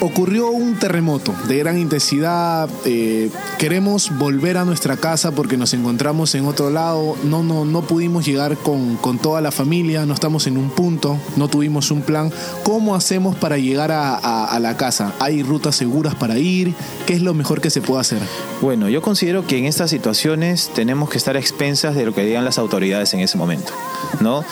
Ocurrió 0.00 0.50
un 0.50 0.76
terremoto 0.78 1.34
de 1.48 1.58
gran 1.58 1.76
intensidad. 1.76 2.68
eh, 2.84 3.30
queremos 3.58 4.16
volver 4.16 4.56
a 4.56 4.64
nuestra 4.64 4.96
casa 4.96 5.32
porque 5.32 5.56
nos 5.56 5.74
encontramos 5.74 6.36
en 6.36 6.46
otro 6.46 6.70
lado. 6.70 7.16
No, 7.24 7.42
no, 7.42 7.64
no 7.64 7.82
pudimos 7.82 8.24
llegar 8.24 8.56
con, 8.58 8.96
con 8.98 9.18
toda 9.18 9.40
la 9.40 9.50
familia. 9.50 10.06
No 10.06 10.14
estamos 10.14 10.46
en 10.46 10.56
un 10.56 10.70
punto. 10.70 11.18
No 11.34 11.48
tuvimos 11.48 11.90
un 11.90 12.02
plan. 12.02 12.32
¿Cómo 12.62 12.94
hacemos 12.94 13.34
para 13.36 13.58
llegar 13.58 13.90
a, 13.90 14.14
a- 14.14 14.60
la 14.60 14.76
casa? 14.76 15.14
¿Hay 15.18 15.42
rutas 15.42 15.74
seguras 15.74 16.14
para 16.14 16.38
ir? 16.38 16.74
¿Qué 17.06 17.14
es 17.14 17.22
lo 17.22 17.34
mejor 17.34 17.60
que 17.60 17.70
se 17.70 17.80
puede 17.80 18.00
hacer? 18.00 18.20
Bueno, 18.60 18.88
yo 18.88 19.02
considero 19.02 19.48
que 19.48 19.58
en 19.58 19.64
estas 19.64 19.90
situaciones 19.90 20.70
tenemos 20.76 21.10
que 21.10 21.18
estar 21.18 21.34
a 21.34 21.40
expensas 21.40 21.96
de 21.96 22.04
lo 22.06 22.14
que 22.14 22.24
digan 22.24 22.44
las 22.44 22.58
autoridades 22.58 23.14
en 23.14 23.20
ese 23.20 23.36
momento, 23.36 23.72
¿no? 24.20 24.44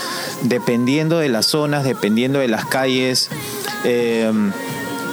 Dependiendo 0.43 1.19
de 1.19 1.29
las 1.29 1.47
zonas, 1.47 1.85
dependiendo 1.85 2.41
de 2.41 2.49
las 2.49 2.65
calles. 2.67 3.29
eh, 3.85 4.33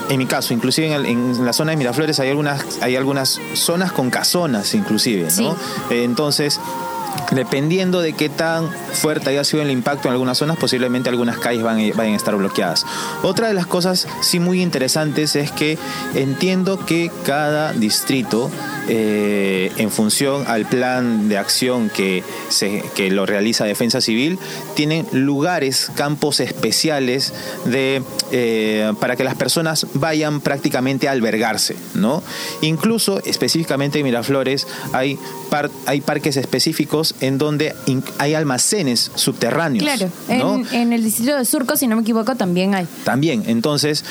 en 0.10 0.18
mi 0.18 0.26
caso, 0.26 0.54
inclusive 0.54 0.88
en, 0.88 0.94
el- 0.94 1.06
en 1.06 1.46
la 1.46 1.54
zona 1.54 1.72
de 1.72 1.78
Miraflores 1.78 2.20
hay 2.20 2.30
algunas, 2.30 2.63
hay 2.82 2.96
algunas 2.96 3.39
zonas 3.54 3.92
con 3.92 4.10
casonas, 4.10 4.74
inclusive, 4.76 5.24
¿no? 5.24 5.30
Sí. 5.30 5.46
Eh, 5.92 6.04
Entonces, 6.04 6.60
dependiendo 7.34 8.02
de 8.02 8.13
qué 8.13 8.30
tan 8.30 8.69
fuerte 8.93 9.30
haya 9.30 9.43
sido 9.43 9.63
el 9.63 9.72
impacto 9.72 10.08
en 10.08 10.13
algunas 10.13 10.38
zonas, 10.38 10.58
posiblemente 10.58 11.10
algunas 11.10 11.38
calles 11.38 11.63
van, 11.63 11.78
vayan 11.96 12.13
a 12.13 12.17
estar 12.17 12.36
bloqueadas. 12.36 12.86
Otra 13.22 13.48
de 13.48 13.54
las 13.54 13.65
cosas 13.67 14.08
sí 14.22 14.39
muy 14.39 14.62
interesantes 14.62 15.36
es 15.36 15.52
que 15.52 15.78
entiendo 16.15 16.86
que 16.86 17.12
cada 17.26 17.74
distrito, 17.74 18.50
eh, 18.88 19.72
en 19.78 19.91
función 19.91 20.46
al 20.48 20.65
plan 20.65 21.30
de 21.30 21.38
acción 21.38 21.89
que, 21.89 22.24
se, 22.50 22.84
que 22.96 23.10
lo 23.10 23.26
realiza 23.26 23.65
Defensa 23.65 24.02
Civil, 24.02 24.38
tienen 24.76 25.06
lugares, 25.12 25.91
campos 25.96 26.39
especiales 26.39 27.34
de, 27.65 28.04
eh, 28.32 28.93
para 29.00 29.15
que 29.15 29.24
las 29.24 29.36
personas 29.36 29.88
vayan 29.93 30.41
prácticamente 30.41 31.08
a 31.08 31.12
albergarse, 31.12 31.76
¿no? 31.93 32.22
Incluso 32.62 33.22
específicamente 33.26 34.00
en 34.00 34.06
Miraflores 34.06 34.67
hay, 34.91 35.17
par- 35.50 35.72
hay 35.86 36.02
parques 36.02 36.38
específicos 36.38 37.15
en 37.24 37.38
donde 37.38 37.74
hay 38.18 38.34
almacenes 38.34 39.10
subterráneos. 39.16 39.82
Claro, 39.82 40.12
¿no? 40.28 40.56
en, 40.56 40.68
en 40.74 40.94
el 40.94 41.02
distrito 41.02 41.38
de 41.38 41.46
Surco, 41.46 41.78
si 41.78 41.88
no 41.88 41.96
me 41.96 42.02
equivoco, 42.02 42.36
también 42.36 42.76
hay. 42.76 42.86
También, 43.06 43.44
entonces, 43.48 44.04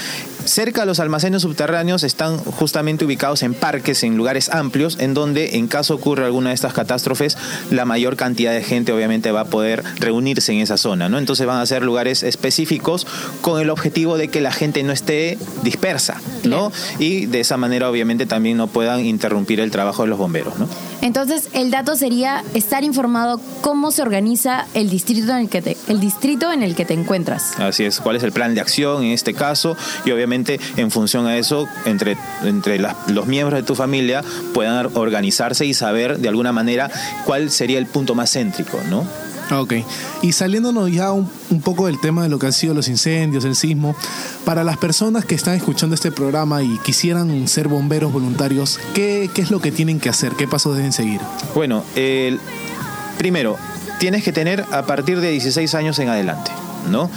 cerca 0.46 0.82
a 0.82 0.84
los 0.86 0.98
almacenes 0.98 1.42
subterráneos 1.42 2.04
están 2.04 2.38
justamente 2.38 3.04
ubicados 3.04 3.42
en 3.42 3.52
parques, 3.52 4.02
en 4.02 4.16
lugares 4.16 4.48
amplios, 4.48 4.96
en 4.98 5.12
donde 5.12 5.56
en 5.58 5.68
caso 5.68 5.94
ocurra 5.94 6.24
alguna 6.24 6.48
de 6.48 6.54
estas 6.54 6.72
catástrofes, 6.72 7.36
la 7.70 7.84
mayor 7.84 8.16
cantidad 8.16 8.52
de 8.52 8.62
gente 8.62 8.92
obviamente 8.92 9.30
va 9.30 9.42
a 9.42 9.44
poder 9.44 9.84
reunirse 9.96 10.52
en 10.52 10.60
esa 10.60 10.78
zona, 10.78 11.10
¿no? 11.10 11.18
Entonces 11.18 11.46
van 11.46 11.60
a 11.60 11.66
ser 11.66 11.82
lugares 11.82 12.22
específicos 12.22 13.06
con 13.42 13.60
el 13.60 13.68
objetivo 13.68 14.16
de 14.16 14.28
que 14.28 14.40
la 14.40 14.52
gente 14.52 14.82
no 14.84 14.92
esté 14.92 15.36
dispersa, 15.62 16.18
¿no? 16.44 16.72
Y 16.98 17.26
de 17.26 17.40
esa 17.40 17.58
manera 17.58 17.90
obviamente 17.90 18.24
también 18.24 18.56
no 18.56 18.68
puedan 18.68 19.04
interrumpir 19.04 19.60
el 19.60 19.70
trabajo 19.70 20.02
de 20.02 20.08
los 20.08 20.18
bomberos, 20.18 20.58
¿no? 20.58 20.66
Entonces, 21.02 21.48
el 21.52 21.72
dato 21.72 21.96
sería 21.96 22.44
estar 22.54 22.84
informado 22.84 23.40
cómo 23.60 23.90
se 23.90 24.02
organiza 24.02 24.66
el 24.72 24.88
distrito 24.88 25.32
en 25.32 25.38
el 25.38 25.48
que 25.48 25.60
te, 25.60 25.76
el 25.88 25.98
distrito 25.98 26.52
en 26.52 26.62
el 26.62 26.76
que 26.76 26.84
te 26.84 26.94
encuentras. 26.94 27.58
Así 27.58 27.84
es, 27.84 28.00
cuál 28.00 28.14
es 28.14 28.22
el 28.22 28.30
plan 28.30 28.54
de 28.54 28.60
acción 28.60 29.02
en 29.02 29.10
este 29.10 29.34
caso 29.34 29.76
y 30.04 30.12
obviamente 30.12 30.60
en 30.76 30.92
función 30.92 31.26
a 31.26 31.36
eso, 31.36 31.66
entre, 31.86 32.16
entre 32.44 32.78
los 33.08 33.26
miembros 33.26 33.60
de 33.60 33.66
tu 33.66 33.74
familia 33.74 34.22
puedan 34.54 34.90
organizarse 34.94 35.66
y 35.66 35.74
saber 35.74 36.18
de 36.18 36.28
alguna 36.28 36.52
manera 36.52 36.88
cuál 37.24 37.50
sería 37.50 37.78
el 37.78 37.86
punto 37.86 38.14
más 38.14 38.32
céntrico, 38.32 38.78
¿no? 38.88 39.04
Ah, 39.50 39.60
Ok. 39.60 39.74
Y 40.22 40.32
saliéndonos 40.32 40.90
ya 40.90 41.12
un, 41.12 41.28
poco 41.62 41.86
del 41.86 42.00
tema 42.00 42.22
de 42.22 42.28
lo 42.28 42.38
que 42.38 42.46
han 42.46 42.52
sido 42.52 42.74
los 42.74 42.88
incendios, 42.88 43.44
el 43.44 43.56
sismo, 43.56 43.94
para 44.44 44.64
las 44.64 44.76
personas 44.76 45.24
que 45.24 45.34
están 45.34 45.54
escuchando 45.54 45.94
este 45.94 46.12
programa 46.12 46.62
y 46.62 46.78
quisieran 46.78 47.48
ser 47.48 47.68
bomberos 47.68 48.12
voluntarios, 48.12 48.78
¿qué, 48.94 49.30
qué 49.34 49.42
es 49.42 49.50
lo 49.50 49.60
que 49.60 49.72
tienen 49.72 50.00
que 50.00 50.08
hacer? 50.08 50.32
¿Qué 50.32 50.46
pasos 50.46 50.76
deben 50.76 50.92
seguir? 50.92 51.20
Bueno, 51.54 51.84
el, 51.96 52.40
primero, 53.18 53.56
tienes 53.98 54.24
que 54.24 54.32
tener 54.32 54.64
a 54.70 54.82
partir 54.82 55.20
de 55.20 55.30
16 55.30 55.74
años 55.74 55.98
en 55.98 56.08
adelante. 56.08 56.50
¿no? 56.90 57.10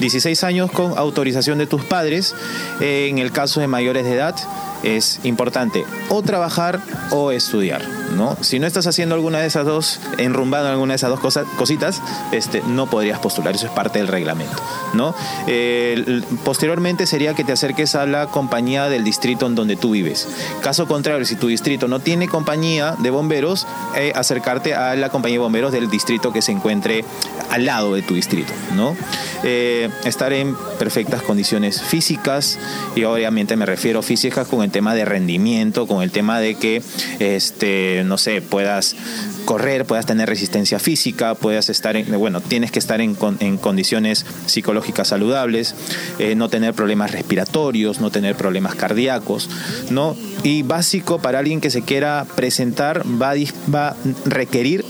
16 0.00 0.42
años 0.44 0.70
con 0.72 0.98
autorización 0.98 1.58
de 1.58 1.66
tus 1.66 1.84
padres. 1.84 2.34
Eh, 2.80 3.08
en 3.08 3.18
el 3.18 3.32
caso 3.32 3.60
de 3.60 3.66
mayores 3.66 4.04
de 4.04 4.14
edad, 4.14 4.34
es 4.82 5.20
importante 5.24 5.84
o 6.08 6.22
trabajar 6.22 6.80
o 7.10 7.30
estudiar, 7.30 7.86
¿no? 8.16 8.36
Si 8.40 8.58
no 8.58 8.66
estás 8.66 8.86
haciendo 8.86 9.14
alguna 9.14 9.38
de 9.38 9.46
esas 9.46 9.64
dos, 9.64 10.00
enrumbando 10.18 10.68
alguna 10.68 10.92
de 10.92 10.96
esas 10.96 11.10
dos 11.10 11.20
cosas, 11.20 11.46
cositas, 11.56 12.02
este, 12.32 12.62
no 12.66 12.86
podrías 12.86 13.18
postular. 13.18 13.54
Eso 13.54 13.66
es 13.66 13.72
parte 13.72 13.98
del 13.98 14.08
reglamento, 14.08 14.56
¿no? 14.94 15.14
Eh, 15.46 16.22
posteriormente 16.44 17.06
sería 17.06 17.34
que 17.34 17.44
te 17.44 17.52
acerques 17.52 17.94
a 17.94 18.06
la 18.06 18.26
compañía 18.26 18.88
del 18.88 19.04
distrito 19.04 19.46
en 19.46 19.54
donde 19.54 19.76
tú 19.76 19.92
vives. 19.92 20.28
Caso 20.62 20.86
contrario, 20.86 21.24
si 21.26 21.36
tu 21.36 21.48
distrito 21.48 21.88
no 21.88 22.00
tiene 22.00 22.28
compañía 22.28 22.96
de 22.98 23.10
bomberos, 23.10 23.66
eh, 23.96 24.12
acercarte 24.14 24.74
a 24.74 24.94
la 24.96 25.08
compañía 25.10 25.36
de 25.36 25.42
bomberos 25.42 25.72
del 25.72 25.88
distrito 25.90 26.32
que 26.32 26.42
se 26.42 26.52
encuentre 26.52 27.04
al 27.50 27.66
lado 27.66 27.94
de 27.94 28.02
tu 28.02 28.14
distrito, 28.14 28.52
¿no? 28.74 28.96
Eh, 29.44 29.90
estar 30.04 30.32
en 30.32 30.56
perfectas 30.78 31.22
condiciones 31.22 31.82
físicas 31.82 32.58
y 32.94 33.04
obviamente 33.04 33.56
me 33.56 33.66
refiero 33.66 34.02
físicas 34.02 34.48
con 34.48 34.62
el 34.62 34.71
tema 34.72 34.94
de 34.94 35.04
rendimiento, 35.04 35.86
con 35.86 36.02
el 36.02 36.10
tema 36.10 36.40
de 36.40 36.56
que, 36.56 36.82
este, 37.20 38.02
no 38.04 38.18
sé, 38.18 38.42
puedas 38.42 38.96
correr, 39.44 39.84
puedas 39.84 40.06
tener 40.06 40.28
resistencia 40.28 40.78
física, 40.78 41.34
puedas 41.34 41.68
estar 41.68 41.96
en, 41.96 42.18
bueno, 42.18 42.40
tienes 42.40 42.70
que 42.70 42.78
estar 42.78 43.00
en, 43.00 43.16
en 43.40 43.58
condiciones 43.58 44.24
psicológicas 44.46 45.08
saludables, 45.08 45.74
eh, 46.18 46.34
no 46.34 46.48
tener 46.48 46.74
problemas 46.74 47.10
respiratorios, 47.10 48.00
no 48.00 48.10
tener 48.10 48.36
problemas 48.36 48.74
cardíacos, 48.74 49.48
¿no? 49.90 50.16
Y 50.42 50.62
básico 50.62 51.20
para 51.20 51.38
alguien 51.38 51.60
que 51.60 51.70
se 51.70 51.82
quiera 51.82 52.26
presentar 52.34 53.04
va 53.06 53.32
a, 53.32 53.34
va 53.72 53.88
a 53.88 53.96
requerir 54.24 54.84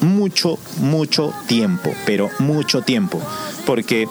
mucho, 0.00 0.58
mucho 0.78 1.32
tiempo, 1.46 1.92
pero 2.06 2.30
mucho 2.38 2.82
tiempo, 2.82 3.20
porque 3.66 4.06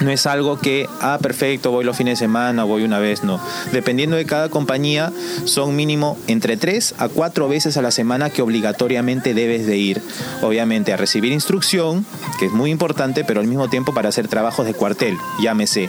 no 0.00 0.10
es 0.10 0.26
algo 0.26 0.58
que, 0.58 0.88
ah, 1.00 1.18
perfecto, 1.20 1.70
voy 1.70 1.84
los 1.84 1.96
fines 1.96 2.18
de 2.18 2.24
semana, 2.24 2.64
voy 2.64 2.84
una 2.84 2.98
vez, 2.98 3.22
no. 3.22 3.40
Dependiendo 3.72 4.16
de 4.16 4.24
cada 4.26 4.48
compañía, 4.48 5.12
son 5.44 5.76
mínimo 5.76 6.18
entre 6.26 6.56
tres 6.56 6.94
a 6.98 7.08
cuatro 7.08 7.48
veces 7.48 7.76
a 7.76 7.82
la 7.82 7.90
semana 7.90 8.30
que 8.30 8.42
obligatoriamente 8.42 9.34
debes 9.34 9.66
de 9.66 9.76
ir, 9.76 10.02
obviamente, 10.42 10.92
a 10.92 10.96
recibir 10.96 11.32
instrucción, 11.32 12.04
que 12.38 12.46
es 12.46 12.52
muy 12.52 12.70
importante, 12.70 13.24
pero 13.24 13.40
al 13.40 13.46
mismo 13.46 13.68
tiempo 13.68 13.94
para 13.94 14.08
hacer 14.08 14.28
trabajos 14.28 14.66
de 14.66 14.74
cuartel, 14.74 15.16
llámese 15.42 15.88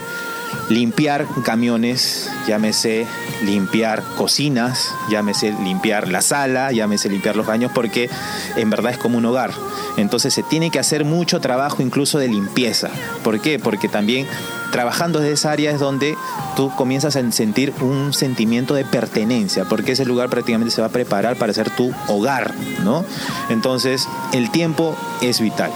limpiar 0.68 1.26
camiones, 1.44 2.30
llámese 2.46 3.06
limpiar 3.44 4.02
cocinas, 4.16 4.94
llámese 5.10 5.52
limpiar 5.62 6.08
la 6.08 6.22
sala, 6.22 6.72
llámese 6.72 7.08
limpiar 7.08 7.36
los 7.36 7.46
baños, 7.46 7.70
porque 7.74 8.10
en 8.56 8.70
verdad 8.70 8.92
es 8.92 8.98
como 8.98 9.18
un 9.18 9.24
hogar. 9.26 9.52
Entonces 9.96 10.34
se 10.34 10.42
tiene 10.42 10.70
que 10.70 10.78
hacer 10.78 11.04
mucho 11.04 11.40
trabajo 11.40 11.82
incluso 11.82 12.18
de 12.18 12.28
limpieza. 12.28 12.90
¿Por 13.22 13.40
qué? 13.40 13.58
Porque 13.58 13.88
también 13.88 14.26
trabajando 14.72 15.20
desde 15.20 15.34
esa 15.34 15.52
área 15.52 15.70
es 15.70 15.80
donde 15.80 16.16
tú 16.56 16.70
comienzas 16.74 17.16
a 17.16 17.32
sentir 17.32 17.72
un 17.80 18.12
sentimiento 18.12 18.74
de 18.74 18.84
pertenencia, 18.84 19.64
porque 19.64 19.92
ese 19.92 20.04
lugar 20.04 20.28
prácticamente 20.28 20.74
se 20.74 20.80
va 20.80 20.88
a 20.88 20.90
preparar 20.90 21.36
para 21.36 21.52
ser 21.52 21.70
tu 21.70 21.92
hogar, 22.08 22.52
¿no? 22.84 23.04
Entonces 23.48 24.08
el 24.32 24.50
tiempo 24.50 24.96
es 25.22 25.40
vital. 25.40 25.70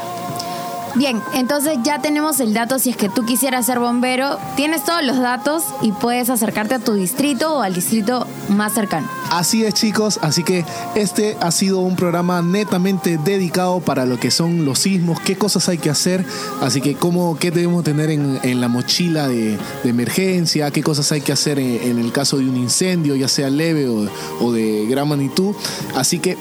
Bien, 0.97 1.23
entonces 1.35 1.79
ya 1.83 2.01
tenemos 2.01 2.41
el 2.41 2.53
dato 2.53 2.79
si 2.79 2.91
es 2.91 2.97
que 2.97 3.09
tú 3.09 3.25
quisieras 3.25 3.67
ser 3.67 3.79
bombero, 3.79 4.39
tienes 4.57 4.85
todos 4.85 5.05
los 5.05 5.19
datos 5.19 5.65
y 5.83 5.93
puedes 5.93 6.31
acercarte 6.31 6.75
a 6.75 6.79
tu 6.81 6.95
distrito 6.95 7.59
o 7.59 7.63
al 7.63 7.75
distrito 7.75 8.27
más 8.51 8.75
cercano. 8.75 9.09
Así 9.31 9.65
es 9.65 9.75
chicos, 9.75 10.19
así 10.23 10.43
que 10.43 10.65
este 10.97 11.37
ha 11.41 11.51
sido 11.53 11.79
un 11.81 11.97
programa 11.97 12.43
netamente 12.43 13.17
dedicado 13.17 13.81
para 13.81 14.05
lo 14.07 14.19
que 14.19 14.31
son 14.31 14.65
los 14.65 14.81
sismos, 14.81 15.21
qué 15.21 15.37
cosas 15.37 15.69
hay 15.69 15.79
que 15.79 15.89
hacer, 15.89 16.25
así 16.61 16.81
que 16.81 16.95
cómo, 16.95 17.39
qué 17.39 17.51
debemos 17.51 17.85
tener 17.85 18.11
en, 18.11 18.61
la 18.61 18.69
mochila 18.69 19.29
de, 19.29 19.59
emergencia, 19.85 20.71
qué 20.71 20.83
cosas 20.83 21.11
hay 21.13 21.21
que 21.21 21.33
hacer 21.33 21.59
en, 21.59 21.99
el 21.99 22.13
caso 22.13 22.39
de 22.39 22.49
un 22.49 22.57
incendio, 22.57 23.15
ya 23.15 23.29
sea 23.29 23.51
leve 23.51 23.89
o, 23.89 24.53
de 24.53 24.87
gran 24.87 25.09
magnitud. 25.09 25.55
Así 25.95 26.19
que 26.19 26.37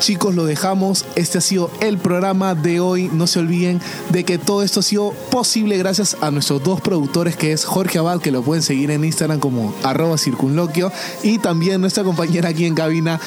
chicos, 0.00 0.34
lo 0.34 0.46
dejamos, 0.46 1.04
este 1.14 1.38
ha 1.38 1.40
sido 1.42 1.70
el 1.80 1.98
programa 1.98 2.54
de 2.54 2.80
hoy, 2.80 3.10
no 3.12 3.26
se 3.26 3.38
olviden 3.38 3.80
de 4.08 4.24
que 4.24 4.38
todo 4.38 4.62
esto 4.62 4.80
ha 4.80 4.82
sido 4.82 5.12
posible 5.30 5.76
gracias 5.76 6.16
a 6.22 6.30
nuestros 6.30 6.62
dos 6.64 6.80
productores 6.80 7.36
que 7.36 7.52
es 7.52 7.66
Jorge 7.66 7.98
Abad, 7.98 8.20
que 8.20 8.30
lo 8.30 8.42
pueden 8.42 8.62
seguir 8.62 8.90
en 8.90 9.04
Instagram 9.04 9.40
como 9.40 9.74
arroba 9.82 10.16
circunloquio, 10.16 10.90
y 11.22 11.38
nuestra 11.54 12.04
compañera 12.04 12.50
aquí 12.50 12.66
en 12.66 12.74
cabina, 12.74 13.20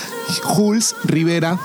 Jules 0.44 0.96
Rivera, 1.04 1.58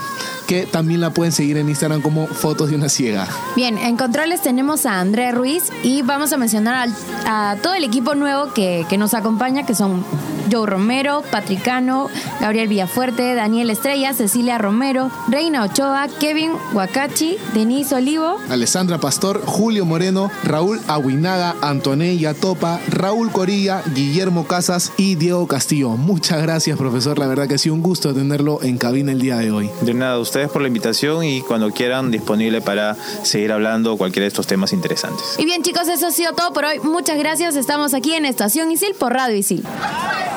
que 0.46 0.66
también 0.66 1.00
la 1.00 1.10
pueden 1.10 1.32
seguir 1.32 1.56
en 1.56 1.68
Instagram 1.68 2.00
como 2.00 2.26
Fotos 2.26 2.70
de 2.70 2.76
una 2.76 2.88
Ciega. 2.88 3.28
Bien, 3.54 3.78
en 3.78 3.96
controles 3.96 4.42
tenemos 4.42 4.86
a 4.86 5.00
André 5.00 5.32
Ruiz 5.32 5.64
y 5.82 6.02
vamos 6.02 6.32
a 6.32 6.36
mencionar 6.36 6.88
a, 7.26 7.56
todo 7.62 7.74
el 7.74 7.84
equipo 7.84 8.14
nuevo 8.14 8.52
que, 8.52 8.86
que 8.88 8.98
nos 8.98 9.14
acompaña, 9.14 9.64
que 9.64 9.74
son 9.74 10.04
Joe 10.50 10.66
Romero, 10.66 11.22
Patricano, 11.30 12.08
Gabriel 12.40 12.68
Villafuerte, 12.68 13.34
Daniel 13.34 13.70
Estrella, 13.70 14.12
Cecilia 14.14 14.58
Romero, 14.58 15.10
Reina 15.28 15.64
Ochoa, 15.64 16.08
Kevin 16.20 16.52
Wakachi, 16.72 17.36
Denise 17.54 17.94
Olivo, 17.94 18.38
Alessandra 18.48 18.98
Pastor, 18.98 19.42
Julio 19.44 19.84
Moreno, 19.84 20.30
Raúl 20.44 20.80
Aguinaga, 20.88 21.56
Antonella 21.60 22.34
Topa, 22.34 22.80
Raúl 22.88 23.30
Corilla, 23.30 23.82
Guillermo 23.94 24.46
Casas 24.46 24.92
y 24.96 25.14
Diego 25.14 25.46
Castillo. 25.46 25.90
Muchas 25.90 26.42
gracias, 26.42 26.78
profesor. 26.78 27.18
La 27.18 27.26
verdad 27.26 27.48
que 27.48 27.54
ha 27.54 27.58
sido 27.58 27.74
un 27.74 27.82
gusto 27.82 28.14
tenerlo 28.14 28.60
en 28.62 28.78
cabina 28.78 29.12
el 29.12 29.20
día 29.20 29.36
de 29.36 29.50
hoy. 29.50 29.70
De 29.80 29.94
nada, 29.94 30.14
a 30.14 30.18
ustedes 30.18 30.48
por 30.48 30.62
la 30.62 30.68
invitación 30.68 31.24
y 31.24 31.42
cuando 31.42 31.70
quieran 31.70 32.10
disponible 32.10 32.60
para 32.60 32.96
seguir 33.22 33.52
hablando 33.52 33.96
cualquiera 33.96 34.24
de 34.24 34.28
estos 34.28 34.46
temas 34.46 34.72
interesantes. 34.72 35.36
Y 35.38 35.44
bien 35.44 35.62
chicos, 35.62 35.88
eso 35.88 36.06
ha 36.06 36.12
sido 36.12 36.32
todo 36.32 36.52
por 36.52 36.64
hoy. 36.64 36.78
Muchas 36.80 37.18
gracias. 37.18 37.56
Estamos 37.56 37.94
aquí 37.94 38.14
en 38.14 38.24
Estación 38.24 38.70
Isil 38.70 38.94
por 38.94 39.12
Radio 39.12 39.36
Isil. 39.36 39.64